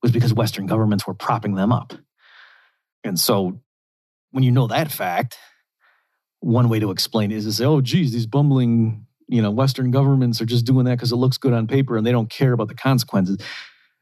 was 0.02 0.12
because 0.12 0.32
Western 0.32 0.66
governments 0.66 1.06
were 1.06 1.14
propping 1.14 1.54
them 1.54 1.72
up. 1.72 1.92
And 3.04 3.18
so 3.18 3.60
when 4.30 4.44
you 4.44 4.50
know 4.50 4.66
that 4.68 4.92
fact, 4.92 5.38
one 6.40 6.68
way 6.68 6.78
to 6.78 6.90
explain 6.90 7.32
is 7.32 7.44
to 7.44 7.52
say, 7.52 7.64
oh, 7.64 7.80
geez, 7.80 8.12
these 8.12 8.26
bumbling, 8.26 9.06
you 9.26 9.42
know, 9.42 9.50
Western 9.50 9.90
governments 9.90 10.40
are 10.40 10.46
just 10.46 10.64
doing 10.64 10.84
that 10.84 10.96
because 10.96 11.12
it 11.12 11.16
looks 11.16 11.36
good 11.36 11.52
on 11.52 11.66
paper 11.66 11.96
and 11.96 12.06
they 12.06 12.12
don't 12.12 12.30
care 12.30 12.52
about 12.52 12.68
the 12.68 12.74
consequences. 12.74 13.38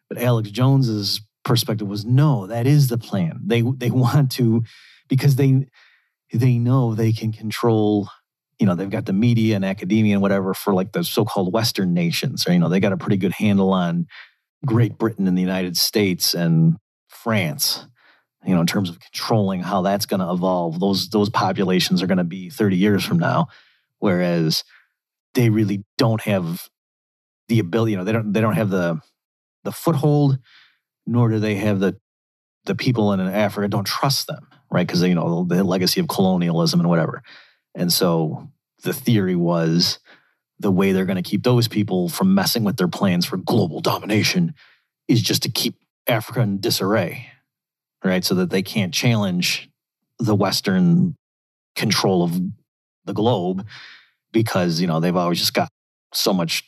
But 0.08 0.18
Alex 0.18 0.50
Jones's 0.50 1.22
perspective 1.44 1.88
was 1.88 2.04
no, 2.04 2.46
that 2.46 2.66
is 2.66 2.88
the 2.88 2.98
plan. 2.98 3.40
They 3.44 3.62
they 3.62 3.90
want 3.90 4.32
to 4.32 4.64
because 5.08 5.36
they 5.36 5.66
they 6.32 6.58
know 6.58 6.94
they 6.94 7.12
can 7.12 7.32
control 7.32 8.08
you 8.58 8.66
know 8.66 8.74
they've 8.74 8.90
got 8.90 9.06
the 9.06 9.12
media 9.12 9.56
and 9.56 9.64
academia 9.64 10.14
and 10.14 10.22
whatever 10.22 10.54
for 10.54 10.74
like 10.74 10.92
the 10.92 11.04
so-called 11.04 11.52
western 11.52 11.94
nations 11.94 12.46
or 12.46 12.52
you 12.52 12.58
know 12.58 12.68
they 12.68 12.80
got 12.80 12.92
a 12.92 12.96
pretty 12.96 13.16
good 13.16 13.32
handle 13.32 13.72
on 13.72 14.06
great 14.64 14.98
britain 14.98 15.26
and 15.26 15.36
the 15.36 15.42
united 15.42 15.76
states 15.76 16.34
and 16.34 16.76
france 17.08 17.86
you 18.44 18.54
know 18.54 18.60
in 18.60 18.66
terms 18.66 18.88
of 18.88 18.98
controlling 19.00 19.60
how 19.60 19.82
that's 19.82 20.06
going 20.06 20.20
to 20.20 20.30
evolve 20.30 20.80
those 20.80 21.08
those 21.10 21.28
populations 21.28 22.02
are 22.02 22.06
going 22.06 22.18
to 22.18 22.24
be 22.24 22.50
30 22.50 22.76
years 22.76 23.04
from 23.04 23.18
now 23.18 23.46
whereas 23.98 24.64
they 25.34 25.50
really 25.50 25.84
don't 25.98 26.22
have 26.22 26.68
the 27.48 27.58
ability 27.58 27.92
you 27.92 27.98
know 27.98 28.04
they 28.04 28.12
don't 28.12 28.32
they 28.32 28.40
don't 28.40 28.54
have 28.54 28.70
the 28.70 29.00
the 29.64 29.72
foothold 29.72 30.38
nor 31.06 31.28
do 31.28 31.38
they 31.38 31.56
have 31.56 31.80
the 31.80 31.96
the 32.64 32.74
people 32.74 33.12
in 33.12 33.20
africa 33.20 33.68
don't 33.68 33.86
trust 33.86 34.26
them 34.26 34.48
right? 34.70 34.86
Because 34.86 35.02
you 35.02 35.14
know 35.14 35.44
the 35.44 35.64
legacy 35.64 36.00
of 36.00 36.08
colonialism 36.08 36.80
and 36.80 36.88
whatever. 36.88 37.22
And 37.76 37.92
so 37.92 38.48
the 38.82 38.92
theory 38.92 39.36
was 39.36 40.00
the 40.58 40.72
way 40.72 40.92
they're 40.92 41.04
going 41.04 41.22
to 41.22 41.30
keep 41.30 41.44
those 41.44 41.68
people 41.68 42.08
from 42.08 42.34
messing 42.34 42.64
with 42.64 42.78
their 42.78 42.88
plans 42.88 43.26
for 43.26 43.36
global 43.36 43.80
domination 43.80 44.54
is 45.06 45.22
just 45.22 45.42
to 45.42 45.50
keep 45.50 45.76
Africa 46.08 46.40
in 46.40 46.58
disarray, 46.58 47.30
right? 48.02 48.24
So 48.24 48.34
that 48.36 48.50
they 48.50 48.62
can't 48.62 48.94
challenge 48.94 49.68
the 50.18 50.34
Western 50.34 51.14
control 51.74 52.24
of 52.24 52.40
the 53.04 53.12
globe 53.12 53.66
because 54.32 54.80
you 54.80 54.86
know 54.86 54.98
they've 54.98 55.14
always 55.14 55.38
just 55.38 55.54
got 55.54 55.68
so 56.14 56.32
much 56.32 56.64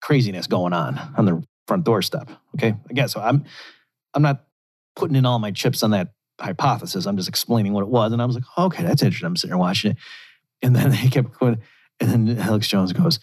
craziness 0.00 0.46
going 0.46 0.72
on 0.72 0.98
on 1.16 1.26
their 1.26 1.42
front 1.68 1.84
doorstep. 1.84 2.30
Okay, 2.56 2.74
again, 2.88 3.08
so 3.08 3.20
I'm 3.20 3.44
I'm 4.14 4.22
not 4.22 4.44
putting 4.94 5.16
in 5.16 5.26
all 5.26 5.38
my 5.38 5.50
chips 5.50 5.82
on 5.82 5.90
that 5.90 6.12
hypothesis. 6.40 7.06
I'm 7.06 7.16
just 7.16 7.28
explaining 7.28 7.72
what 7.72 7.82
it 7.82 7.88
was. 7.88 8.12
And 8.12 8.22
I 8.22 8.24
was 8.24 8.34
like, 8.34 8.44
okay, 8.56 8.82
that's 8.82 9.02
interesting. 9.02 9.26
I'm 9.26 9.36
sitting 9.36 9.50
there 9.50 9.58
watching 9.58 9.92
it. 9.92 9.98
And 10.62 10.74
then 10.74 10.90
they 10.90 11.08
kept 11.08 11.38
going. 11.38 11.58
And 12.00 12.28
then 12.28 12.38
Alex 12.38 12.68
Jones 12.68 12.92
goes, 12.92 13.20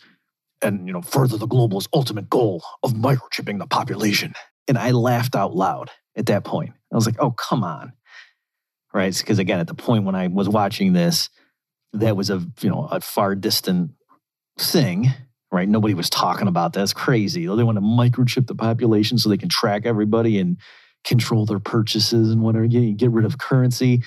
and, 0.62 0.88
you 0.88 0.94
know, 0.94 1.02
further 1.02 1.38
the 1.38 1.48
globalist 1.48 1.90
ultimate 1.94 2.30
goal 2.30 2.64
of 2.82 2.94
microchipping 2.94 3.60
the 3.60 3.68
population. 3.68 4.34
And 4.68 4.78
I 4.78 4.92
laughed 4.92 5.36
out 5.36 5.56
loud 5.56 5.92
at 6.16 6.28
that 6.28 6.44
point. 6.46 6.72
I 6.92 6.96
was 6.96 7.06
like, 7.06 7.18
oh, 7.20 7.32
come 7.32 7.64
on. 7.64 7.94
Right. 8.94 9.16
Because 9.16 9.40
again, 9.40 9.60
at 9.60 9.68
the 9.68 9.74
point 9.74 10.06
when 10.06 10.16
I 10.16 10.28
was 10.28 10.48
watching 10.48 10.94
this, 10.94 11.30
that 11.94 12.16
was 12.16 12.30
a, 12.30 12.46
you 12.62 12.70
know, 12.70 12.88
a 12.92 13.02
far 13.02 13.36
distant 13.36 13.92
thing. 14.58 15.12
Right. 15.52 15.68
Nobody 15.68 15.94
was 15.94 16.10
talking 16.10 16.48
about 16.48 16.74
that. 16.74 16.80
That's 16.80 16.94
crazy. 16.94 17.48
Oh, 17.48 17.56
they 17.56 17.64
want 17.64 17.78
to 17.78 17.82
microchip 17.82 18.48
the 18.48 18.56
population 18.56 19.18
so 19.18 19.30
they 19.30 19.38
can 19.38 19.50
track 19.50 19.86
everybody 19.86 20.40
and 20.40 20.58
control 21.04 21.46
their 21.46 21.60
purchases 21.60 22.32
and 22.32 22.42
whatever. 22.42 22.66
You 22.66 22.94
get 22.94 23.12
rid 23.12 23.26
of 23.26 23.38
currency, 23.38 24.04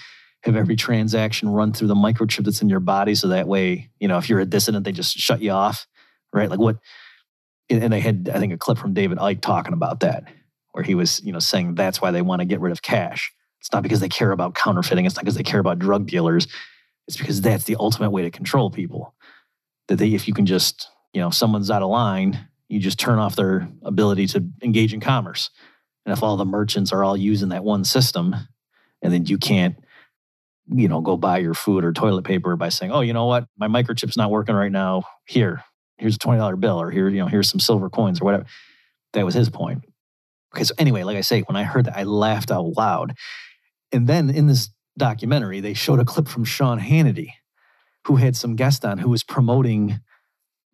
have 0.47 0.57
every 0.57 0.77
transaction 0.77 1.49
run 1.49 1.73
through 1.73 1.89
the 1.89 1.95
microchip 1.95 2.45
that's 2.45 2.63
in 2.63 2.69
your 2.69 2.81
body. 2.81 3.15
So 3.15 3.29
that 3.29 3.49
way, 3.49 3.91
you 4.01 4.09
know, 4.09 4.19
if 4.19 4.29
you're 4.29 4.41
a 4.41 4.47
dissident, 4.47 4.85
they 4.85 4.93
just 4.93 5.17
shut 5.17 5.43
you 5.43 5.51
off, 5.51 5.87
right? 6.33 6.49
Like 6.49 6.59
what, 6.59 6.79
and 7.69 7.93
they 7.93 8.01
had, 8.01 8.31
I 8.33 8.39
think, 8.39 8.53
a 8.53 8.57
clip 8.57 8.79
from 8.79 8.95
David 8.95 9.19
Icke 9.19 9.41
talking 9.41 9.73
about 9.73 10.01
that, 10.01 10.25
where 10.73 10.85
he 10.85 10.95
was, 10.95 11.23
you 11.25 11.33
know, 11.33 11.41
saying 11.41 11.75
that's 11.75 12.01
why 12.01 12.13
they 12.13 12.23
want 12.23 12.41
to 12.41 12.47
get 12.47 12.61
rid 12.61 12.73
of 12.73 12.81
cash. 12.81 13.33
It's 13.61 13.73
not 13.73 13.83
because 13.83 14.01
they 14.01 14.09
care 14.09 14.31
about 14.31 14.55
counterfeiting. 14.55 15.05
It's 15.05 15.17
not 15.17 15.25
because 15.25 15.35
they 15.35 15.43
care 15.43 15.59
about 15.59 15.81
drug 15.81 16.07
dealers. 16.07 16.47
It's 17.09 17.17
because 17.17 17.41
that's 17.41 17.65
the 17.65 17.77
ultimate 17.81 18.11
way 18.11 18.23
to 18.23 18.31
control 18.31 18.71
people. 18.71 19.15
That 19.89 19.97
they, 19.97 20.15
if 20.15 20.29
you 20.29 20.35
can 20.35 20.47
just, 20.47 20.89
you 21.13 21.21
know, 21.21 21.29
if 21.29 21.35
someone's 21.35 21.71
out 21.71 21.83
of 21.83 21.91
line, 21.91 22.49
you 22.69 22.79
just 22.79 23.01
turn 23.01 23.19
off 23.19 23.35
their 23.35 23.69
ability 23.83 24.29
to 24.29 24.49
engage 24.63 24.95
in 24.95 25.01
commerce. 25.01 25.51
And 26.05 26.13
if 26.13 26.23
all 26.23 26.37
the 26.37 26.45
merchants 26.45 26.93
are 26.93 27.03
all 27.03 27.17
using 27.17 27.49
that 27.49 27.65
one 27.65 27.85
system, 27.85 28.37
and 29.03 29.13
then 29.13 29.27
you 29.27 29.39
can't, 29.39 29.77
you 30.69 30.89
know, 30.89 31.01
go 31.01 31.17
buy 31.17 31.39
your 31.39 31.55
food 31.55 31.85
or 31.85 31.93
toilet 31.93 32.25
paper 32.25 32.57
by 32.57 32.69
saying, 32.69 32.93
"Oh, 32.93 33.01
you 33.01 33.13
know 33.13 33.27
what, 33.27 33.47
my 33.57 33.69
microchip's 33.69 34.17
not 34.17 34.31
working 34.31 34.55
right 34.55 34.73
now. 34.73 35.03
Here, 35.27 35.63
here's 35.99 36.17
a 36.17 36.19
twenty 36.19 36.39
dollar 36.39 36.57
bill, 36.57 36.81
or 36.81 36.91
here, 36.91 37.09
you 37.09 37.21
know, 37.21 37.27
here's 37.27 37.49
some 37.49 37.61
silver 37.61 37.91
coins 37.91 38.21
or 38.21 38.25
whatever." 38.25 38.47
That 39.13 39.25
was 39.25 39.35
his 39.35 39.49
point. 39.49 39.85
Okay, 40.55 40.65
so 40.65 40.75
anyway, 40.79 41.03
like 41.03 41.17
I 41.17 41.23
say, 41.23 41.43
when 41.43 41.57
I 41.57 41.65
heard 41.65 41.87
that, 41.87 41.97
I 41.97 42.05
laughed 42.05 42.51
out 42.51 42.77
loud. 42.77 43.15
And 43.93 44.07
then 44.07 44.31
in 44.31 44.47
this 44.47 44.71
documentary, 44.99 45.61
they 45.61 45.75
showed 45.75 46.01
a 46.01 46.05
clip 46.05 46.29
from 46.29 46.45
Sean 46.45 46.81
Hannity, 46.81 47.31
who 48.07 48.17
had 48.17 48.37
some 48.37 48.57
guest 48.57 48.85
on 48.85 48.99
who 48.99 49.11
was 49.11 49.23
promoting 49.23 50.01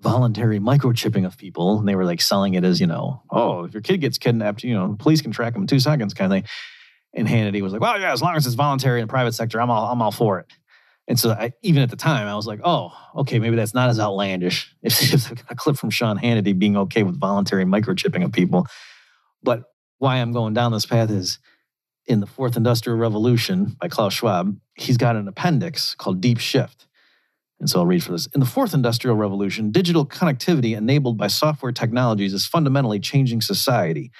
voluntary 0.00 0.58
microchipping 0.58 1.26
of 1.26 1.38
people. 1.38 1.78
And 1.78 1.88
they 1.88 1.94
were 1.94 2.04
like 2.04 2.20
selling 2.20 2.54
it 2.54 2.64
as, 2.64 2.80
you 2.80 2.86
know, 2.86 3.22
oh, 3.30 3.64
if 3.64 3.72
your 3.72 3.82
kid 3.82 4.00
gets 4.00 4.18
kidnapped, 4.18 4.64
you 4.64 4.74
know, 4.74 4.96
police 4.98 5.22
can 5.22 5.32
track 5.32 5.52
them 5.54 5.62
in 5.62 5.66
two 5.66 5.80
seconds 5.80 6.14
kind 6.14 6.32
of 6.32 6.36
thing. 6.36 6.48
And 7.14 7.28
Hannity 7.28 7.60
was 7.60 7.72
like, 7.72 7.82
well, 7.82 8.00
yeah, 8.00 8.12
as 8.12 8.22
long 8.22 8.36
as 8.36 8.46
it's 8.46 8.54
voluntary 8.54 9.00
in 9.00 9.06
the 9.06 9.10
private 9.10 9.32
sector, 9.32 9.60
I'm 9.60 9.70
all, 9.70 9.90
I'm 9.90 10.00
all 10.00 10.12
for 10.12 10.38
it. 10.38 10.46
And 11.08 11.18
so 11.18 11.30
I, 11.30 11.52
even 11.62 11.82
at 11.82 11.90
the 11.90 11.96
time, 11.96 12.26
I 12.26 12.34
was 12.34 12.46
like, 12.46 12.60
oh, 12.64 12.92
okay, 13.16 13.38
maybe 13.38 13.56
that's 13.56 13.74
not 13.74 13.90
as 13.90 13.98
outlandish. 13.98 14.74
A 14.84 15.54
clip 15.54 15.76
from 15.76 15.90
Sean 15.90 16.18
Hannity 16.18 16.58
being 16.58 16.76
okay 16.76 17.02
with 17.02 17.18
voluntary 17.18 17.64
microchipping 17.64 18.24
of 18.24 18.32
people. 18.32 18.66
But 19.42 19.64
why 19.98 20.16
I'm 20.16 20.32
going 20.32 20.54
down 20.54 20.72
this 20.72 20.86
path 20.86 21.10
is 21.10 21.38
in 22.06 22.20
the 22.20 22.26
Fourth 22.26 22.56
Industrial 22.56 22.96
Revolution 22.98 23.76
by 23.80 23.88
Klaus 23.88 24.14
Schwab, 24.14 24.56
he's 24.74 24.96
got 24.96 25.16
an 25.16 25.28
appendix 25.28 25.94
called 25.94 26.20
Deep 26.20 26.38
Shift. 26.38 26.86
And 27.60 27.70
so 27.70 27.78
I'll 27.78 27.86
read 27.86 28.02
for 28.02 28.12
this. 28.12 28.26
In 28.34 28.40
the 28.40 28.46
Fourth 28.46 28.74
Industrial 28.74 29.16
Revolution, 29.16 29.70
digital 29.70 30.04
connectivity 30.04 30.76
enabled 30.76 31.16
by 31.16 31.28
software 31.28 31.70
technologies 31.70 32.34
is 32.34 32.44
fundamentally 32.44 32.98
changing 32.98 33.40
society. 33.40 34.10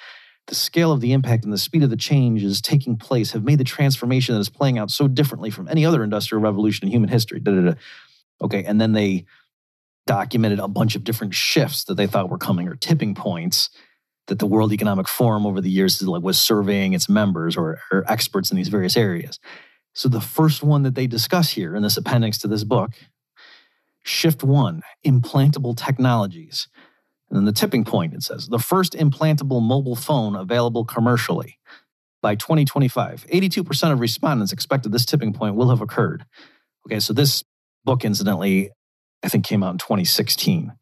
The 0.47 0.55
scale 0.55 0.91
of 0.91 0.99
the 0.99 1.13
impact 1.13 1.45
and 1.45 1.53
the 1.53 1.57
speed 1.57 1.83
of 1.83 1.89
the 1.89 1.95
changes 1.95 2.61
taking 2.61 2.97
place 2.97 3.31
have 3.31 3.43
made 3.43 3.59
the 3.59 3.63
transformation 3.63 4.35
that 4.35 4.41
is 4.41 4.49
playing 4.49 4.77
out 4.77 4.91
so 4.91 5.07
differently 5.07 5.49
from 5.49 5.67
any 5.67 5.85
other 5.85 6.03
industrial 6.03 6.41
revolution 6.41 6.87
in 6.87 6.91
human 6.91 7.09
history. 7.09 7.39
Da-da-da. 7.39 7.75
Okay, 8.41 8.63
and 8.63 8.79
then 8.79 8.91
they 8.91 9.25
documented 10.05 10.59
a 10.59 10.67
bunch 10.67 10.95
of 10.95 11.03
different 11.03 11.33
shifts 11.33 11.85
that 11.85 11.95
they 11.95 12.07
thought 12.07 12.29
were 12.29 12.37
coming 12.37 12.67
or 12.67 12.75
tipping 12.75 13.15
points 13.15 13.69
that 14.27 14.39
the 14.39 14.47
World 14.47 14.73
Economic 14.73 15.07
Forum 15.07 15.45
over 15.45 15.61
the 15.61 15.69
years 15.69 16.01
was 16.01 16.39
surveying 16.39 16.93
its 16.93 17.09
members 17.09 17.57
or, 17.57 17.79
or 17.91 18.03
experts 18.07 18.51
in 18.51 18.57
these 18.57 18.69
various 18.69 18.97
areas. 18.97 19.39
So 19.93 20.09
the 20.09 20.21
first 20.21 20.63
one 20.63 20.83
that 20.83 20.95
they 20.95 21.07
discuss 21.07 21.51
here 21.51 21.75
in 21.75 21.83
this 21.83 21.97
appendix 21.97 22.37
to 22.39 22.47
this 22.47 22.63
book, 22.63 22.91
shift 24.03 24.43
one, 24.43 24.81
implantable 25.05 25.77
technologies. 25.77 26.67
And 27.33 27.39
then 27.39 27.45
the 27.45 27.51
tipping 27.51 27.83
point, 27.83 28.13
it 28.13 28.21
says, 28.21 28.47
the 28.47 28.59
first 28.59 28.93
implantable 28.93 29.59
mobile 29.59 29.95
phone 29.95 30.35
available 30.35 30.85
commercially. 30.85 31.57
By 32.21 32.35
2025, 32.35 33.25
82% 33.25 33.91
of 33.91 33.99
respondents 33.99 34.53
expected 34.53 34.91
this 34.91 35.03
tipping 35.03 35.33
point 35.33 35.55
will 35.55 35.71
have 35.71 35.81
occurred. 35.81 36.25
Okay, 36.85 36.99
so 36.99 37.11
this 37.11 37.43
book, 37.83 38.05
incidentally, 38.05 38.69
I 39.23 39.29
think 39.29 39.45
came 39.45 39.63
out 39.63 39.71
in 39.71 39.77
2016. 39.79 40.73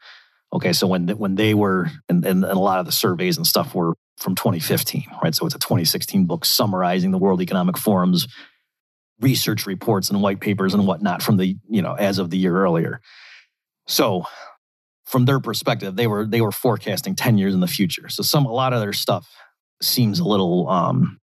Okay, 0.51 0.73
so 0.73 0.87
when 0.87 1.07
when 1.07 1.35
they 1.35 1.53
were 1.53 1.89
and, 2.09 2.25
and 2.25 2.43
a 2.43 2.59
lot 2.59 2.79
of 2.79 2.85
the 2.85 2.91
surveys 2.91 3.37
and 3.37 3.47
stuff 3.47 3.73
were 3.73 3.93
from 4.17 4.35
2015, 4.35 5.05
right? 5.23 5.33
So 5.33 5.45
it's 5.45 5.55
a 5.55 5.59
2016 5.59 6.25
book 6.25 6.43
summarizing 6.43 7.11
the 7.11 7.17
World 7.17 7.41
Economic 7.41 7.77
Forum's 7.77 8.27
research 9.21 9.65
reports 9.65 10.09
and 10.09 10.21
white 10.21 10.41
papers 10.41 10.73
and 10.73 10.85
whatnot 10.85 11.21
from 11.21 11.37
the 11.37 11.55
you 11.69 11.81
know 11.81 11.93
as 11.93 12.19
of 12.19 12.29
the 12.29 12.37
year 12.37 12.57
earlier. 12.57 12.99
So 13.87 14.25
from 15.11 15.25
their 15.25 15.41
perspective, 15.41 15.97
they 15.97 16.07
were 16.07 16.25
they 16.25 16.39
were 16.39 16.53
forecasting 16.53 17.15
10 17.15 17.37
years 17.37 17.53
in 17.53 17.59
the 17.59 17.67
future. 17.67 18.07
So 18.07 18.23
some 18.23 18.45
a 18.45 18.51
lot 18.51 18.71
of 18.71 18.79
their 18.79 18.93
stuff 18.93 19.29
seems 19.81 20.19
a 20.19 20.23
little 20.23 20.69
um 20.69 21.19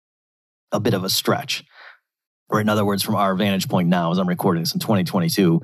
a 0.72 0.80
bit 0.80 0.96
of 0.96 1.04
a 1.04 1.10
stretch. 1.10 1.64
Or 2.50 2.60
in 2.60 2.68
other 2.68 2.84
words, 2.84 3.04
from 3.04 3.16
our 3.16 3.36
vantage 3.36 3.70
point 3.70 3.88
now, 3.88 4.12
as 4.12 4.18
I'm 4.18 4.28
recording 4.28 4.64
this 4.64 4.74
in 4.74 4.80
2022, 4.80 5.62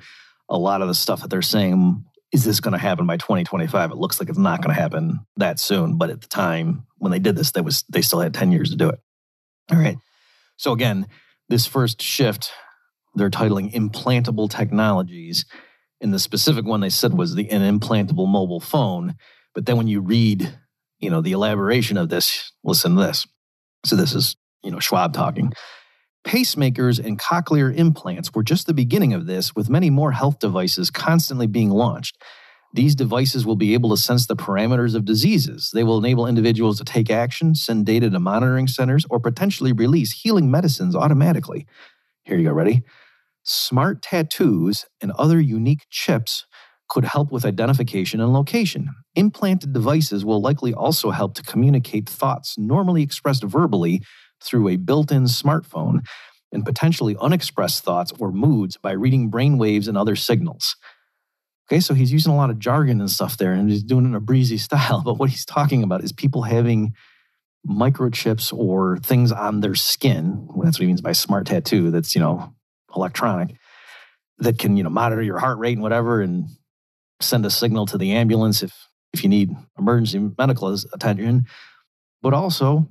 a 0.50 0.58
lot 0.58 0.82
of 0.82 0.88
the 0.88 0.94
stuff 0.94 1.22
that 1.22 1.30
they're 1.30 1.42
saying 1.42 2.06
is 2.32 2.46
this 2.46 2.60
going 2.60 2.72
to 2.72 2.78
happen 2.78 3.06
by 3.06 3.18
2025? 3.18 3.92
It 3.92 3.98
looks 3.98 4.20
like 4.20 4.30
it's 4.30 4.38
not 4.38 4.62
going 4.62 4.74
to 4.74 4.82
happen 4.82 5.20
that 5.38 5.60
soon. 5.60 5.98
But 5.98 6.12
at 6.12 6.22
the 6.22 6.28
time 6.28 6.86
when 6.98 7.12
they 7.12 7.20
did 7.20 7.36
this, 7.36 7.52
they 7.52 7.62
was 7.62 7.84
they 7.90 8.02
still 8.02 8.20
had 8.20 8.34
10 8.34 8.52
years 8.52 8.70
to 8.70 8.76
do 8.76 8.90
it. 8.90 9.00
All 9.72 9.80
right. 9.80 9.98
So 10.58 10.74
again, 10.74 11.08
this 11.50 11.66
first 11.66 12.02
shift, 12.02 12.52
they're 13.16 13.32
titling 13.32 13.74
implantable 13.74 14.50
technologies. 14.50 15.46
And 16.02 16.14
the 16.14 16.20
specific 16.20 16.66
one 16.66 16.82
they 16.82 16.90
said 16.90 17.14
was 17.14 17.36
the 17.36 17.50
an 17.50 17.62
implantable 17.80 18.28
mobile 18.28 18.60
phone. 18.60 19.16
But 19.54 19.66
then 19.66 19.78
when 19.78 19.88
you 19.88 20.02
read, 20.02 20.52
you 21.00 21.10
know, 21.10 21.22
the 21.22 21.34
elaboration 21.34 21.98
of 21.98 22.10
this, 22.10 22.52
listen 22.64 22.96
to 22.96 23.02
this. 23.02 23.28
So 23.86 23.96
this 23.96 24.14
is, 24.14 24.36
you 24.64 24.72
know, 24.72 24.80
Schwab 24.80 25.14
talking. 25.14 25.54
Pacemakers 26.26 27.04
and 27.04 27.20
cochlear 27.20 27.76
implants 27.76 28.34
were 28.34 28.44
just 28.44 28.68
the 28.68 28.74
beginning 28.74 29.14
of 29.14 29.26
this, 29.26 29.56
with 29.56 29.70
many 29.70 29.90
more 29.90 30.12
health 30.12 30.40
devices 30.40 30.92
constantly 30.92 31.48
being 31.48 31.72
launched. 31.72 32.22
These 32.74 32.96
devices 32.96 33.46
will 33.46 33.56
be 33.56 33.74
able 33.74 33.90
to 33.90 33.98
sense 33.98 34.28
the 34.28 34.36
parameters 34.36 34.96
of 34.96 35.04
diseases. 35.04 35.72
They 35.74 35.84
will 35.84 35.98
enable 35.98 36.28
individuals 36.28 36.78
to 36.78 36.86
take 36.86 37.10
action, 37.10 37.54
send 37.54 37.86
data 37.86 38.10
to 38.10 38.20
monitoring 38.20 38.68
centers, 38.68 39.06
or 39.10 39.20
potentially 39.20 39.74
release 39.74 40.22
healing 40.22 40.50
medicines 40.50 40.96
automatically. 40.96 41.68
Here 42.24 42.38
you 42.38 42.46
go, 42.46 42.54
ready? 42.54 42.84
Smart 43.44 44.02
tattoos 44.02 44.86
and 45.02 45.12
other 45.14 45.40
unique 45.40 45.86
chips 45.90 46.46
could 46.90 47.06
help 47.06 47.32
with 47.32 47.46
identification 47.46 48.20
and 48.20 48.34
location. 48.34 48.90
Implanted 49.16 49.74
devices 49.74 50.26
will 50.26 50.42
likely 50.42 50.74
also 50.74 51.12
help 51.12 51.34
to 51.36 51.44
communicate 51.44 52.10
thoughts 52.10 52.56
normally 52.58 53.02
expressed 53.02 53.44
verbally 53.44 54.02
through 54.44 54.68
a 54.68 54.76
built 54.76 55.12
in 55.12 55.24
smartphone 55.24 56.02
and 56.52 56.66
potentially 56.66 57.16
unexpressed 57.22 57.84
thoughts 57.84 58.12
or 58.20 58.32
moods 58.32 58.78
by 58.78 58.92
reading 58.92 59.30
brain 59.30 59.58
waves 59.58 59.88
and 59.88 59.98
other 59.98 60.16
signals. 60.18 60.76
Okay, 61.70 61.80
so 61.80 61.94
he's 61.94 62.12
using 62.12 62.34
a 62.34 62.36
lot 62.36 62.50
of 62.50 62.60
jargon 62.60 63.00
and 63.00 63.10
stuff 63.10 63.38
there 63.38 63.54
and 63.54 63.70
he's 63.70 63.84
doing 63.84 64.04
it 64.04 64.10
in 64.10 64.16
a 64.16 64.20
breezy 64.20 64.58
style. 64.68 65.02
But 65.04 65.14
what 65.14 65.30
he's 65.30 65.46
talking 65.46 65.84
about 65.84 66.04
is 66.04 66.12
people 66.12 66.42
having 66.44 66.94
microchips 67.68 68.52
or 68.52 68.98
things 68.98 69.32
on 69.32 69.62
their 69.62 69.76
skin. 69.76 70.48
That's 70.62 70.78
what 70.78 70.82
he 70.82 70.88
means 70.88 71.02
by 71.02 71.14
smart 71.14 71.48
tattoo. 71.48 71.92
That's, 71.92 72.16
you 72.16 72.22
know, 72.22 72.54
electronic 72.96 73.56
that 74.40 74.58
can, 74.58 74.78
you 74.78 74.84
know, 74.84 74.90
monitor 74.90 75.22
your 75.22 75.40
heart 75.40 75.60
rate 75.60 75.74
and 75.74 75.82
whatever 75.82 76.22
and 76.22 76.48
send 77.20 77.46
a 77.46 77.50
signal 77.50 77.86
to 77.86 77.98
the 77.98 78.12
ambulance 78.12 78.64
if, 78.64 78.74
if 79.14 79.24
you 79.24 79.30
need 79.30 79.52
emergency 79.78 80.32
medical 80.38 80.76
attention. 80.94 81.46
But 82.22 82.34
also 82.34 82.90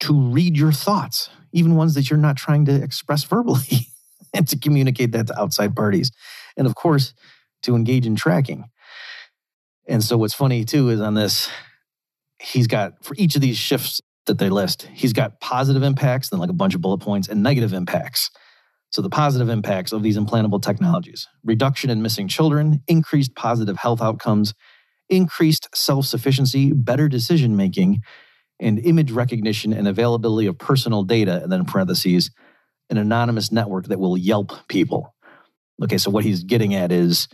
to 0.00 0.30
read 0.30 0.56
your 0.56 0.72
thoughts, 0.72 1.30
even 1.52 1.76
ones 1.76 1.94
that 1.94 2.08
you're 2.08 2.18
not 2.18 2.36
trying 2.36 2.64
to 2.66 2.82
express 2.82 3.24
verbally, 3.24 3.88
and 4.34 4.46
to 4.48 4.58
communicate 4.58 5.12
that 5.12 5.26
to 5.28 5.40
outside 5.40 5.74
parties. 5.74 6.10
And 6.56 6.66
of 6.66 6.74
course, 6.74 7.14
to 7.62 7.74
engage 7.74 8.06
in 8.06 8.16
tracking. 8.16 8.64
And 9.86 10.04
so, 10.04 10.18
what's 10.18 10.34
funny 10.34 10.64
too 10.64 10.90
is 10.90 11.00
on 11.00 11.14
this, 11.14 11.48
he's 12.40 12.66
got 12.66 13.04
for 13.04 13.14
each 13.18 13.34
of 13.34 13.40
these 13.40 13.56
shifts 13.56 14.00
that 14.26 14.38
they 14.38 14.50
list, 14.50 14.88
he's 14.92 15.14
got 15.14 15.40
positive 15.40 15.82
impacts, 15.82 16.28
then 16.28 16.40
like 16.40 16.50
a 16.50 16.54
bunch 16.54 16.74
of 16.74 16.82
bullet 16.82 16.98
points, 16.98 17.28
and 17.28 17.42
negative 17.42 17.72
impacts. 17.72 18.30
So, 18.90 19.02
the 19.02 19.10
positive 19.10 19.48
impacts 19.48 19.92
of 19.92 20.02
these 20.02 20.16
implantable 20.16 20.62
technologies 20.62 21.28
reduction 21.44 21.90
in 21.90 22.02
missing 22.02 22.28
children, 22.28 22.82
increased 22.88 23.34
positive 23.34 23.76
health 23.76 24.00
outcomes, 24.00 24.54
increased 25.08 25.68
self 25.74 26.06
sufficiency, 26.06 26.72
better 26.72 27.08
decision 27.08 27.56
making, 27.56 28.02
and 28.60 28.78
image 28.78 29.10
recognition 29.10 29.72
and 29.72 29.86
availability 29.86 30.46
of 30.46 30.58
personal 30.58 31.02
data, 31.02 31.42
and 31.42 31.52
then 31.52 31.64
parentheses, 31.64 32.30
an 32.90 32.96
anonymous 32.96 33.52
network 33.52 33.86
that 33.86 34.00
will 34.00 34.16
Yelp 34.16 34.52
people. 34.68 35.14
Okay, 35.82 35.98
so 35.98 36.10
what 36.10 36.24
he's 36.24 36.42
getting 36.42 36.74
at 36.74 36.90
is 36.90 37.28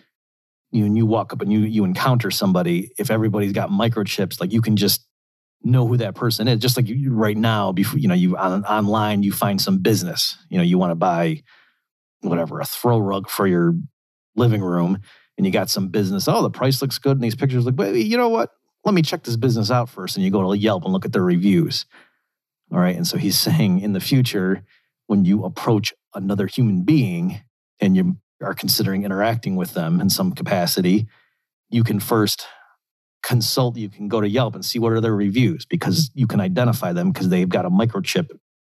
you 0.71 0.93
you 0.93 1.07
walk 1.07 1.33
up 1.33 1.41
and 1.41 1.53
you 1.53 1.61
you 1.61 1.85
encounter 1.85 2.31
somebody. 2.31 2.91
If 2.99 3.11
everybody's 3.11 3.53
got 3.53 3.71
microchips, 3.71 4.41
like 4.41 4.53
you 4.53 4.61
can 4.61 4.77
just 4.77 5.04
know 5.65 5.87
who 5.87 5.97
that 5.97 6.15
person 6.15 6.47
is. 6.47 6.61
Just 6.61 6.77
like 6.77 6.89
you, 6.89 7.13
right 7.13 7.37
now, 7.37 7.73
before 7.73 7.99
you 7.99 8.09
know, 8.09 8.15
you 8.15 8.37
on, 8.37 8.65
online 8.65 9.23
you 9.23 9.33
find 9.33 9.61
some 9.61 9.79
business. 9.79 10.37
You 10.51 10.59
know, 10.59 10.65
you 10.65 10.79
want 10.79 10.91
to 10.93 10.97
buy 10.97 11.43
whatever 12.21 12.61
a 12.61 12.65
throw 12.65 12.99
rug 12.99 13.29
for 13.29 13.47
your 13.47 13.75
living 14.37 14.63
room, 14.63 14.99
and 15.37 15.47
you 15.47 15.53
got 15.53 15.71
some 15.71 15.89
business. 15.89 16.29
Oh, 16.29 16.43
the 16.43 16.51
price 16.51 16.81
looks 16.83 16.99
good, 16.99 17.17
and 17.17 17.25
these 17.25 17.35
pictures 17.35 17.65
look. 17.65 17.77
But 17.77 17.95
you 17.95 18.17
know 18.17 18.29
what? 18.29 18.51
let 18.85 18.95
me 18.95 19.03
check 19.03 19.23
this 19.23 19.37
business 19.37 19.71
out 19.71 19.89
first. 19.89 20.17
And 20.17 20.25
you 20.25 20.31
go 20.31 20.51
to 20.51 20.59
Yelp 20.59 20.85
and 20.85 20.93
look 20.93 21.05
at 21.05 21.13
their 21.13 21.23
reviews. 21.23 21.87
All 22.73 22.79
right. 22.79 22.97
And 22.97 23.07
so 23.07 23.17
he's 23.17 23.39
saying 23.39 23.81
in 23.81 23.93
the 23.93 24.01
future, 24.01 24.65
when 25.07 25.25
you 25.25 25.45
approach 25.45 25.93
another 26.15 26.47
human 26.47 26.85
being 26.85 27.43
and 27.81 27.97
you 27.97 28.17
are 28.43 28.55
considering 28.55 29.05
interacting 29.05 29.57
with 29.57 29.75
them 29.75 30.01
in 30.01 30.11
some 30.11 30.33
capacity, 30.33 31.07
you 31.71 31.83
can 31.83 32.01
first 32.01 32.47
consult, 33.25 33.77
you 33.77 33.89
can 33.89 34.07
go 34.07 34.21
to 34.21 34.29
Yelp 34.29 34.55
and 34.55 34.65
see 34.65 34.79
what 34.79 34.93
are 34.93 35.01
their 35.01 35.15
reviews 35.15 35.65
because 35.65 36.11
you 36.15 36.27
can 36.27 36.41
identify 36.41 36.93
them 36.93 37.11
because 37.11 37.31
they've 37.31 37.49
got 37.49 37.65
a 37.65 37.71
microchip 37.71 38.29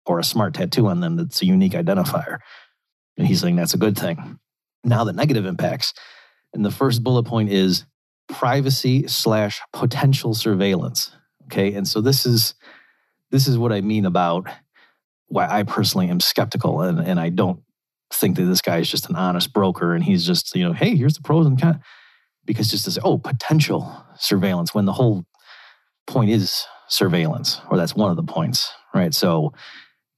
or 0.07 0.19
a 0.19 0.25
smart 0.25 0.55
tattoo 0.55 0.87
on 0.87 1.01
them 1.01 1.17
that's 1.17 1.43
a 1.43 1.47
unique 1.47 1.75
identifier. 1.75 2.39
And 3.19 3.27
he's 3.27 3.41
saying 3.41 3.57
that's 3.57 3.75
a 3.75 3.79
good 3.79 3.97
thing. 3.97 4.39
Now, 4.83 5.05
the 5.05 5.13
negative 5.13 5.45
impacts. 5.45 5.93
And 6.55 6.65
the 6.65 6.71
first 6.71 7.05
bullet 7.05 7.25
point 7.25 7.51
is 7.51 7.85
privacy 8.27 9.07
slash 9.07 9.61
potential 9.75 10.33
surveillance. 10.33 11.11
Okay. 11.45 11.75
And 11.75 11.87
so 11.87 12.01
this 12.01 12.25
is 12.25 12.55
this 13.31 13.47
is 13.47 13.59
what 13.59 13.73
I 13.73 13.83
mean 13.83 14.07
about 14.07 14.49
why 15.27 15.47
I 15.47 15.63
personally 15.63 16.09
am 16.09 16.21
skeptical 16.21 16.81
and, 16.81 16.99
and 16.99 17.21
I 17.21 17.29
don't 17.29 17.61
think 18.11 18.37
that 18.37 18.45
this 18.45 18.63
guy 18.63 18.79
is 18.79 18.91
just 18.91 19.11
an 19.11 19.17
honest 19.17 19.53
broker 19.53 19.95
and 19.95 20.03
he's 20.03 20.27
just, 20.27 20.57
you 20.57 20.65
know, 20.65 20.73
hey, 20.73 20.97
here's 20.97 21.15
the 21.15 21.23
pros 21.23 21.47
and 21.47 21.61
cons. 21.61 21.77
Because 22.49 22.69
just 22.69 22.87
to 22.87 22.91
say, 22.91 23.03
oh, 23.05 23.19
potential 23.19 23.95
surveillance, 24.17 24.75
when 24.75 24.87
the 24.87 24.93
whole 24.95 25.27
point 26.07 26.31
is 26.31 26.65
surveillance, 26.89 27.61
or 27.71 27.77
that's 27.77 27.95
one 27.95 28.11
of 28.11 28.17
the 28.17 28.23
points, 28.23 28.73
right? 28.95 29.13
So, 29.13 29.53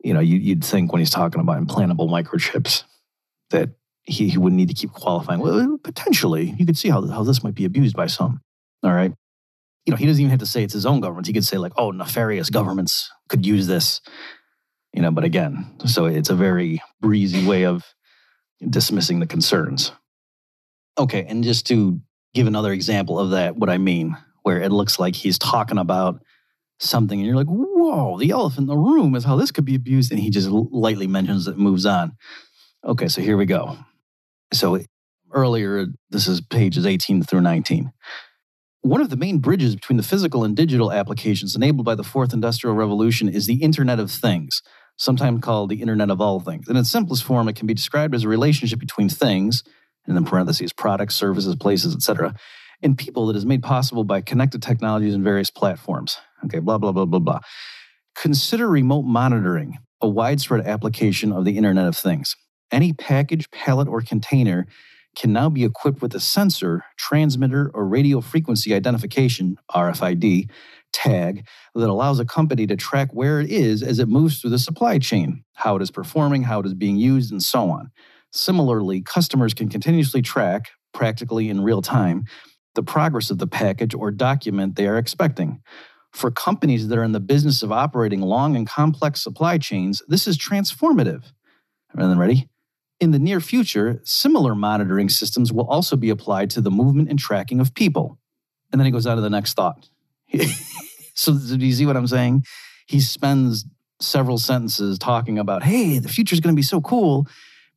you 0.04 0.14
know, 0.14 0.20
you, 0.20 0.54
would 0.54 0.64
think 0.64 0.92
when 0.92 1.00
he's 1.00 1.10
talking 1.10 1.40
about 1.40 1.60
implantable 1.60 2.08
microchips 2.08 2.84
that 3.50 3.70
he, 4.04 4.28
he 4.28 4.38
would 4.38 4.52
need 4.52 4.68
to 4.68 4.74
keep 4.74 4.92
qualifying. 4.92 5.40
Well, 5.40 5.76
potentially, 5.82 6.54
you 6.56 6.64
could 6.64 6.78
see 6.78 6.88
how, 6.88 7.04
how 7.08 7.24
this 7.24 7.42
might 7.42 7.56
be 7.56 7.64
abused 7.64 7.96
by 7.96 8.06
some. 8.06 8.40
All 8.84 8.92
right. 8.92 9.12
You 9.84 9.90
know, 9.90 9.96
he 9.96 10.06
doesn't 10.06 10.20
even 10.20 10.30
have 10.30 10.38
to 10.38 10.46
say 10.46 10.62
it's 10.62 10.74
his 10.74 10.86
own 10.86 11.00
government. 11.00 11.26
He 11.26 11.32
could 11.32 11.44
say, 11.44 11.56
like, 11.56 11.72
oh, 11.76 11.90
nefarious 11.90 12.48
governments 12.48 13.10
could 13.28 13.44
use 13.44 13.66
this. 13.66 14.00
You 14.92 15.02
know, 15.02 15.10
but 15.10 15.24
again, 15.24 15.74
so 15.84 16.06
it's 16.06 16.30
a 16.30 16.36
very 16.36 16.80
breezy 17.00 17.44
way 17.44 17.64
of 17.64 17.84
dismissing 18.68 19.18
the 19.18 19.26
concerns. 19.26 19.90
Okay. 20.96 21.24
And 21.24 21.42
just 21.42 21.66
to 21.66 22.00
give 22.34 22.46
another 22.46 22.72
example 22.72 23.18
of 23.18 23.30
that, 23.30 23.56
what 23.56 23.70
I 23.70 23.78
mean, 23.78 24.16
where 24.42 24.60
it 24.60 24.72
looks 24.72 24.98
like 24.98 25.16
he's 25.16 25.38
talking 25.38 25.78
about 25.78 26.22
something 26.78 27.18
and 27.18 27.26
you're 27.26 27.36
like, 27.36 27.46
whoa, 27.46 28.18
the 28.18 28.30
elephant 28.30 28.62
in 28.62 28.66
the 28.66 28.76
room 28.76 29.14
is 29.14 29.24
how 29.24 29.36
this 29.36 29.50
could 29.50 29.64
be 29.64 29.74
abused. 29.74 30.10
And 30.10 30.20
he 30.20 30.30
just 30.30 30.48
lightly 30.48 31.06
mentions 31.06 31.46
it, 31.46 31.58
moves 31.58 31.86
on. 31.86 32.12
Okay, 32.84 33.08
so 33.08 33.20
here 33.20 33.36
we 33.36 33.46
go. 33.46 33.76
So 34.52 34.80
earlier, 35.32 35.86
this 36.10 36.26
is 36.26 36.40
pages 36.40 36.86
18 36.86 37.22
through 37.22 37.42
19. 37.42 37.92
One 38.82 39.02
of 39.02 39.10
the 39.10 39.16
main 39.16 39.38
bridges 39.40 39.74
between 39.74 39.98
the 39.98 40.02
physical 40.02 40.42
and 40.42 40.56
digital 40.56 40.90
applications 40.90 41.54
enabled 41.54 41.84
by 41.84 41.94
the 41.94 42.02
fourth 42.02 42.32
industrial 42.32 42.74
revolution 42.74 43.28
is 43.28 43.46
the 43.46 43.62
Internet 43.62 44.00
of 44.00 44.10
Things, 44.10 44.62
sometimes 44.96 45.42
called 45.42 45.68
the 45.68 45.82
Internet 45.82 46.10
of 46.10 46.20
All 46.22 46.40
Things. 46.40 46.66
In 46.66 46.76
its 46.76 46.90
simplest 46.90 47.22
form, 47.22 47.46
it 47.48 47.56
can 47.56 47.66
be 47.66 47.74
described 47.74 48.14
as 48.14 48.24
a 48.24 48.28
relationship 48.28 48.78
between 48.78 49.10
things, 49.10 49.62
and 50.06 50.16
then 50.16 50.24
parentheses, 50.24 50.72
products, 50.72 51.14
services, 51.14 51.56
places, 51.56 51.94
etc., 51.94 52.34
and 52.82 52.96
people 52.96 53.26
that 53.26 53.36
is 53.36 53.44
made 53.44 53.62
possible 53.62 54.04
by 54.04 54.20
connected 54.20 54.62
technologies 54.62 55.14
and 55.14 55.22
various 55.22 55.50
platforms. 55.50 56.16
Okay, 56.44 56.60
blah, 56.60 56.78
blah, 56.78 56.92
blah, 56.92 57.04
blah, 57.04 57.18
blah. 57.18 57.40
Consider 58.14 58.68
remote 58.68 59.02
monitoring, 59.02 59.78
a 60.00 60.08
widespread 60.08 60.66
application 60.66 61.32
of 61.32 61.44
the 61.44 61.56
Internet 61.56 61.86
of 61.86 61.96
Things. 61.96 62.36
Any 62.72 62.92
package, 62.92 63.50
pallet, 63.50 63.88
or 63.88 64.00
container 64.00 64.66
can 65.16 65.32
now 65.32 65.48
be 65.48 65.64
equipped 65.64 66.00
with 66.00 66.14
a 66.14 66.20
sensor, 66.20 66.84
transmitter, 66.96 67.70
or 67.74 67.84
radio 67.84 68.20
frequency 68.20 68.72
identification, 68.74 69.56
RFID, 69.70 70.48
tag 70.92 71.46
that 71.74 71.88
allows 71.88 72.18
a 72.18 72.24
company 72.24 72.66
to 72.66 72.76
track 72.76 73.10
where 73.12 73.40
it 73.40 73.50
is 73.50 73.82
as 73.82 73.98
it 73.98 74.08
moves 74.08 74.40
through 74.40 74.50
the 74.50 74.58
supply 74.58 74.98
chain, 74.98 75.44
how 75.54 75.76
it 75.76 75.82
is 75.82 75.90
performing, 75.90 76.42
how 76.42 76.60
it 76.60 76.66
is 76.66 76.74
being 76.74 76.96
used, 76.96 77.30
and 77.30 77.42
so 77.42 77.70
on. 77.70 77.90
Similarly, 78.32 79.02
customers 79.02 79.54
can 79.54 79.68
continuously 79.68 80.22
track, 80.22 80.70
practically 80.92 81.48
in 81.48 81.62
real 81.62 81.82
time, 81.82 82.24
the 82.74 82.82
progress 82.82 83.30
of 83.30 83.38
the 83.38 83.46
package 83.46 83.94
or 83.94 84.10
document 84.10 84.76
they 84.76 84.86
are 84.86 84.98
expecting. 84.98 85.60
For 86.12 86.30
companies 86.30 86.88
that 86.88 86.98
are 86.98 87.04
in 87.04 87.12
the 87.12 87.20
business 87.20 87.62
of 87.62 87.72
operating 87.72 88.20
long 88.20 88.56
and 88.56 88.68
complex 88.68 89.22
supply 89.22 89.58
chains, 89.58 90.02
this 90.08 90.26
is 90.26 90.38
transformative. 90.38 91.32
And 91.92 92.10
then 92.10 92.18
ready? 92.18 92.48
In 93.00 93.12
the 93.12 93.18
near 93.18 93.40
future, 93.40 94.00
similar 94.04 94.54
monitoring 94.54 95.08
systems 95.08 95.52
will 95.52 95.66
also 95.66 95.96
be 95.96 96.10
applied 96.10 96.50
to 96.50 96.60
the 96.60 96.70
movement 96.70 97.08
and 97.08 97.18
tracking 97.18 97.60
of 97.60 97.74
people. 97.74 98.18
And 98.70 98.80
then 98.80 98.86
he 98.86 98.92
goes 98.92 99.06
on 99.06 99.16
to 99.16 99.22
the 99.22 99.30
next 99.30 99.54
thought. 99.54 99.88
so, 101.14 101.32
do 101.32 101.64
you 101.64 101.72
see 101.72 101.86
what 101.86 101.96
I'm 101.96 102.06
saying? 102.06 102.44
He 102.86 103.00
spends 103.00 103.64
several 104.00 104.38
sentences 104.38 104.98
talking 104.98 105.38
about, 105.38 105.62
hey, 105.62 105.98
the 105.98 106.08
future 106.08 106.34
is 106.34 106.40
going 106.40 106.54
to 106.54 106.58
be 106.58 106.62
so 106.62 106.80
cool. 106.80 107.26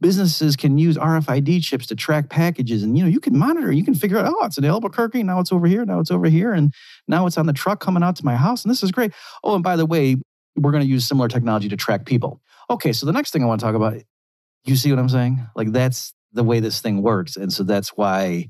Businesses 0.03 0.57
can 0.57 0.77
use 0.77 0.97
RFID 0.97 1.63
chips 1.63 1.87
to 1.87 1.95
track 1.95 2.27
packages, 2.29 2.83
and 2.83 2.97
you 2.97 3.03
know 3.05 3.09
you 3.09 3.21
can 3.21 3.37
monitor. 3.37 3.71
You 3.71 3.85
can 3.85 3.95
figure 3.95 4.17
out, 4.17 4.25
oh, 4.27 4.45
it's 4.45 4.57
in 4.57 4.65
Albuquerque. 4.65 5.23
Now 5.23 5.39
it's 5.39 5.53
over 5.53 5.65
here. 5.65 5.85
Now 5.85 6.01
it's 6.01 6.11
over 6.11 6.27
here, 6.27 6.51
and 6.51 6.73
now 7.07 7.25
it's 7.25 7.37
on 7.37 7.45
the 7.45 7.53
truck 7.53 7.79
coming 7.79 8.03
out 8.03 8.17
to 8.17 8.25
my 8.25 8.35
house. 8.35 8.65
And 8.65 8.69
this 8.69 8.83
is 8.83 8.91
great. 8.91 9.13
Oh, 9.45 9.55
and 9.55 9.63
by 9.63 9.77
the 9.77 9.85
way, 9.85 10.17
we're 10.57 10.71
going 10.71 10.83
to 10.83 10.89
use 10.89 11.07
similar 11.07 11.29
technology 11.29 11.69
to 11.69 11.77
track 11.77 12.05
people. 12.05 12.41
Okay, 12.69 12.91
so 12.91 13.05
the 13.05 13.13
next 13.13 13.31
thing 13.31 13.43
I 13.43 13.45
want 13.45 13.61
to 13.61 13.65
talk 13.65 13.75
about 13.75 13.95
you 14.65 14.75
see 14.75 14.89
what 14.91 14.99
I'm 14.99 15.09
saying? 15.09 15.45
Like 15.55 15.71
that's 15.71 16.13
the 16.33 16.43
way 16.43 16.59
this 16.59 16.81
thing 16.81 17.01
works. 17.01 17.35
And 17.35 17.51
so 17.51 17.63
that's 17.63 17.89
why, 17.89 18.49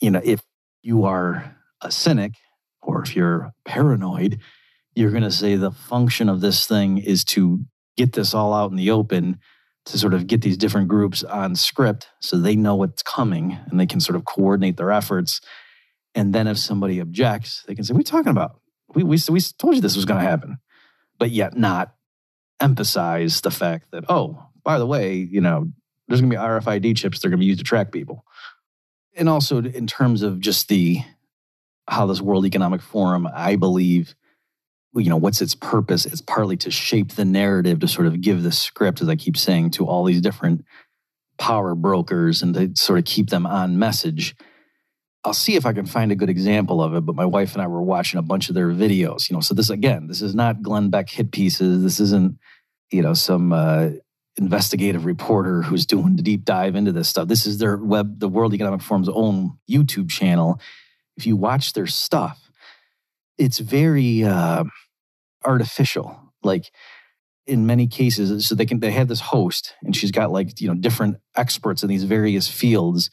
you 0.00 0.10
know, 0.10 0.20
if 0.24 0.40
you 0.82 1.04
are 1.04 1.56
a 1.80 1.90
cynic 1.90 2.32
or 2.82 3.02
if 3.02 3.16
you're 3.16 3.52
paranoid, 3.64 4.40
you're 4.94 5.10
going 5.10 5.22
to 5.22 5.30
say 5.30 5.56
the 5.56 5.70
function 5.70 6.28
of 6.28 6.40
this 6.40 6.66
thing 6.66 6.98
is 6.98 7.24
to 7.24 7.60
get 7.96 8.12
this 8.12 8.34
all 8.34 8.52
out 8.52 8.70
in 8.70 8.76
the 8.76 8.90
open 8.90 9.38
to 9.86 9.98
sort 9.98 10.14
of 10.14 10.26
get 10.26 10.42
these 10.42 10.56
different 10.56 10.88
groups 10.88 11.22
on 11.22 11.54
script 11.54 12.08
so 12.20 12.36
they 12.36 12.56
know 12.56 12.74
what's 12.74 13.02
coming 13.02 13.58
and 13.70 13.78
they 13.78 13.86
can 13.86 14.00
sort 14.00 14.16
of 14.16 14.24
coordinate 14.24 14.76
their 14.76 14.90
efforts. 14.90 15.40
And 16.14 16.32
then 16.32 16.46
if 16.46 16.58
somebody 16.58 17.00
objects, 17.00 17.64
they 17.66 17.74
can 17.74 17.84
say, 17.84 17.92
What 17.92 17.98
are 17.98 18.00
you 18.00 18.04
talking 18.04 18.32
about? 18.32 18.60
We, 18.94 19.02
we, 19.02 19.18
we 19.28 19.40
told 19.40 19.74
you 19.74 19.80
this 19.80 19.96
was 19.96 20.04
going 20.04 20.22
to 20.22 20.28
happen, 20.28 20.58
but 21.18 21.30
yet 21.30 21.56
not 21.56 21.94
emphasize 22.60 23.40
the 23.40 23.50
fact 23.50 23.90
that, 23.90 24.04
oh, 24.08 24.46
by 24.62 24.78
the 24.78 24.86
way, 24.86 25.16
you 25.16 25.40
know, 25.40 25.70
there's 26.08 26.20
going 26.20 26.30
to 26.30 26.36
be 26.36 26.40
RFID 26.40 26.96
chips 26.96 27.18
they're 27.18 27.30
going 27.30 27.38
to 27.38 27.42
be 27.42 27.46
used 27.46 27.58
to 27.58 27.64
track 27.64 27.92
people. 27.92 28.24
And 29.16 29.28
also 29.28 29.62
in 29.62 29.86
terms 29.86 30.22
of 30.22 30.40
just 30.40 30.68
the 30.68 31.00
how 31.86 32.06
this 32.06 32.20
World 32.20 32.46
Economic 32.46 32.80
Forum, 32.80 33.28
I 33.32 33.56
believe, 33.56 34.14
you 34.94 35.10
know, 35.10 35.16
what's 35.16 35.42
its 35.42 35.54
purpose? 35.54 36.06
It's 36.06 36.20
partly 36.20 36.56
to 36.58 36.70
shape 36.70 37.12
the 37.12 37.24
narrative 37.24 37.80
to 37.80 37.88
sort 37.88 38.06
of 38.06 38.20
give 38.20 38.42
the 38.42 38.52
script, 38.52 39.00
as 39.00 39.08
I 39.08 39.16
keep 39.16 39.36
saying, 39.36 39.70
to 39.72 39.86
all 39.86 40.04
these 40.04 40.20
different 40.20 40.64
power 41.38 41.74
brokers 41.74 42.42
and 42.42 42.54
to 42.54 42.72
sort 42.76 42.98
of 42.98 43.04
keep 43.04 43.30
them 43.30 43.46
on 43.46 43.78
message. 43.78 44.36
I'll 45.24 45.32
see 45.32 45.56
if 45.56 45.66
I 45.66 45.72
can 45.72 45.86
find 45.86 46.12
a 46.12 46.16
good 46.16 46.30
example 46.30 46.82
of 46.82 46.94
it, 46.94 47.00
but 47.00 47.16
my 47.16 47.24
wife 47.24 47.54
and 47.54 47.62
I 47.62 47.66
were 47.66 47.82
watching 47.82 48.18
a 48.18 48.22
bunch 48.22 48.48
of 48.48 48.54
their 48.54 48.68
videos, 48.70 49.28
you 49.28 49.34
know. 49.34 49.40
So 49.40 49.54
this 49.54 49.70
again, 49.70 50.06
this 50.06 50.22
is 50.22 50.34
not 50.34 50.62
Glenn 50.62 50.90
Beck 50.90 51.08
hit 51.08 51.32
pieces. 51.32 51.82
This 51.82 51.98
isn't, 51.98 52.38
you 52.92 53.02
know, 53.02 53.14
some 53.14 53.52
uh, 53.52 53.88
investigative 54.36 55.06
reporter 55.06 55.62
who's 55.62 55.86
doing 55.86 56.16
the 56.16 56.22
deep 56.22 56.44
dive 56.44 56.76
into 56.76 56.92
this 56.92 57.08
stuff. 57.08 57.26
This 57.28 57.46
is 57.46 57.58
their 57.58 57.78
web, 57.78 58.20
the 58.20 58.28
World 58.28 58.52
Economic 58.52 58.82
Forum's 58.82 59.08
own 59.08 59.58
YouTube 59.68 60.10
channel. 60.10 60.60
If 61.16 61.26
you 61.26 61.36
watch 61.36 61.72
their 61.72 61.86
stuff, 61.86 62.50
it's 63.38 63.58
very 63.58 64.24
uh, 64.24 64.64
artificial. 65.44 66.20
Like 66.42 66.70
in 67.46 67.66
many 67.66 67.86
cases, 67.86 68.46
so 68.48 68.54
they 68.54 68.66
can 68.66 68.80
they 68.80 68.90
have 68.90 69.08
this 69.08 69.20
host, 69.20 69.74
and 69.82 69.94
she's 69.94 70.10
got 70.10 70.30
like 70.30 70.60
you 70.60 70.68
know 70.68 70.74
different 70.74 71.16
experts 71.36 71.82
in 71.82 71.88
these 71.88 72.04
various 72.04 72.48
fields 72.48 73.10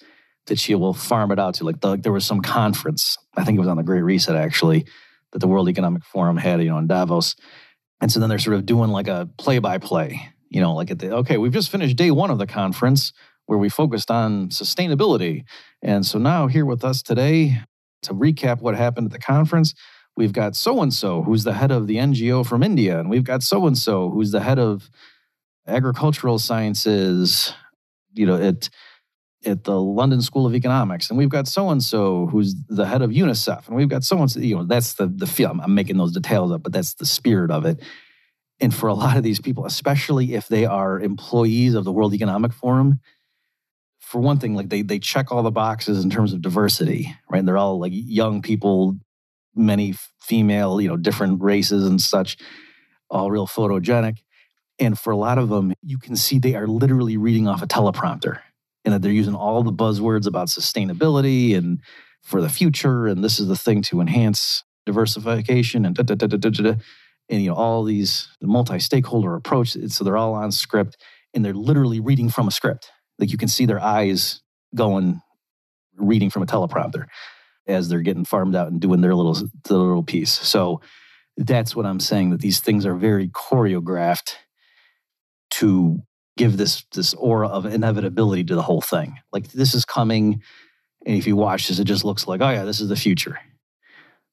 that 0.48 0.60
she 0.60 0.74
will 0.74 0.94
farm 0.94 1.32
it 1.32 1.40
out 1.40 1.54
to. 1.56 1.64
Like, 1.64 1.82
the, 1.82 1.90
like 1.90 2.04
there 2.04 2.12
was 2.12 2.26
some 2.26 2.42
conference, 2.42 3.18
I 3.38 3.44
think 3.44 3.58
it 3.58 3.60
was 3.60 3.68
on 3.70 3.78
the 3.78 3.84
Great 3.84 4.02
Reset 4.02 4.36
actually, 4.36 4.86
that 5.32 5.40
the 5.40 5.48
World 5.48 5.70
Economic 5.70 6.04
Forum 6.04 6.38
had, 6.38 6.62
you 6.64 6.70
know, 6.70 6.80
in 6.80 6.88
Davos. 6.88 7.36
And 8.02 8.12
so 8.12 8.20
then 8.20 8.30
they're 8.30 8.40
sort 8.40 8.56
of 8.56 8.66
doing 8.66 8.90
like 8.90 9.08
a 9.08 9.30
play 9.38 9.60
by 9.60 9.78
play 9.78 10.34
you 10.52 10.60
know, 10.60 10.74
like 10.74 10.92
at 10.92 11.00
the, 11.00 11.12
okay, 11.16 11.38
we've 11.38 11.54
just 11.54 11.72
finished 11.72 11.96
day 11.96 12.12
one 12.12 12.30
of 12.30 12.38
the 12.38 12.46
conference 12.46 13.14
where 13.46 13.58
we 13.58 13.70
focused 13.70 14.12
on 14.12 14.50
sustainability. 14.50 15.46
And 15.82 16.06
so 16.06 16.20
now 16.20 16.48
here 16.48 16.66
with 16.66 16.84
us 16.84 17.02
today 17.02 17.62
to 18.04 18.14
recap 18.14 18.62
what 18.62 18.76
happened 18.76 19.06
at 19.06 19.14
the 19.14 19.20
conference, 19.20 19.74
we've 20.18 20.34
got 20.34 20.56
so 20.56 20.82
and 20.82 20.94
so 20.94 21.24
who's 21.24 21.44
the 21.44 21.54
head 21.54 21.72
of 21.72 21.88
the 21.88 21.98
NGO 21.98 22.46
from 22.46 22.64
India, 22.64 23.00
and 23.00 23.10
we've 23.10 23.24
got 23.24 23.44
so 23.44 23.68
and 23.68 23.78
so 23.78 24.10
who's 24.10 24.32
the 24.32 24.42
head 24.42 24.60
of 24.60 24.90
agricultural 25.68 26.40
sciences, 26.40 27.54
you 28.14 28.26
know, 28.26 28.36
at 28.42 28.70
at 29.44 29.64
the 29.64 29.80
London 29.82 30.22
School 30.22 30.46
of 30.46 30.54
Economics, 30.54 31.10
and 31.10 31.18
we've 31.18 31.30
got 31.30 31.48
so 31.48 31.70
and 31.70 31.82
so 31.82 32.28
who's 32.28 32.56
the 32.68 32.86
head 32.86 33.02
of 33.02 33.12
UNICEF, 33.12 33.68
and 33.68 33.76
we've 33.76 33.90
got 33.90 34.04
so 34.04 34.20
and 34.20 34.30
so. 34.30 34.40
You 34.40 34.58
know, 34.58 34.64
that's 34.66 34.94
the 34.94 35.08
the 35.08 35.28
feel. 35.28 35.58
I'm 35.62 35.74
making 35.74 35.98
those 35.98 36.12
details 36.12 36.52
up, 36.52 36.64
but 36.64 36.74
that's 36.74 36.94
the 36.96 37.06
spirit 37.06 37.52
of 37.52 37.66
it. 37.66 37.82
And 38.60 38.74
for 38.74 38.88
a 38.88 38.94
lot 38.94 39.18
of 39.18 39.24
these 39.24 39.42
people, 39.42 39.66
especially 39.66 40.36
if 40.36 40.48
they 40.48 40.66
are 40.66 41.00
employees 41.00 41.74
of 41.74 41.84
the 41.84 41.92
World 41.92 42.14
Economic 42.14 42.54
Forum, 42.54 43.00
for 44.00 44.22
one 44.22 44.38
thing, 44.38 44.56
like 44.56 44.70
they 44.70 44.84
they 44.84 45.00
check 45.00 45.32
all 45.32 45.42
the 45.42 45.52
boxes 45.52 46.04
in 46.04 46.10
terms 46.10 46.34
of 46.34 46.42
diversity, 46.42 47.16
right? 47.30 47.46
they're 47.46 47.58
all 47.58 47.80
like 47.80 47.94
young 47.94 48.42
people, 48.42 48.98
many 49.56 49.96
female, 50.20 50.80
you 50.82 50.88
know, 50.88 50.98
different 50.98 51.42
races 51.42 51.86
and 51.86 52.00
such, 52.00 52.38
all 53.10 53.32
real 53.32 53.48
photogenic. 53.48 54.18
And 54.80 54.98
for 54.98 55.12
a 55.12 55.18
lot 55.18 55.38
of 55.38 55.50
them, 55.50 55.74
you 55.82 55.98
can 55.98 56.16
see 56.16 56.40
they 56.40 56.56
are 56.56 56.68
literally 56.68 57.18
reading 57.18 57.48
off 57.48 57.62
a 57.62 57.68
teleprompter 57.68 58.40
and 58.84 58.94
that 58.94 59.02
they're 59.02 59.12
using 59.12 59.36
all 59.36 59.64
the 59.64 59.72
buzzwords 59.72 60.26
about 60.26 60.48
sustainability 60.48 61.56
and 61.56 61.82
for 62.24 62.42
the 62.42 62.50
future. 62.50 63.08
And 63.08 63.24
this 63.24 63.40
is 63.40 63.48
the 63.48 63.56
thing 63.56 63.82
to 63.84 64.02
enhance 64.02 64.64
diversification 64.86 65.86
and 65.86 65.96
da 65.96 66.04
da 66.04 66.16
da 66.16 66.28
da 66.28 66.38
da 66.38 66.50
da 66.50 66.74
and 67.30 67.42
you 67.42 67.50
know 67.50 67.56
all 67.56 67.84
these 67.84 68.28
multi-stakeholder 68.42 69.36
approach. 69.36 69.78
So 69.90 70.04
they're 70.04 70.18
all 70.18 70.34
on 70.34 70.52
script, 70.52 70.98
and 71.34 71.44
they're 71.44 71.54
literally 71.54 72.00
reading 72.00 72.30
from 72.30 72.48
a 72.48 72.52
script. 72.52 72.92
Like 73.18 73.32
you 73.32 73.38
can 73.38 73.48
see 73.48 73.66
their 73.66 73.80
eyes 73.80 74.42
going, 74.76 75.22
reading 75.96 76.30
from 76.30 76.44
a 76.44 76.46
teleprompter 76.46 77.06
as 77.68 77.90
they're 77.90 78.02
getting 78.02 78.26
farmed 78.26 78.56
out 78.56 78.68
and 78.68 78.82
doing 78.82 79.02
their 79.02 79.16
little 79.16 79.34
their 79.34 79.78
little 79.78 80.04
piece. 80.04 80.32
So 80.32 80.82
that's 81.38 81.76
what 81.76 81.86
I'm 81.86 82.00
saying. 82.00 82.32
That 82.32 82.42
these 82.42 82.60
things 82.60 82.86
are 82.86 82.96
very 82.96 83.28
choreographed 83.30 84.34
to 85.52 86.02
give 86.38 86.58
this 86.58 86.86
this 86.94 87.14
aura 87.14 87.48
of 87.48 87.66
inevitability 87.66 88.46
to 88.46 88.56
the 88.56 88.62
whole 88.62 88.82
thing. 88.82 89.20
Like 89.32 89.52
this 89.52 89.74
is 89.74 89.86
coming, 89.86 90.42
and 91.06 91.18
if 91.18 91.28
you 91.28 91.36
watch 91.36 91.68
this, 91.68 91.80
it 91.80 91.86
just 91.86 92.06
looks 92.06 92.28
like, 92.28 92.42
oh 92.42 92.50
yeah, 92.50 92.64
this 92.64 92.80
is 92.80 92.90
the 92.90 92.96
future. 92.96 93.40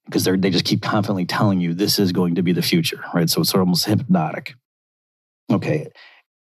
Because 0.07 0.25
they 0.25 0.37
they 0.37 0.51
just 0.51 0.65
keep 0.65 0.83
confidently 0.83 1.27
telling 1.27 1.61
you 1.61 1.75
this 1.75 1.99
is 1.99 2.13
going 2.13 2.37
to 2.37 2.43
be 2.43 2.53
the 2.53 2.63
future, 2.63 3.05
right? 3.15 3.29
So 3.29 3.41
it's 3.41 3.55
almost 3.55 3.85
hypnotic. 3.85 4.55
Okay. 5.51 5.89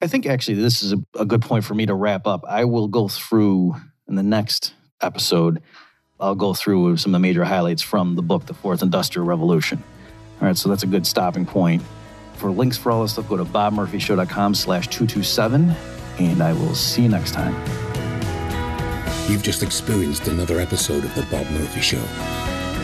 I 0.01 0.07
think 0.07 0.25
actually 0.25 0.55
this 0.55 0.83
is 0.83 0.93
a, 0.93 0.97
a 1.17 1.25
good 1.25 1.41
point 1.41 1.63
for 1.63 1.73
me 1.73 1.85
to 1.85 1.95
wrap 1.95 2.27
up. 2.27 2.43
I 2.47 2.65
will 2.65 2.87
go 2.87 3.07
through 3.07 3.75
in 4.07 4.15
the 4.15 4.23
next 4.23 4.73
episode, 5.01 5.61
I'll 6.19 6.35
go 6.35 6.53
through 6.53 6.97
some 6.97 7.11
of 7.11 7.13
the 7.13 7.19
major 7.27 7.43
highlights 7.43 7.81
from 7.81 8.15
the 8.15 8.21
book, 8.21 8.45
The 8.45 8.53
Fourth 8.53 8.81
Industrial 8.81 9.25
Revolution. 9.25 9.83
All 10.41 10.47
right, 10.47 10.57
so 10.57 10.69
that's 10.69 10.83
a 10.83 10.87
good 10.87 11.05
stopping 11.05 11.45
point. 11.45 11.83
For 12.35 12.51
links 12.51 12.77
for 12.77 12.91
all 12.91 13.01
this 13.01 13.13
stuff, 13.13 13.27
go 13.29 13.37
to 13.37 13.45
bobmurphyshow.com 13.45 14.55
slash 14.55 14.87
227, 14.87 15.73
and 16.19 16.41
I 16.41 16.53
will 16.53 16.75
see 16.75 17.03
you 17.03 17.09
next 17.09 17.31
time. 17.31 17.53
You've 19.29 19.43
just 19.43 19.63
experienced 19.63 20.27
another 20.27 20.59
episode 20.59 21.03
of 21.03 21.13
The 21.15 21.23
Bob 21.23 21.49
Murphy 21.51 21.81
Show, 21.81 22.01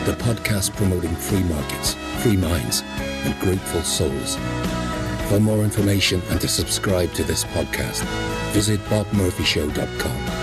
the 0.04 0.16
podcast 0.18 0.74
promoting 0.76 1.14
free 1.14 1.42
markets, 1.44 1.94
free 2.22 2.36
minds, 2.36 2.82
and 2.98 3.38
grateful 3.40 3.82
souls. 3.82 4.36
For 5.28 5.40
more 5.40 5.62
information 5.62 6.20
and 6.30 6.40
to 6.40 6.48
subscribe 6.48 7.12
to 7.14 7.24
this 7.24 7.44
podcast, 7.44 8.02
visit 8.52 8.80
bobmurphyshow.com. 8.86 10.41